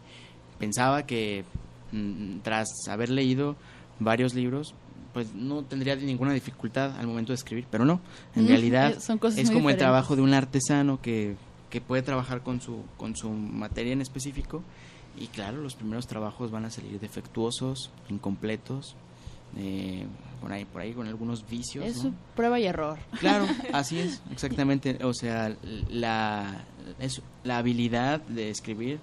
Pensaba 0.58 1.04
que 1.06 1.44
mm, 1.92 2.38
tras 2.42 2.68
haber 2.88 3.10
leído 3.10 3.56
varios 3.98 4.34
libros, 4.34 4.74
pues 5.12 5.34
no 5.34 5.62
tendría 5.64 5.96
ninguna 5.96 6.32
dificultad 6.32 6.96
al 6.98 7.06
momento 7.06 7.32
de 7.32 7.36
escribir, 7.36 7.66
pero 7.70 7.84
no. 7.84 8.00
En 8.36 8.44
Mm, 8.44 8.48
realidad 8.48 8.98
son 9.00 9.18
cosas 9.18 9.38
es 9.40 9.50
como 9.50 9.70
el 9.70 9.76
trabajo 9.76 10.16
de 10.16 10.22
un 10.22 10.34
artesano 10.34 11.00
que, 11.02 11.36
que 11.70 11.80
puede 11.80 12.02
trabajar 12.02 12.42
con 12.42 12.60
su, 12.60 12.84
con 12.96 13.16
su 13.16 13.30
materia 13.30 13.92
en 13.92 14.00
específico. 14.02 14.62
Y 15.16 15.26
claro, 15.26 15.58
los 15.58 15.74
primeros 15.74 16.06
trabajos 16.06 16.50
van 16.50 16.64
a 16.64 16.70
salir 16.70 16.98
defectuosos, 17.00 17.90
incompletos, 18.08 18.96
eh, 19.56 20.06
por 20.40 20.52
ahí, 20.52 20.64
por 20.64 20.80
ahí 20.82 20.92
con 20.92 21.06
algunos 21.06 21.46
vicios. 21.48 21.84
Es 21.84 22.04
¿no? 22.04 22.14
prueba 22.34 22.58
y 22.60 22.66
error. 22.66 22.98
Claro, 23.18 23.46
así 23.72 23.98
es, 23.98 24.22
exactamente. 24.30 25.04
O 25.04 25.12
sea, 25.12 25.54
la, 25.88 26.64
es, 26.98 27.22
la 27.44 27.58
habilidad 27.58 28.20
de 28.22 28.50
escribir 28.50 29.00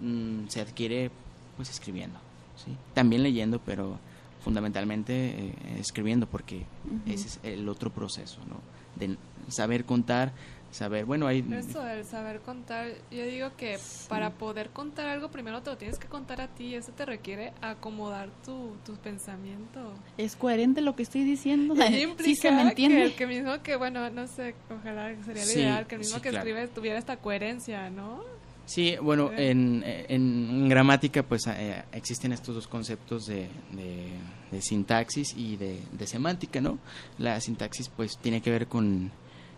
mm, 0.00 0.48
se 0.48 0.60
adquiere 0.60 1.10
pues 1.56 1.70
escribiendo, 1.70 2.18
¿sí? 2.56 2.76
También 2.94 3.22
leyendo, 3.22 3.60
pero 3.60 3.98
fundamentalmente 4.42 5.14
eh, 5.14 5.54
escribiendo, 5.78 6.26
porque 6.26 6.64
ese 7.06 7.28
es 7.28 7.40
el 7.42 7.68
otro 7.68 7.90
proceso, 7.90 8.40
¿no? 8.48 8.56
De 8.96 9.16
saber 9.48 9.84
contar, 9.84 10.32
saber, 10.72 11.04
bueno, 11.04 11.26
hay... 11.26 11.44
Eso, 11.52 11.86
el 11.86 12.04
saber 12.04 12.40
contar, 12.40 12.88
yo 13.10 13.24
digo 13.24 13.50
que 13.56 13.78
para 14.08 14.30
poder 14.30 14.70
contar 14.70 15.06
algo 15.08 15.30
primero 15.30 15.62
te 15.62 15.70
lo 15.70 15.76
tienes 15.76 15.98
que 15.98 16.08
contar 16.08 16.40
a 16.40 16.48
ti, 16.48 16.74
eso 16.74 16.90
te 16.92 17.04
requiere 17.06 17.52
acomodar 17.60 18.30
tu, 18.44 18.72
tu 18.84 18.94
pensamiento. 18.96 19.92
¿Es 20.18 20.34
coherente 20.34 20.80
lo 20.80 20.96
que 20.96 21.02
estoy 21.04 21.22
diciendo? 21.24 21.74
Sí 22.18 22.34
se 22.36 22.50
me 22.50 22.62
entiende. 22.62 22.96
Que 22.96 23.04
el 23.04 23.14
que 23.14 23.26
mismo 23.26 23.62
que, 23.62 23.76
bueno, 23.76 24.10
no 24.10 24.26
sé, 24.26 24.54
ojalá 24.70 25.14
sería 25.24 25.44
Sí, 25.44 25.58
ideal, 25.60 25.86
que 25.86 25.94
el 25.96 26.00
mismo 26.00 26.16
sí, 26.16 26.22
que 26.22 26.30
claro. 26.30 26.48
escribe 26.48 26.68
tuviera 26.68 26.98
esta 26.98 27.16
coherencia, 27.16 27.90
¿no? 27.90 28.22
Sí, 28.64 28.96
bueno, 29.02 29.30
en, 29.36 29.82
en 29.84 30.68
gramática 30.68 31.22
pues 31.24 31.42
eh, 31.48 31.82
existen 31.92 32.32
estos 32.32 32.54
dos 32.54 32.68
conceptos 32.68 33.26
de, 33.26 33.48
de- 33.72 34.12
de 34.52 34.62
sintaxis 34.62 35.34
y 35.36 35.56
de, 35.56 35.80
de 35.92 36.06
semántica, 36.06 36.60
¿no? 36.60 36.78
La 37.18 37.40
sintaxis 37.40 37.88
pues 37.88 38.16
tiene 38.18 38.40
que 38.40 38.50
ver 38.50 38.68
con 38.68 39.10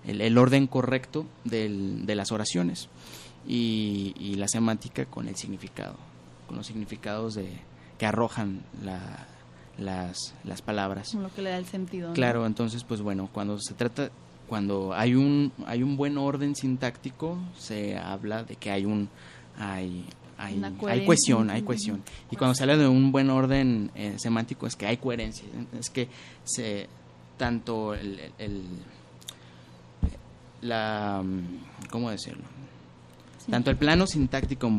el, 0.06 0.20
el 0.20 0.38
orden 0.38 0.66
correcto 0.66 1.26
del- 1.44 2.06
de 2.06 2.14
las 2.14 2.32
oraciones 2.32 2.88
y, 3.46 4.14
y 4.18 4.34
la 4.36 4.48
semántica 4.48 5.04
con 5.06 5.28
el 5.28 5.36
significado, 5.36 5.96
con 6.46 6.56
los 6.56 6.66
significados 6.66 7.34
de, 7.34 7.48
que 7.98 8.06
arrojan 8.06 8.62
la- 8.82 9.26
las, 9.78 10.34
las 10.44 10.62
palabras. 10.62 11.14
Lo 11.14 11.32
que 11.34 11.42
le 11.42 11.50
da 11.50 11.58
el 11.58 11.66
sentido. 11.66 12.08
¿no? 12.08 12.14
Claro, 12.14 12.46
entonces, 12.46 12.84
pues 12.84 13.00
bueno, 13.00 13.28
cuando 13.32 13.58
se 13.60 13.74
trata, 13.74 14.10
cuando 14.48 14.94
hay 14.94 15.14
un, 15.14 15.52
hay 15.66 15.82
un 15.82 15.96
buen 15.96 16.16
orden 16.16 16.54
sintáctico, 16.54 17.38
se 17.58 17.96
habla 17.98 18.44
de 18.44 18.54
que 18.56 18.70
hay 18.70 18.84
un, 18.84 19.08
hay, 19.58 20.04
hay, 20.38 20.62
hay 20.88 21.04
cohesión, 21.06 21.50
hay 21.50 21.62
cohesión. 21.62 22.02
Y 22.30 22.36
cuando 22.36 22.54
se 22.54 22.62
habla 22.62 22.76
de 22.76 22.86
un 22.86 23.10
buen 23.10 23.30
orden 23.30 23.90
eh, 23.96 24.14
semántico 24.18 24.66
es 24.66 24.76
que 24.76 24.86
hay 24.86 24.96
coherencia, 24.98 25.44
es 25.78 25.90
que 25.90 26.08
se, 26.44 26.88
tanto 27.36 27.94
el- 27.94 28.20
el- 28.38 28.62
la, 30.64 31.22
mm, 31.24 31.88
¿cómo 31.90 32.10
decirlo? 32.10 32.42
Sí. 33.44 33.50
Tanto 33.50 33.70
el 33.70 33.76
plano 33.76 34.06
sintáctico, 34.06 34.70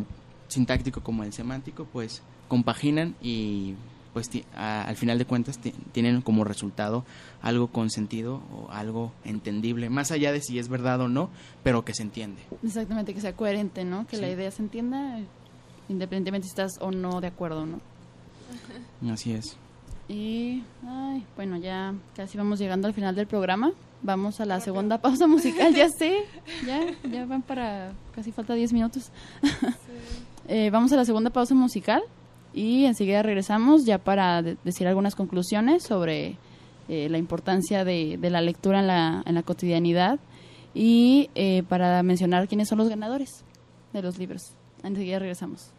sintáctico 0.47 1.01
como 1.01 1.23
el 1.23 1.31
semántico, 1.33 1.85
pues 1.91 2.21
compaginan 2.47 3.15
y 3.21 3.75
pues 4.13 4.29
a- 4.55 4.83
al 4.83 4.95
final 4.95 5.17
de 5.17 5.25
cuentas 5.25 5.57
ti- 5.59 5.73
tienen 5.91 6.21
como 6.21 6.43
resultado 6.45 7.03
algo 7.41 7.67
con 7.67 7.89
sentido 7.89 8.41
o 8.53 8.71
algo 8.71 9.11
entendible, 9.25 9.89
más 9.89 10.09
allá 10.11 10.31
de 10.31 10.41
si 10.41 10.57
es 10.57 10.69
verdad 10.69 11.01
o 11.01 11.09
no, 11.09 11.29
pero 11.63 11.83
que 11.83 11.93
se 11.93 12.03
entiende. 12.03 12.41
Exactamente, 12.63 13.13
que 13.13 13.19
sea 13.21 13.33
coherente, 13.35 13.83
¿no? 13.83 14.07
Que 14.07 14.17
la 14.17 14.29
idea 14.29 14.49
se 14.51 14.61
entienda 14.63 15.19
independientemente 15.89 16.47
si 16.47 16.51
estás 16.51 16.71
o 16.79 16.91
no 16.91 17.19
de 17.21 17.27
acuerdo, 17.27 17.65
¿no? 17.65 17.79
Así 19.11 19.33
es. 19.33 19.57
Y, 20.07 20.63
ay, 20.87 21.25
bueno, 21.35 21.57
ya 21.57 21.93
casi 22.15 22.37
vamos 22.37 22.59
llegando 22.59 22.87
al 22.87 22.93
final 22.93 23.15
del 23.15 23.27
programa. 23.27 23.71
Vamos 24.05 24.39
a 24.39 24.45
la 24.45 24.59
segunda 24.59 24.99
pausa 24.99 25.25
musical, 25.25 25.73
ya 25.73 25.89
sé, 25.89 26.19
ya, 26.67 26.79
ya 27.09 27.25
van 27.25 27.41
para, 27.41 27.91
casi 28.13 28.31
falta 28.31 28.53
10 28.53 28.71
minutos. 28.73 29.09
Eh, 30.47 30.69
vamos 30.69 30.91
a 30.93 30.95
la 30.95 31.05
segunda 31.05 31.31
pausa 31.31 31.55
musical 31.55 32.03
y 32.53 32.85
enseguida 32.85 33.23
regresamos 33.23 33.83
ya 33.83 33.97
para 33.97 34.43
de- 34.43 34.57
decir 34.63 34.87
algunas 34.87 35.15
conclusiones 35.15 35.81
sobre 35.81 36.37
eh, 36.87 37.09
la 37.09 37.17
importancia 37.17 37.83
de, 37.83 38.19
de 38.21 38.29
la 38.29 38.41
lectura 38.41 38.81
en 38.81 38.85
la, 38.85 39.23
en 39.25 39.33
la 39.33 39.41
cotidianidad 39.41 40.19
y 40.75 41.31
eh, 41.33 41.63
para 41.67 42.03
mencionar 42.03 42.47
quiénes 42.47 42.67
son 42.69 42.77
los 42.77 42.89
ganadores 42.89 43.43
de 43.91 44.03
los 44.03 44.19
libros. 44.19 44.53
Enseguida 44.83 45.17
regresamos. 45.17 45.71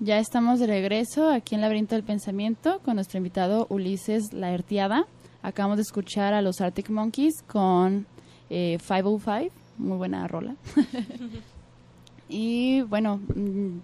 Ya 0.00 0.18
estamos 0.18 0.58
de 0.58 0.66
regreso 0.66 1.30
aquí 1.30 1.54
en 1.54 1.60
Laberinto 1.60 1.94
del 1.94 2.02
Pensamiento 2.02 2.80
con 2.84 2.96
nuestro 2.96 3.18
invitado 3.18 3.68
Ulises 3.70 4.32
Laertiada. 4.32 5.06
Acabamos 5.42 5.76
de 5.76 5.82
escuchar 5.82 6.34
a 6.34 6.42
los 6.42 6.60
Arctic 6.60 6.90
Monkeys 6.90 7.42
con 7.42 8.06
eh, 8.50 8.78
505, 8.78 9.54
muy 9.78 9.96
buena 9.96 10.26
rola. 10.26 10.56
y 12.28 12.82
bueno, 12.82 13.18
mm, 13.34 13.78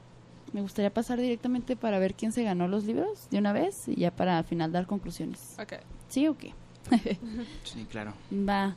me 0.53 0.63
gustaría 0.63 0.93
pasar 0.93 1.21
directamente 1.21 1.77
para 1.77 1.99
ver 1.99 2.15
quién 2.15 2.33
se 2.33 2.43
ganó 2.43 2.69
los 2.69 2.85
libros 2.85 3.29
de 3.31 3.39
una 3.39 3.53
vez 3.53 3.89
y 3.89 3.97
ya 3.97 4.11
para 4.11 4.39
al 4.39 4.45
final 4.45 4.73
dar 4.73 4.87
conclusiones. 4.87 5.57
¿Sí 6.09 6.29
o 6.29 6.37
qué? 6.37 6.53
Sí, 7.65 7.87
claro. 7.91 8.13
Va. 8.33 8.77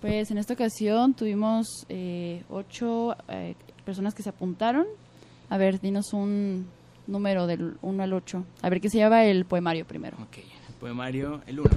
Pues 0.00 0.30
en 0.30 0.38
esta 0.38 0.54
ocasión 0.54 1.14
tuvimos 1.14 1.86
eh, 1.88 2.44
ocho 2.48 3.16
eh, 3.28 3.56
personas 3.84 4.14
que 4.14 4.22
se 4.22 4.28
apuntaron. 4.28 4.86
A 5.50 5.56
ver, 5.56 5.80
dinos 5.80 6.12
un 6.12 6.68
número 7.08 7.46
del 7.46 7.78
1 7.82 8.02
al 8.02 8.12
8. 8.12 8.44
A 8.62 8.68
ver 8.68 8.80
qué 8.80 8.90
se 8.90 8.98
llama 8.98 9.24
el 9.24 9.44
poemario 9.44 9.86
primero. 9.86 10.16
Ok, 10.18 10.38
el 10.38 10.74
poemario, 10.78 11.40
el 11.46 11.60
1. 11.60 11.70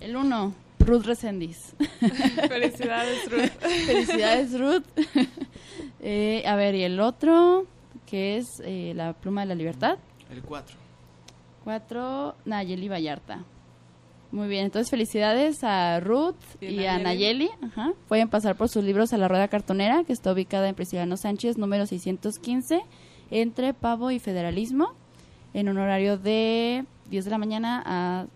El 0.00 0.16
1, 0.16 0.54
Ruth 0.80 1.04
Resendiz. 1.04 1.74
Felicidades, 2.48 3.30
Ruth. 3.30 3.50
Felicidades, 3.86 4.58
Ruth. 4.58 4.84
Eh, 6.08 6.44
a 6.46 6.54
ver, 6.54 6.76
y 6.76 6.84
el 6.84 7.00
otro, 7.00 7.66
que 8.06 8.36
es 8.36 8.46
eh, 8.62 8.92
La 8.94 9.12
Pluma 9.14 9.40
de 9.40 9.48
la 9.48 9.54
Libertad. 9.56 9.98
El 10.30 10.40
4. 10.42 10.76
4, 11.64 12.34
Nayeli 12.44 12.88
Vallarta. 12.88 13.42
Muy 14.30 14.46
bien, 14.46 14.66
entonces 14.66 14.88
felicidades 14.88 15.64
a 15.64 15.98
Ruth 15.98 16.36
Y 16.60 16.66
y, 16.66 16.86
a 16.86 16.98
Nayeli. 16.98 17.48
Nayeli. 17.48 17.50
Ajá. 17.66 17.92
Pueden 18.06 18.28
pasar 18.28 18.56
por 18.56 18.68
sus 18.68 18.84
libros 18.84 19.12
a 19.12 19.18
la 19.18 19.26
Rueda 19.26 19.48
Cartonera, 19.48 20.04
que 20.04 20.12
está 20.12 20.32
ubicada 20.32 20.68
en 20.68 20.76
Prisciliano 20.76 21.16
Sánchez, 21.16 21.58
número 21.58 21.86
615, 21.86 22.82
entre 23.32 23.74
Pavo 23.74 24.12
y 24.12 24.20
Federalismo, 24.20 24.92
en 25.54 25.68
un 25.68 25.78
horario 25.78 26.18
de 26.18 26.84
10 27.10 27.24
de 27.24 27.30
la 27.30 27.38
mañana 27.38 27.82
a 27.84 28.26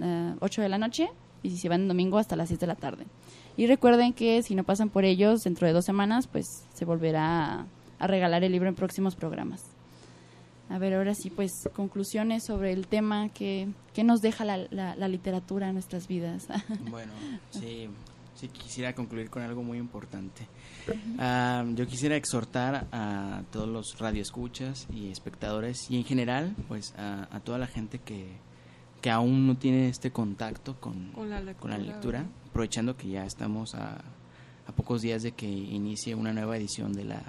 eh, 0.00 0.34
8 0.40 0.62
de 0.62 0.68
la 0.68 0.78
noche, 0.78 1.08
y 1.42 1.50
si 1.50 1.56
se 1.58 1.68
van 1.68 1.88
domingo 1.88 2.18
hasta 2.18 2.36
las 2.36 2.48
6 2.48 2.60
de 2.60 2.66
la 2.66 2.76
tarde. 2.76 3.06
Y 3.56 3.66
recuerden 3.66 4.12
que 4.12 4.42
si 4.42 4.54
no 4.54 4.64
pasan 4.64 4.88
por 4.88 5.04
ellos 5.04 5.42
dentro 5.44 5.66
de 5.66 5.72
dos 5.72 5.84
semanas, 5.84 6.26
pues 6.26 6.64
se 6.72 6.84
volverá 6.84 7.66
a, 7.98 8.06
regalar 8.06 8.42
el 8.44 8.52
libro 8.52 8.68
en 8.68 8.74
próximos 8.74 9.14
programas. 9.14 9.62
A 10.70 10.78
ver, 10.78 10.94
ahora 10.94 11.14
sí, 11.14 11.28
pues 11.28 11.68
conclusiones 11.74 12.44
sobre 12.44 12.72
el 12.72 12.86
tema 12.86 13.28
que, 13.28 13.68
que 13.92 14.04
nos 14.04 14.20
deja 14.22 14.44
la, 14.44 14.56
la- 14.70 15.08
literatura 15.08 15.68
en 15.68 15.74
nuestras 15.74 16.08
vidas. 16.08 16.48
Bueno, 16.90 17.12
sí, 17.50 17.88
sí 18.34 18.48
quisiera 18.48 18.94
concluir 18.94 19.28
con 19.28 19.42
algo 19.42 19.62
muy 19.62 19.76
importante. 19.76 20.46
Ah, 21.18 21.64
yo 21.74 21.86
quisiera 21.86 22.16
exhortar 22.16 22.86
a 22.90 23.42
todos 23.52 23.68
los 23.68 23.98
radioescuchas 23.98 24.86
y 24.94 25.10
espectadores 25.10 25.90
y 25.90 25.96
en 25.98 26.04
general, 26.04 26.54
pues 26.68 26.94
a 26.96 27.40
toda 27.44 27.58
la 27.58 27.66
gente 27.66 27.98
que, 27.98 28.30
que 29.02 29.10
aún 29.10 29.46
no 29.46 29.56
tiene 29.58 29.88
este 29.88 30.10
contacto 30.12 30.80
con, 30.80 31.12
Con 31.12 31.28
la 31.28 31.40
lectura. 31.40 31.60
con 31.60 31.70
la 31.70 31.78
lectura, 31.78 32.24
aprovechando 32.48 32.96
que 32.96 33.08
ya 33.08 33.26
estamos 33.26 33.74
a, 33.74 33.96
a 34.66 34.72
pocos 34.74 35.02
días 35.02 35.22
de 35.22 35.32
que 35.32 35.46
inicie 35.46 36.14
una 36.14 36.32
nueva 36.32 36.56
edición 36.56 36.92
de 36.94 37.04
la 37.04 37.20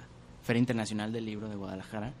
Feria 0.44 0.60
Internacional 0.60 1.12
del 1.12 1.26
Libro 1.26 1.48
de 1.48 1.56
Guadalajara. 1.56 2.12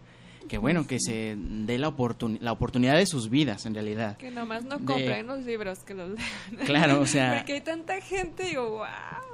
Que 0.48 0.58
bueno, 0.58 0.86
que 0.86 0.98
se 1.00 1.36
dé 1.38 1.78
la, 1.78 1.88
oportun- 1.88 2.38
la 2.40 2.52
oportunidad 2.52 2.96
de 2.98 3.06
sus 3.06 3.30
vidas, 3.30 3.64
en 3.64 3.72
realidad. 3.72 4.18
Que 4.18 4.30
nomás 4.30 4.62
no 4.64 4.76
De- 4.76 4.84
compren 4.84 5.26
los 5.26 5.42
libros, 5.42 5.78
que 5.78 5.94
los 5.94 6.10
lean. 6.10 6.66
Claro, 6.66 7.00
o 7.00 7.06
sea, 7.06 7.34
Porque 7.38 7.54
hay 7.54 7.60
tanta 7.62 7.98
gente, 8.02 8.42
digo, 8.44 8.68
wow, 8.72 8.84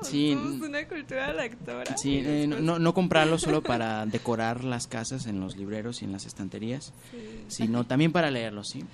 Sí, 0.03 0.35
somos 0.35 0.61
una 0.69 0.87
cultura 0.87 1.33
lectora. 1.33 1.97
Sí, 1.97 2.19
eh, 2.19 2.47
no, 2.47 2.55
después- 2.57 2.63
no, 2.63 2.79
no 2.79 2.95
comprarlo 2.95 3.39
solo 3.39 3.61
para 3.61 4.07
decorar 4.07 4.63
las 4.63 4.87
casas 4.87 5.27
en 5.27 5.41
los 5.41 5.57
libreros 5.57 6.01
y 6.03 6.05
en 6.05 6.13
las 6.13 6.27
estanterías, 6.27 6.93
Sí. 7.11 7.45
sino 7.49 7.83
también 7.85 8.13
para 8.13 8.31
leerlos, 8.31 8.69
¿sí? 8.69 8.85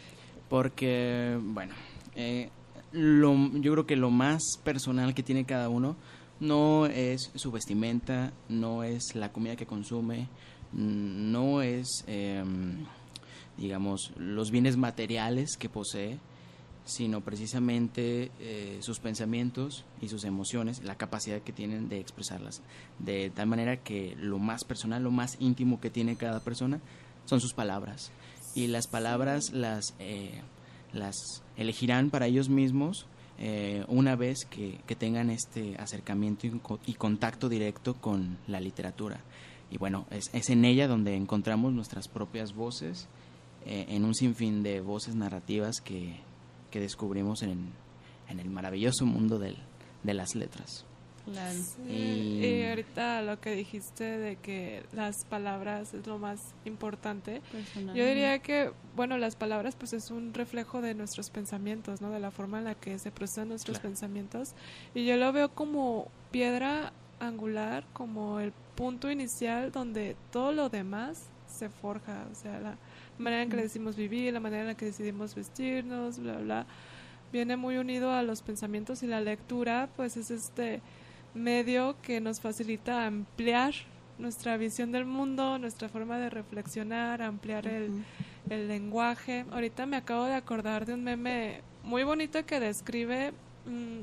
Porque, 0.48 1.38
bueno, 1.42 1.74
eh, 2.14 2.50
lo, 2.92 3.34
yo 3.54 3.72
creo 3.72 3.86
que 3.86 3.96
lo 3.96 4.10
más 4.10 4.42
personal 4.64 5.14
que 5.14 5.22
tiene 5.22 5.44
cada 5.44 5.68
uno 5.68 5.96
no 6.40 6.86
es 6.86 7.30
su 7.34 7.50
vestimenta, 7.50 8.32
no 8.48 8.82
es 8.82 9.14
la 9.14 9.32
comida 9.32 9.56
que 9.56 9.66
consume, 9.66 10.28
mm, 10.72 11.32
no 11.32 11.62
es, 11.62 12.04
em, 12.06 12.84
digamos, 13.56 14.12
los 14.16 14.50
bienes 14.50 14.76
materiales 14.76 15.56
que 15.56 15.68
posee, 15.68 16.18
sino 16.84 17.20
precisamente 17.20 18.30
eh, 18.38 18.78
sus 18.80 19.00
pensamientos 19.00 19.84
y 20.00 20.08
sus 20.08 20.24
emociones, 20.24 20.84
la 20.84 20.94
capacidad 20.94 21.42
que 21.42 21.52
tienen 21.52 21.88
de 21.88 21.98
expresarlas. 21.98 22.62
De 23.00 23.30
tal 23.30 23.48
manera 23.48 23.78
que 23.78 24.14
lo 24.20 24.38
más 24.38 24.64
personal, 24.64 25.02
lo 25.02 25.10
más 25.10 25.36
íntimo 25.40 25.80
que 25.80 25.90
tiene 25.90 26.16
cada 26.16 26.40
persona 26.40 26.80
son 27.24 27.40
sus 27.40 27.54
palabras. 27.54 28.12
Y 28.56 28.66
las 28.68 28.86
palabras 28.88 29.52
las, 29.52 29.94
eh, 30.00 30.40
las 30.92 31.42
elegirán 31.56 32.10
para 32.10 32.26
ellos 32.26 32.48
mismos 32.48 33.06
eh, 33.38 33.84
una 33.86 34.16
vez 34.16 34.46
que, 34.48 34.80
que 34.86 34.96
tengan 34.96 35.28
este 35.30 35.76
acercamiento 35.78 36.46
y, 36.46 36.50
co- 36.58 36.80
y 36.86 36.94
contacto 36.94 37.48
directo 37.50 37.94
con 37.94 38.38
la 38.48 38.58
literatura. 38.60 39.20
Y 39.70 39.76
bueno, 39.78 40.06
es, 40.10 40.30
es 40.32 40.48
en 40.48 40.64
ella 40.64 40.88
donde 40.88 41.14
encontramos 41.16 41.72
nuestras 41.74 42.08
propias 42.08 42.54
voces, 42.54 43.08
eh, 43.66 43.84
en 43.90 44.04
un 44.04 44.14
sinfín 44.14 44.62
de 44.62 44.80
voces 44.80 45.14
narrativas 45.16 45.80
que, 45.82 46.16
que 46.70 46.80
descubrimos 46.80 47.42
en, 47.42 47.72
en 48.28 48.40
el 48.40 48.48
maravilloso 48.48 49.04
mundo 49.04 49.38
del- 49.38 49.58
de 50.02 50.14
las 50.14 50.34
letras. 50.34 50.86
Claro. 51.26 51.58
Sí, 51.58 51.82
Y- 51.92 52.44
Y 52.46 52.64
ahorita 52.68 53.20
lo 53.22 53.40
que 53.40 53.50
dijiste 53.54 54.04
de 54.04 54.36
que 54.36 54.84
las 54.92 55.24
palabras 55.24 55.92
es 55.92 56.06
lo 56.06 56.18
más 56.18 56.54
importante. 56.64 57.42
Yo 57.94 58.06
diría 58.06 58.38
que, 58.38 58.70
bueno, 58.94 59.18
las 59.18 59.34
palabras 59.36 59.74
pues 59.76 59.92
es 59.92 60.10
un 60.10 60.32
reflejo 60.34 60.80
de 60.80 60.94
nuestros 60.94 61.30
pensamientos, 61.30 62.00
¿no? 62.00 62.10
De 62.10 62.20
la 62.20 62.30
forma 62.30 62.58
en 62.58 62.64
la 62.64 62.74
que 62.74 62.98
se 62.98 63.10
procesan 63.10 63.48
nuestros 63.48 63.78
Claro. 63.78 63.90
pensamientos. 63.90 64.54
Y 64.94 65.04
yo 65.04 65.16
lo 65.16 65.32
veo 65.32 65.48
como 65.50 66.08
piedra 66.30 66.92
angular, 67.18 67.84
como 67.92 68.38
el 68.40 68.52
punto 68.76 69.10
inicial 69.10 69.72
donde 69.72 70.16
todo 70.30 70.52
lo 70.52 70.68
demás 70.68 71.24
se 71.48 71.68
forja. 71.70 72.26
O 72.30 72.34
sea, 72.34 72.60
la 72.60 72.76
manera 73.18 73.42
en 73.42 73.48
que 73.50 73.56
decidimos 73.56 73.96
vivir, 73.96 74.32
la 74.32 74.40
manera 74.40 74.62
en 74.62 74.68
la 74.68 74.74
que 74.76 74.84
decidimos 74.86 75.34
vestirnos, 75.34 76.18
bla, 76.18 76.36
bla, 76.36 76.66
viene 77.32 77.56
muy 77.56 77.78
unido 77.78 78.12
a 78.12 78.22
los 78.22 78.42
pensamientos 78.42 79.02
y 79.02 79.06
la 79.06 79.20
lectura, 79.20 79.88
pues 79.96 80.16
es 80.16 80.30
este 80.30 80.82
medio 81.36 81.96
que 82.02 82.20
nos 82.20 82.40
facilita 82.40 83.06
ampliar 83.06 83.74
nuestra 84.18 84.56
visión 84.56 84.92
del 84.92 85.04
mundo, 85.04 85.58
nuestra 85.58 85.88
forma 85.88 86.18
de 86.18 86.30
reflexionar, 86.30 87.20
ampliar 87.22 87.66
el, 87.66 87.90
el 88.50 88.68
lenguaje. 88.68 89.44
Ahorita 89.52 89.84
me 89.86 89.96
acabo 89.96 90.24
de 90.24 90.34
acordar 90.34 90.86
de 90.86 90.94
un 90.94 91.04
meme 91.04 91.60
muy 91.84 92.02
bonito 92.04 92.44
que 92.46 92.58
describe 92.58 93.32
mm, 93.66 93.98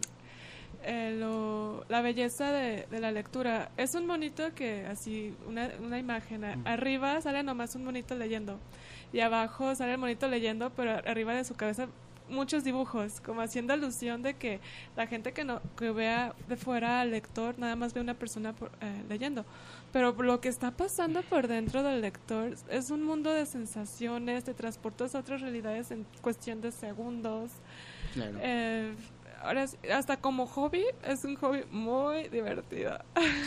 eh, 0.83 1.17
lo- 1.19 1.85
la 1.89 2.01
belleza 2.01 2.51
de, 2.51 2.85
de 2.91 2.99
la 2.99 3.11
lectura. 3.11 3.71
Es 3.77 3.95
un 3.95 4.05
monito 4.05 4.53
que 4.53 4.85
así, 4.85 5.33
una, 5.47 5.69
una 5.81 5.97
imagen, 5.97 6.43
a- 6.43 6.57
arriba 6.65 7.19
sale 7.21 7.41
nomás 7.41 7.73
un 7.75 7.85
monito 7.85 8.15
leyendo 8.15 8.59
y 9.11 9.19
abajo 9.21 9.73
sale 9.75 9.93
el 9.93 9.97
monito 9.97 10.27
leyendo, 10.27 10.69
pero 10.75 10.91
arriba 10.91 11.33
de 11.33 11.43
su 11.45 11.55
cabeza 11.55 11.87
muchos 12.29 12.63
dibujos, 12.63 13.19
como 13.21 13.41
haciendo 13.41 13.73
alusión 13.73 14.21
de 14.21 14.35
que 14.35 14.59
la 14.95 15.07
gente 15.07 15.33
que 15.33 15.43
no 15.43 15.61
que 15.77 15.91
vea 15.91 16.33
de 16.47 16.55
fuera 16.55 17.01
al 17.01 17.11
lector 17.11 17.59
nada 17.59 17.75
más 17.75 17.93
ve 17.93 18.01
una 18.01 18.13
persona 18.13 18.53
por- 18.53 18.71
eh, 18.81 19.03
leyendo, 19.09 19.45
pero 19.91 20.13
lo 20.13 20.39
que 20.41 20.49
está 20.49 20.71
pasando 20.71 21.21
por 21.23 21.47
dentro 21.47 21.83
del 21.83 22.01
lector 22.01 22.55
es 22.69 22.89
un 22.89 23.03
mundo 23.03 23.29
de 23.31 23.45
sensaciones, 23.45 24.45
de 24.45 24.53
transportes 24.53 25.15
a 25.15 25.19
otras 25.19 25.41
realidades 25.41 25.91
en 25.91 26.05
cuestión 26.21 26.61
de 26.61 26.71
segundos. 26.71 27.51
Claro. 28.13 28.37
Eh, 28.41 28.93
ahora 29.43 29.67
sí, 29.67 29.77
hasta 29.93 30.17
como 30.17 30.45
hobby 30.47 30.83
es 31.05 31.23
un 31.23 31.35
hobby 31.35 31.61
muy 31.71 32.29
divertido, 32.29 32.97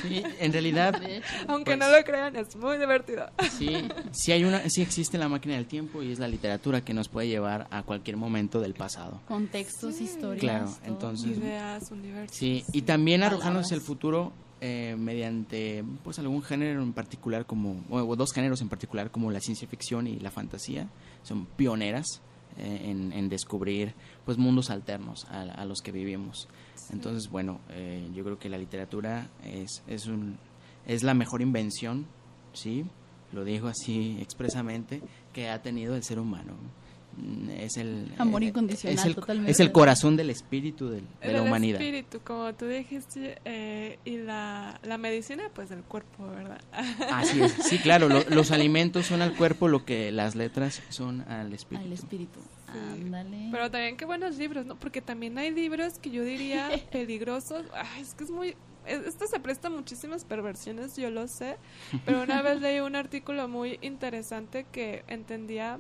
Sí, 0.02 0.22
en 0.38 0.52
realidad, 0.52 0.94
aunque 1.48 1.76
Pues- 1.76 1.78
no 1.78 1.96
lo 1.96 2.04
crean 2.04 2.36
es 2.36 2.54
muy 2.56 2.78
divertido. 2.78 3.28
sí, 3.50 3.88
sí, 4.12 4.32
hay 4.32 4.44
una, 4.44 4.68
sí 4.68 4.82
existe 4.82 5.18
la 5.18 5.28
máquina 5.28 5.54
del 5.54 5.66
tiempo 5.66 6.02
y 6.02 6.12
es 6.12 6.18
la 6.18 6.28
literatura 6.28 6.80
que 6.82 6.94
nos 6.94 7.08
puede 7.08 7.28
llevar 7.28 7.66
a 7.70 7.82
cualquier 7.82 8.16
momento 8.16 8.60
del 8.60 8.74
pasado. 8.74 9.20
Contextos, 9.28 10.00
historias. 10.00 10.40
Claro, 10.40 10.66
todo. 10.66 10.78
entonces- 10.86 11.38
Ideas, 11.38 11.90
universos. 11.90 12.36
Sí, 12.36 12.64
y 12.72 12.82
también 12.82 13.22
arrojarnos 13.22 13.72
el 13.72 13.80
futuro 13.80 14.32
eh, 14.60 14.96
mediante 14.98 15.84
pues 16.02 16.18
algún 16.18 16.42
género 16.42 16.82
en 16.82 16.92
particular 16.94 17.44
como 17.44 17.84
o, 17.90 17.98
o 17.98 18.16
dos 18.16 18.32
géneros 18.32 18.62
en 18.62 18.68
particular 18.70 19.10
como 19.10 19.30
la 19.30 19.40
ciencia 19.40 19.68
ficción 19.68 20.06
y 20.06 20.18
la 20.18 20.30
fantasía 20.30 20.88
son 21.22 21.44
pioneras 21.44 22.22
eh, 22.58 22.80
en, 22.84 23.12
en 23.12 23.28
descubrir 23.28 23.92
pues 24.26 24.36
mundos 24.36 24.68
alternos 24.68 25.24
a, 25.30 25.40
a 25.42 25.64
los 25.64 25.80
que 25.80 25.92
vivimos 25.92 26.46
entonces 26.90 27.30
bueno 27.30 27.60
eh, 27.70 28.06
yo 28.14 28.22
creo 28.24 28.38
que 28.38 28.50
la 28.50 28.58
literatura 28.58 29.28
es 29.42 29.82
es 29.86 30.06
un 30.06 30.36
es 30.86 31.02
la 31.02 31.14
mejor 31.14 31.40
invención 31.40 32.06
sí 32.52 32.84
lo 33.32 33.44
digo 33.44 33.68
así 33.68 34.18
expresamente 34.20 35.00
que 35.32 35.48
ha 35.48 35.62
tenido 35.62 35.96
el 35.96 36.02
ser 36.04 36.18
humano 36.18 36.52
es 37.58 37.78
el 37.78 38.12
Amor 38.18 38.42
eh, 38.42 38.48
incondicional, 38.48 38.98
es 38.98 39.04
el, 39.06 39.14
totalmente. 39.14 39.50
es 39.50 39.60
el 39.60 39.72
corazón 39.72 40.16
del 40.16 40.28
espíritu 40.28 40.90
del- 40.90 41.06
de, 41.22 41.32
la 41.32 41.38
El 41.38 41.46
humanidad. 41.46 41.80
espíritu, 41.80 42.20
como 42.22 42.52
tú 42.52 42.66
dijiste, 42.66 43.38
eh, 43.46 43.98
y 44.04 44.18
la, 44.18 44.78
la 44.84 44.98
medicina, 44.98 45.44
pues 45.54 45.70
del 45.70 45.80
cuerpo, 45.82 46.26
¿verdad? 46.28 46.60
Así 47.10 47.40
es, 47.40 47.52
sí, 47.54 47.78
claro, 47.78 48.10
lo- 48.10 48.28
los 48.28 48.50
alimentos 48.50 49.06
son 49.06 49.22
al 49.22 49.34
cuerpo 49.34 49.66
lo 49.66 49.86
que 49.86 50.12
las 50.12 50.34
letras 50.36 50.82
son 50.90 51.22
al 51.22 51.54
espíritu. 51.54 51.86
Al 51.86 51.92
espíritu. 51.94 52.38
Ándale. 52.68 53.48
Pero 53.50 53.70
también 53.70 53.96
qué 53.96 54.04
buenos 54.04 54.36
libros, 54.36 54.66
¿no? 54.66 54.76
Porque 54.76 55.00
también 55.00 55.36
hay 55.38 55.50
libros 55.50 55.98
que 55.98 56.10
yo 56.10 56.22
diría 56.24 56.70
peligrosos. 56.92 57.64
Ay, 57.74 58.02
es 58.02 58.14
que 58.14 58.24
es 58.24 58.30
muy... 58.30 58.56
es- 58.86 59.06
Esto 59.06 59.26
se 59.26 59.38
presta 59.40 59.68
a 59.68 59.70
muchísimas 59.70 60.24
perversiones, 60.24 60.96
yo 60.96 61.10
lo 61.10 61.28
sé. 61.28 61.56
Pero 62.04 62.22
una 62.22 62.42
vez 62.42 62.60
leí 62.60 62.80
un 62.80 62.96
artículo 62.96 63.48
muy 63.48 63.78
interesante 63.82 64.64
que 64.72 65.04
entendía 65.08 65.78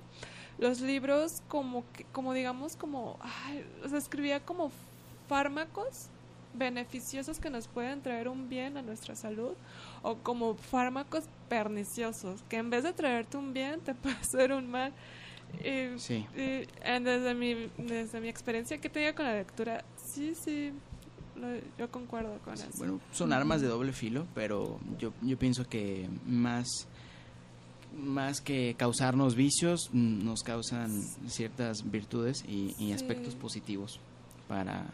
los 0.58 0.80
libros 0.80 1.42
como, 1.48 1.84
que, 1.92 2.04
como 2.12 2.32
digamos, 2.32 2.76
como... 2.76 3.18
Ay, 3.20 3.64
sea, 3.88 3.98
escribía 3.98 4.40
como 4.40 4.70
fármacos 5.28 6.08
beneficiosos 6.54 7.38
que 7.38 7.50
nos 7.50 7.68
pueden 7.68 8.00
traer 8.00 8.28
un 8.28 8.48
bien 8.48 8.78
a 8.78 8.82
nuestra 8.82 9.14
salud 9.14 9.52
o 10.02 10.16
como 10.16 10.54
fármacos 10.54 11.24
perniciosos 11.50 12.42
que 12.48 12.56
en 12.56 12.70
vez 12.70 12.82
de 12.84 12.94
traerte 12.94 13.36
un 13.36 13.52
bien 13.52 13.80
te 13.80 13.94
puede 13.94 14.16
hacer 14.16 14.52
un 14.52 14.70
mal. 14.70 14.92
Sí. 15.98 16.26
eh, 16.34 16.66
desde 17.02 17.34
mi 17.34 17.70
desde 17.78 18.20
mi 18.20 18.28
experiencia 18.28 18.78
que 18.78 18.88
tenía 18.88 19.14
con 19.14 19.24
la 19.26 19.34
lectura, 19.34 19.84
sí, 19.96 20.34
sí, 20.34 20.72
lo- 21.36 21.60
yo 21.78 21.90
concuerdo 21.90 22.38
con 22.44 22.54
eso. 22.54 22.68
Bueno, 22.78 23.00
son 23.12 23.32
armas 23.32 23.60
de 23.60 23.68
doble 23.68 23.92
filo, 23.92 24.26
pero 24.34 24.78
yo, 24.98 25.12
yo 25.22 25.38
pienso 25.38 25.64
que 25.68 26.08
más, 26.26 26.66
más 27.96 28.40
que 28.40 28.74
causarnos 28.76 29.34
vicios, 29.34 29.90
nos 29.92 30.42
causan 30.42 30.90
ciertas 31.28 31.90
virtudes 31.90 32.44
y, 32.46 32.74
y 32.78 32.86
Sí. 32.88 32.92
aspectos 32.92 33.34
positivos 33.34 34.00
para, 34.48 34.86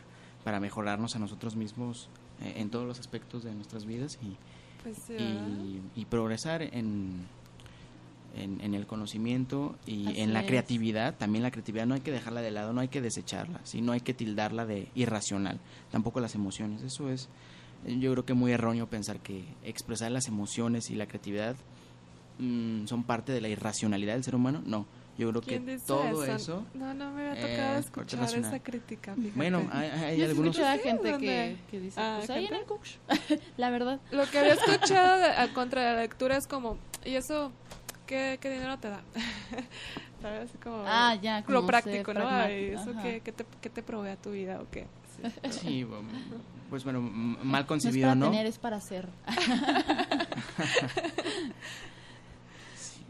para 0.44 0.60
mejorarnos 0.60 1.16
a 1.16 1.18
nosotros 1.18 1.56
mismos 1.56 2.08
eh, 2.42 2.54
en 2.56 2.70
todos 2.70 2.86
los 2.86 2.98
aspectos 3.00 3.44
de 3.44 3.54
nuestras 3.54 3.84
vidas 3.86 4.18
y, 4.22 4.36
pues 4.82 4.96
sí, 5.06 5.14
y, 5.14 5.80
y 5.94 6.04
progresar 6.06 6.62
en, 6.62 7.26
en, 8.34 8.60
en 8.60 8.74
el 8.74 8.86
conocimiento 8.86 9.76
y 9.86 10.06
Así 10.08 10.20
en 10.20 10.32
la 10.32 10.40
es. 10.40 10.46
creatividad. 10.46 11.14
También 11.16 11.42
la 11.42 11.50
creatividad 11.50 11.86
no 11.86 11.94
hay 11.94 12.00
que 12.00 12.10
dejarla 12.12 12.40
de 12.42 12.50
lado, 12.50 12.72
no 12.72 12.80
hay 12.80 12.88
que 12.88 13.00
desecharla, 13.00 13.60
¿sí? 13.64 13.80
no 13.82 13.92
hay 13.92 14.00
que 14.00 14.14
tildarla 14.14 14.64
de 14.66 14.88
irracional. 14.94 15.60
Tampoco 15.90 16.20
las 16.20 16.34
emociones. 16.34 16.82
Eso 16.82 17.10
es, 17.10 17.28
eh, 17.86 17.98
yo 17.98 18.12
creo 18.12 18.24
que 18.24 18.34
muy 18.34 18.52
erróneo 18.52 18.86
pensar 18.88 19.20
que 19.20 19.44
expresar 19.64 20.10
las 20.12 20.28
emociones 20.28 20.90
y 20.90 20.94
la 20.94 21.06
creatividad 21.06 21.56
mm, 22.38 22.86
son 22.86 23.04
parte 23.04 23.32
de 23.32 23.40
la 23.40 23.48
irracionalidad 23.48 24.14
del 24.14 24.24
ser 24.24 24.34
humano. 24.34 24.62
No, 24.64 24.86
yo 25.18 25.28
creo 25.30 25.42
que 25.42 25.48
¿Quién 25.48 25.66
dice 25.66 25.84
todo 25.86 26.24
eso? 26.24 26.34
eso... 26.36 26.66
No, 26.74 26.94
no 26.94 27.12
me 27.12 27.28
había 27.28 27.34
eh, 27.34 27.42
tocado 27.50 27.74
parte 27.74 27.78
escuchar 27.80 28.38
esa 28.38 28.58
crítica. 28.62 29.14
fíjate. 29.14 29.32
Bueno, 29.36 29.68
hay, 29.72 30.22
algunos... 30.22 30.56
escuchado 30.56 30.72
a 30.72 30.76
Sí, 30.76 30.82
gente 30.82 31.10
¿dónde? 31.12 31.26
que, 31.26 31.56
que 31.70 31.80
dice, 31.80 32.00
Ah, 32.00 32.14
pues 32.18 32.30
ahí 32.30 32.46
en 32.46 32.54
el 32.54 32.64
la 33.58 33.70
verdad. 33.70 34.00
Lo 34.10 34.24
que 34.30 34.38
había 34.38 34.54
escuchado 34.54 35.18
de- 35.18 35.26
a 35.36 35.52
contra 35.52 35.92
la 35.94 36.00
lectura 36.00 36.36
es 36.38 36.46
como, 36.46 36.78
¿y 37.04 37.14
eso 37.16 37.52
qué, 38.12 38.38
qué 38.40 38.50
dinero 38.50 38.78
te 38.78 38.88
da? 38.90 39.02
¿Sabes? 40.22 40.50
Como 40.62 40.84
Ah, 40.86 41.14
ya, 41.20 41.40
lo 41.40 41.46
como 41.46 41.58
ser 41.60 41.66
práctico, 41.66 42.12
¿no? 42.14 42.28
Ay, 42.28 42.64
¿Eso 42.74 42.92
qué, 43.02 43.20
qué 43.24 43.32
te, 43.32 43.44
qué 43.62 43.70
te 43.70 43.82
provee 43.82 44.10
a 44.10 44.16
tu 44.16 44.30
vida 44.32 44.60
o 44.60 44.70
qué? 44.70 44.86
Sí. 45.16 45.50
Sí, 45.50 45.84
bueno, 45.84 46.08
pues 46.70 46.84
bueno, 46.84 47.00
mal 47.00 47.44
No 47.44 47.58
es 47.58 47.64
concebido, 47.66 48.08
para 48.08 48.14
¿no? 48.20 48.26
tener, 48.30 48.46
es 48.46 48.58
para 48.58 48.76
hacer. 48.76 49.08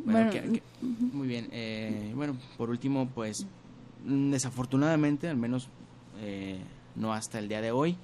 Bueno, 0.05 0.31
Bueno, 0.31 0.31
que- 0.33 0.53
que- 0.61 0.63
muy 1.13 1.29
bien. 1.29 1.49
eh, 1.53 2.13
bueno, 2.15 2.37
por 2.57 2.71
último, 2.71 3.09
pues 3.15 3.47
desafortunadamente, 4.05 5.29
al 5.29 5.37
menos 5.37 5.69
eh, 6.21 6.59
no 6.97 7.13
hasta 7.13 7.39
el 7.39 7.49
día 7.49 7.61
de 7.61 7.71
hoy, 7.71 7.97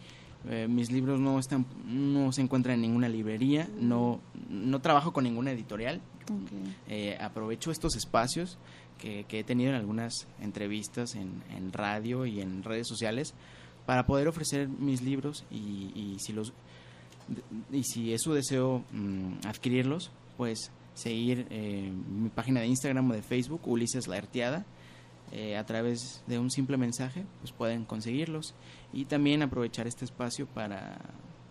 eh, 0.48 0.66
mis 0.68 0.90
libros 0.90 1.20
no 1.20 1.38
están, 1.38 1.66
no 1.86 2.32
se 2.32 2.42
encuentran 2.42 2.76
en 2.76 2.82
ninguna 2.82 3.08
librería, 3.08 3.68
no, 3.78 4.20
no 4.48 4.80
trabajo 4.80 5.12
con 5.12 5.24
ninguna 5.24 5.52
editorial. 5.52 6.00
Eh, 6.88 7.16
aprovecho 7.20 7.70
estos 7.70 7.96
espacios 7.96 8.58
que, 8.98 9.24
que 9.24 9.40
he 9.40 9.44
tenido 9.44 9.70
en 9.70 9.76
algunas 9.76 10.26
entrevistas 10.42 11.14
en, 11.14 11.42
en 11.56 11.72
radio 11.72 12.26
y 12.26 12.40
en 12.42 12.62
redes 12.62 12.86
sociales 12.86 13.32
para 13.86 14.04
poder 14.04 14.28
ofrecer 14.28 14.68
mis 14.68 15.00
libros 15.00 15.46
y, 15.50 15.90
y 15.94 16.16
si 16.18 16.34
los 16.34 16.52
y 17.72 17.84
si 17.84 18.12
es 18.12 18.22
su 18.22 18.32
deseo 18.32 18.84
mm, 18.92 19.46
adquirirlos, 19.46 20.10
pues 20.36 20.70
seguir 20.94 21.46
eh, 21.50 21.90
mi 22.10 22.28
página 22.28 22.60
de 22.60 22.66
Instagram 22.66 23.10
o 23.10 23.14
de 23.14 23.22
Facebook, 23.22 23.62
Ulises 23.66 24.08
Laertiada. 24.08 24.64
Eh, 25.32 25.56
a 25.58 25.66
través 25.66 26.22
de 26.26 26.38
un 26.38 26.50
simple 26.50 26.76
mensaje, 26.76 27.24
pues 27.40 27.52
pueden 27.52 27.84
conseguirlos. 27.84 28.54
Y 28.92 29.04
también 29.04 29.42
aprovechar 29.42 29.86
este 29.86 30.04
espacio 30.04 30.46
para, 30.46 30.98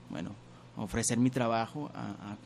bueno, 0.09 0.31
ofrecer 0.77 1.17
mi 1.19 1.29
trabajo 1.29 1.91
a- 1.93 2.37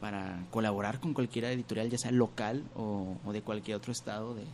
para 0.00 0.44
colaborar 0.52 1.00
con 1.00 1.12
cualquier 1.14 1.46
editorial, 1.46 1.90
ya 1.90 1.98
sea 1.98 2.12
local 2.12 2.62
o, 2.76 3.16
de 3.32 3.42
cualquier 3.42 3.76
otro 3.76 3.90
estado 3.90 4.34
de, 4.34 4.44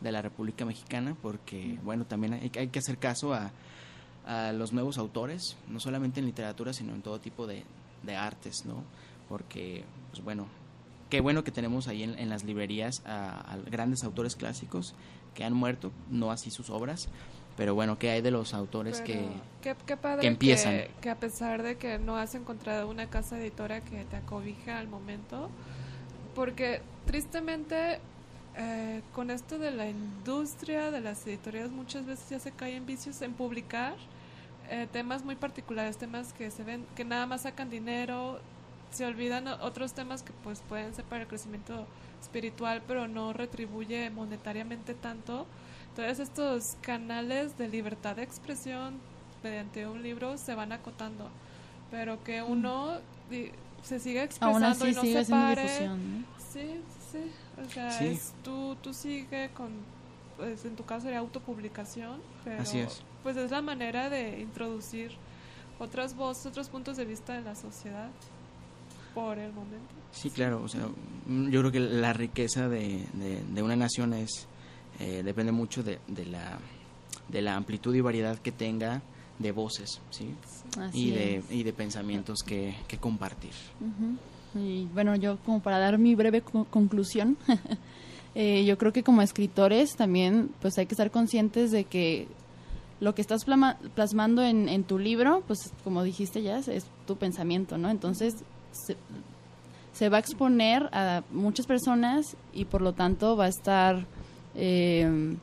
de 0.00 0.12
la 0.12 0.22
República 0.22 0.64
Mexicana, 0.64 1.14
porque, 1.20 1.78
bueno, 1.84 2.06
también 2.06 2.32
hay, 2.32 2.48
que 2.48 2.78
hacer 2.78 2.96
caso 2.96 3.34
a, 3.34 3.50
a 4.26 4.52
los 4.52 4.72
nuevos 4.72 4.96
autores, 4.96 5.56
no 5.68 5.80
solamente 5.80 6.20
en 6.20 6.26
literatura, 6.26 6.72
sino 6.72 6.94
en 6.94 7.02
todo 7.02 7.20
tipo 7.20 7.46
de, 7.46 7.64
de 8.04 8.16
artes, 8.16 8.64
¿no? 8.64 8.84
Porque, 9.28 9.84
pues 10.12 10.24
bueno, 10.24 10.46
qué 11.10 11.20
bueno 11.20 11.44
que 11.44 11.50
tenemos 11.50 11.88
ahí 11.88 12.02
en, 12.02 12.28
las 12.30 12.44
librerías 12.44 13.02
a 13.04 13.58
grandes 13.70 14.02
autores 14.02 14.34
clásicos 14.34 14.94
que 15.36 15.44
han 15.44 15.52
muerto, 15.52 15.92
no 16.10 16.32
así 16.32 16.50
sus 16.50 16.70
obras, 16.70 17.08
pero 17.56 17.74
bueno, 17.74 17.98
¿qué 17.98 18.10
hay 18.10 18.22
de 18.22 18.30
los 18.30 18.54
autores 18.54 19.02
Pero 19.06 19.20
que... 19.20 19.28
qué, 19.62 19.76
qué 19.86 19.96
padre 19.96 20.22
que 20.22 20.26
empiezan. 20.26 20.72
Que, 20.78 20.90
que 21.02 21.10
a 21.10 21.16
pesar 21.16 21.62
de 21.62 21.76
que 21.76 21.98
no 21.98 22.16
has 22.16 22.34
encontrado 22.34 22.88
una 22.88 23.08
casa 23.08 23.38
editora 23.38 23.80
que 23.80 24.04
te 24.04 24.16
acobije 24.16 24.72
al 24.72 24.88
momento, 24.88 25.48
porque 26.34 26.80
tristemente 27.06 28.00
eh, 28.56 29.02
con 29.12 29.30
esto 29.30 29.58
de 29.58 29.70
la 29.70 29.88
industria 29.88 30.90
de 30.90 31.00
las 31.02 31.26
editoriales 31.26 31.70
muchas 31.70 32.06
veces 32.06 32.28
ya 32.30 32.38
se 32.38 32.52
caen 32.52 32.86
vicios 32.86 33.20
en 33.20 33.34
publicar 33.34 33.94
eh, 34.70 34.88
temas 34.90 35.24
muy 35.24 35.36
particulares, 35.36 35.98
temas 35.98 36.32
que 36.32 36.50
se 36.50 36.64
ven, 36.64 36.86
que 36.96 37.04
nada 37.04 37.26
más 37.26 37.42
sacan 37.42 37.68
dinero, 37.68 38.40
se 38.90 39.04
olvidan 39.04 39.46
otros 39.46 39.92
temas 39.92 40.22
que 40.22 40.32
pues 40.42 40.62
pueden 40.68 40.94
ser 40.94 41.04
para 41.04 41.22
el 41.22 41.28
crecimiento 41.28 41.86
espiritual, 42.30 42.82
pero 42.86 43.06
no 43.08 43.32
retribuye 43.32 44.10
monetariamente 44.10 44.94
tanto. 44.94 45.46
Entonces 45.90 46.18
estos 46.18 46.76
canales 46.82 47.56
de 47.56 47.68
libertad 47.68 48.16
de 48.16 48.22
expresión 48.24 48.98
mediante 49.42 49.86
un 49.86 50.02
libro 50.02 50.36
se 50.36 50.54
van 50.54 50.72
acotando, 50.72 51.28
pero 51.90 52.22
que 52.24 52.42
uno 52.42 52.98
di- 53.30 53.52
se 53.82 54.00
siga 54.00 54.22
Aún 54.22 54.26
expresando 54.64 54.84
así 54.84 54.88
y 54.88 54.94
no 54.94 55.00
sigue 55.02 55.24
se 55.24 55.30
pare. 55.30 55.62
difusión, 55.62 56.20
¿no? 56.20 56.26
Sí, 56.52 56.80
sí, 57.12 57.30
o 57.64 57.70
sea, 57.70 57.90
Sí. 57.92 58.06
es- 58.08 58.34
tú, 58.42 58.76
tú 58.82 58.92
sigue 58.92 59.50
con, 59.54 59.70
pues 60.36 60.64
en 60.64 60.74
tu 60.74 60.84
caso 60.84 61.02
sería 61.04 61.20
autopublicación, 61.20 62.20
pero 62.44 62.62
Así 62.62 62.80
es. 62.80 63.02
pues 63.22 63.36
es 63.36 63.50
la 63.52 63.62
manera 63.62 64.10
de 64.10 64.40
introducir 64.40 65.12
otras 65.78 66.16
voces, 66.16 66.46
otros 66.46 66.68
puntos 66.68 66.96
de 66.96 67.04
vista 67.04 67.36
en 67.38 67.44
la 67.44 67.54
sociedad 67.54 68.08
por 69.16 69.38
el 69.38 69.52
momento. 69.52 69.86
Sí, 70.12 70.30
claro, 70.30 70.62
o 70.62 70.68
sea, 70.68 70.86
mm, 71.26 71.48
yo 71.50 71.60
creo 71.60 71.72
que 71.72 71.80
la 71.80 72.12
riqueza 72.12 72.68
de, 72.68 73.04
de, 73.14 73.42
de 73.52 73.62
una 73.62 73.74
nación 73.76 74.14
es 74.14 74.46
eh, 75.00 75.22
depende 75.24 75.50
mucho 75.52 75.82
de, 75.82 75.98
de 76.06 76.24
la 76.26 76.58
de 77.28 77.42
la 77.42 77.56
amplitud 77.56 77.92
y 77.94 78.00
variedad 78.00 78.38
que 78.38 78.52
tenga 78.52 79.02
de 79.40 79.50
voces, 79.52 80.00
¿sí? 80.10 80.32
Así 80.78 81.08
y 81.08 81.10
de 81.10 81.36
es. 81.38 81.50
y 81.50 81.62
de 81.64 81.72
pensamientos 81.72 82.38
que, 82.46 82.74
que 82.88 82.96
compartir. 82.98 83.52
Y 84.54 84.86
bueno, 84.94 85.16
yo 85.16 85.36
como 85.44 85.60
para 85.60 85.78
dar 85.78 85.98
mi 85.98 86.14
breve 86.14 86.40
co- 86.40 86.66
conclusión, 86.70 87.36
eh, 88.34 88.64
yo 88.64 88.78
creo 88.78 88.92
que 88.92 89.02
como 89.02 89.20
escritores 89.22 89.96
también 89.96 90.50
pues 90.62 90.78
hay 90.78 90.86
que 90.86 90.94
estar 90.94 91.10
conscientes 91.10 91.70
de 91.72 91.84
que 91.84 92.28
lo 93.00 93.14
que 93.14 93.20
estás 93.20 93.44
plasmando 93.94 94.42
en, 94.42 94.68
en 94.70 94.84
tu 94.84 94.98
libro, 94.98 95.42
pues 95.46 95.72
como 95.84 96.02
dijiste 96.02 96.42
ya, 96.42 96.58
es 96.58 96.86
tu 97.06 97.16
pensamiento, 97.16 97.76
¿no? 97.76 97.90
Entonces 97.90 98.36
se, 98.84 98.96
se 99.92 100.08
va 100.08 100.18
a 100.18 100.20
exponer 100.20 100.88
a 100.92 101.22
muchas 101.30 101.66
personas 101.66 102.36
y 102.52 102.66
por 102.66 102.82
lo 102.82 102.92
tanto 102.92 103.36
va 103.36 103.46
a 103.46 103.48
estar 103.48 104.06
eh, 104.54 105.36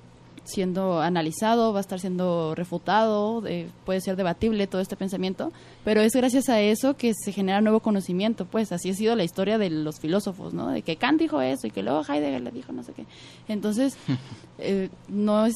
siendo 0.46 1.02
analizado, 1.02 1.72
va 1.72 1.80
a 1.80 1.82
estar 1.82 2.00
siendo 2.00 2.54
refutado, 2.56 3.44
eh, 3.48 3.68
puede 3.86 4.02
ser 4.02 4.16
debatible 4.16 4.68
todo 4.68 4.82
este 4.82 4.96
pensamiento, 4.96 5.52
pero 5.86 6.02
es 6.02 6.14
gracias 6.14 6.50
a 6.50 6.60
eso 6.60 6.96
que 6.98 7.14
se 7.14 7.32
genera 7.32 7.62
nuevo 7.62 7.80
conocimiento, 7.80 8.46
pues 8.46 8.72
así 8.72 8.90
ha 8.90 8.94
sido 8.94 9.16
la 9.16 9.24
historia 9.24 9.58
de 9.58 9.70
los 9.70 10.00
filósofos, 10.00 10.54
¿no? 10.54 10.70
De 10.70 10.82
que 10.82 10.98
Kant 10.98 11.20
dijo 11.20 11.42
eso 11.42 11.68
y 11.68 11.72
que 11.72 11.82
luego 11.82 12.02
Heidegger 12.02 12.42
le 12.42 12.52
dijo 12.52 12.74
no 12.74 12.84
sé 12.84 12.94
qué. 12.94 13.06
Entonces, 13.48 13.96
eh, 14.60 14.90
no 15.08 15.46
es... 15.46 15.56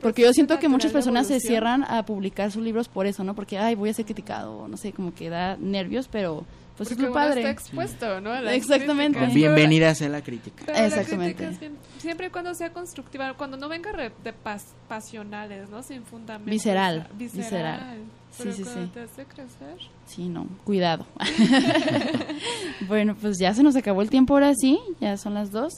Porque 0.00 0.22
yo 0.22 0.32
siento 0.32 0.58
que 0.58 0.68
muchas 0.68 0.92
personas 0.92 1.26
se 1.26 1.40
cierran 1.40 1.84
a 1.84 2.04
publicar 2.04 2.52
sus 2.52 2.62
libros 2.62 2.88
por 2.88 3.06
eso, 3.06 3.24
¿no? 3.24 3.34
Porque, 3.34 3.58
ay, 3.58 3.74
voy 3.74 3.90
a 3.90 3.94
ser 3.94 4.04
criticado, 4.04 4.68
no 4.68 4.76
sé, 4.76 4.92
como 4.92 5.12
que 5.12 5.28
da 5.28 5.56
nervios, 5.56 6.08
pero 6.08 6.44
pues 6.88 6.92
es 6.92 6.98
muy 6.98 7.12
padre. 7.12 7.40
está 7.40 7.50
expuesto, 7.50 8.20
¿no? 8.20 8.34
Exactamente. 8.34 9.18
críticas. 9.18 9.34
Bienvenida 9.34 9.94
sea 9.94 10.08
la 10.08 10.22
crítica. 10.22 10.62
Pero 10.66 10.78
la 10.78 10.86
Exactamente. 10.86 11.34
crítica 11.36 11.50
es 11.52 11.60
bien- 11.60 11.76
siempre 11.98 12.26
y 12.28 12.30
cuando 12.30 12.54
sea 12.54 12.72
constructiva, 12.72 13.34
cuando 13.34 13.56
no 13.56 13.68
venga 13.68 13.92
re- 13.92 14.12
de 14.24 14.32
pas- 14.32 14.64
pasionales, 14.88 15.68
¿no? 15.68 15.82
Sin 15.82 16.04
fundamento. 16.04 16.50
Visceral, 16.50 17.06
visceral. 17.18 17.50
visceral. 17.78 17.98
Sí, 18.30 18.42
Pero 18.44 18.52
sí, 18.54 18.62
cuando 18.62 18.82
sí. 18.84 18.90
te 18.94 19.00
hace 19.00 19.24
crecer. 19.24 19.76
Sí, 20.06 20.28
no, 20.28 20.46
cuidado. 20.64 21.04
bueno, 22.88 23.14
pues 23.20 23.38
ya 23.38 23.52
se 23.54 23.62
nos 23.62 23.76
acabó 23.76 24.02
el 24.02 24.10
tiempo 24.10 24.34
ahora 24.34 24.54
sí, 24.54 24.80
ya 25.00 25.16
son 25.16 25.34
las 25.34 25.50
dos. 25.50 25.74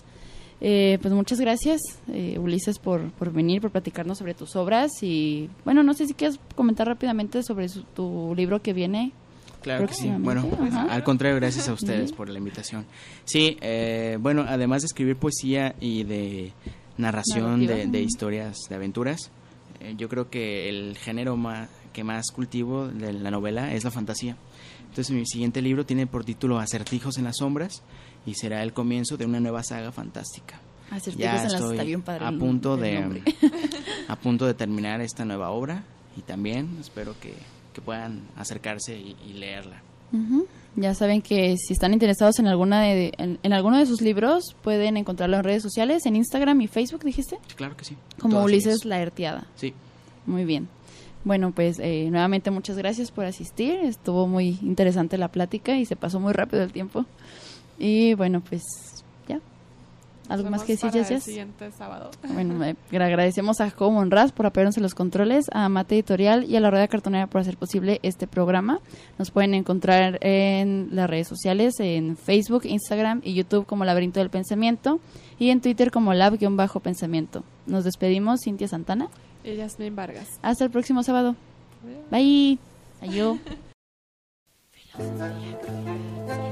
Eh, 0.65 0.99
pues 1.03 1.13
muchas 1.13 1.41
gracias, 1.41 1.81
eh, 2.13 2.39
Ulises, 2.39 2.79
por, 2.79 3.11
por 3.13 3.33
venir, 3.33 3.61
por 3.61 3.73
platicarnos 3.73 4.19
sobre 4.19 4.35
tus 4.35 4.55
obras. 4.55 4.91
Y 5.03 5.51
bueno, 5.65 5.83
no 5.83 5.93
sé 5.95 6.07
si 6.07 6.15
quieres 6.15 6.39
comentar 6.55 6.87
rápidamente 6.87 7.43
sobre 7.43 7.69
su- 7.69 7.83
tu 7.83 8.33
libro 8.37 8.63
que 8.63 8.73
viene. 8.73 9.13
Claro 9.63 9.87
que 9.87 9.95
sí. 9.95 10.11
Bueno, 10.19 10.49
ajá. 10.61 10.83
al 10.93 11.05
contrario, 11.05 11.37
gracias 11.37 11.69
a 11.69 11.73
ustedes 11.73 12.13
por 12.13 12.29
la 12.29 12.39
invitación. 12.39 12.85
Sí, 13.25 13.57
eh, 13.61 14.19
bueno, 14.21 14.45
además 14.49 14.83
de 14.83 14.87
escribir 14.87 15.17
poesía 15.17 15.75
y 15.81 16.05
de 16.05 16.53
narración 16.99 17.67
de, 17.67 18.03
historias 18.03 18.57
de 18.69 18.75
aventuras, 18.75 19.31
eh, 19.81 19.95
yo 19.97 20.09
creo 20.09 20.31
que 20.31 20.69
el 20.69 20.97
género 20.99 21.37
ma- 21.37 21.69
que 21.93 22.05
más 22.05 22.31
cultivo 22.31 22.89
de 22.89 23.13
la 23.13 23.31
novela 23.31 23.73
es 23.73 23.85
la 23.85 23.91
fantasía. 23.91 24.37
Entonces 24.89 25.11
mi 25.15 25.25
siguiente 25.27 25.63
libro 25.63 25.87
tiene 25.87 26.07
por 26.07 26.25
título 26.25 26.59
Acertijos 26.59 27.17
en 27.19 27.25
las 27.25 27.37
sombras 27.39 27.83
y 28.27 28.35
será 28.35 28.63
el 28.63 28.73
comienzo 28.73 29.17
de 29.17 29.25
una 29.27 29.41
nueva 29.41 29.63
saga 29.63 29.91
fantástica. 29.93 30.61
Acertijos 30.91 31.17
Ya 31.19 31.37
en 31.37 31.43
las 31.45 31.55
estoy 31.55 31.73
está 31.73 31.85
bien 31.85 32.03
padre 32.03 32.27
a 32.27 32.33
punto 32.33 32.77
de 32.77 33.23
a 34.09 34.17
punto 34.17 34.47
de 34.47 34.53
terminar 34.55 35.01
esta 35.01 35.25
nueva 35.25 35.51
obra 35.51 35.85
y 36.17 36.21
también 36.21 36.77
espero 36.79 37.15
que, 37.19 37.33
que 37.73 37.81
puedan 37.81 38.23
acercarse 38.37 38.97
y, 38.99 39.17
y 39.29 39.33
leerla. 39.35 39.83
Ujú. 40.13 40.47
Ya 40.77 40.95
saben 40.95 41.21
que 41.21 41.57
si 41.59 41.75
están 41.75 41.93
interesados 41.93 42.39
en 42.39 42.47
alguna 42.47 42.83
de, 42.83 43.13
en, 43.19 43.39
en 43.43 43.53
alguno 43.53 43.79
de 43.79 43.85
sus 43.87 44.01
libros, 44.01 44.57
pueden 44.63 44.97
encontrarlo 44.97 45.37
en 45.37 45.45
redes 45.45 45.63
sociales, 45.63 46.07
en 46.07 46.17
Instagram 46.17 46.61
y 46.63 46.67
Facebook, 46.67 47.05
dijiste, 47.05 47.39
Claro 47.57 47.77
que 47.77 47.85
sí. 47.85 47.97
como 48.19 48.43
Ulises 48.43 48.67
ellos. 48.75 48.85
Laertiada. 48.87 49.47
Sí. 49.57 49.75
Muy 50.27 50.45
bien. 50.45 50.69
Bueno, 51.25 51.53
pues 51.53 51.79
eh, 51.79 52.09
nuevamente 52.11 52.51
muchas 52.51 52.77
gracias 52.79 53.11
por 53.11 53.25
asistir. 53.27 53.75
Estuvo 53.83 54.27
muy 54.27 54.59
interesante 54.63 55.19
la 55.19 55.29
plática 55.29 55.77
y 55.77 55.85
se 55.85 55.95
pasó 55.95 56.19
muy 56.21 56.33
rápido 56.33 56.63
el 56.63 56.73
tiempo. 56.73 57.05
Y 57.79 58.15
bueno, 58.15 58.41
pues. 58.41 58.63
¿Algo 60.29 60.51
más 60.51 60.63
que 60.63 60.75
decir, 60.75 60.91
para 60.91 61.01
el 61.01 61.05
Jessias? 61.05 61.25
siguiente 61.25 61.71
sábado. 61.73 62.11
Bueno, 62.33 62.65
eh, 62.65 62.77
agradecemos 62.93 63.61
a 63.61 63.71
Joe 63.71 63.91
Monraz 63.91 64.33
por 64.33 64.47
apoyarnos 64.47 64.77
en 64.77 64.83
los 64.83 64.95
controles, 64.95 65.47
a 65.53 65.69
Mate 65.69 65.97
Editorial 65.97 66.45
y 66.45 66.57
a 66.57 66.61
la 66.61 66.71
Rueda 66.71 66.89
Cartonera 66.89 67.27
por 67.27 67.41
hacer 67.41 67.57
posible 67.57 68.01
este 68.03 68.27
programa. 68.27 68.81
Nos 69.19 69.31
pueden 69.31 69.55
encontrar 69.55 70.19
en 70.23 70.89
las 70.93 71.11
redes 71.11 71.29
sociales, 71.29 71.75
en 71.81 72.17
Facebook, 72.17 72.65
Instagram 72.65 73.21
y 73.25 73.35
YouTube 73.35 73.67
como 73.67 73.85
Laberinto 73.85 74.21
del 74.21 74.31
Pensamiento 74.31 75.01
y 75.39 75.51
en 75.51 75.61
Twitter 75.61 75.91
como 75.91 76.15
Lab-Pensamiento. 76.15 77.45
Nos 77.67 77.85
despedimos, 77.85 78.41
Cintia 78.45 78.69
Santana. 78.69 79.09
Y 79.45 79.57
Yasmin 79.57 79.97
Vargas. 79.97 80.29
Hasta 80.43 80.65
el 80.65 80.71
próximo 80.71 81.03
sábado. 81.03 81.37
Bye. 82.11 82.59
Adiós. 83.01 83.39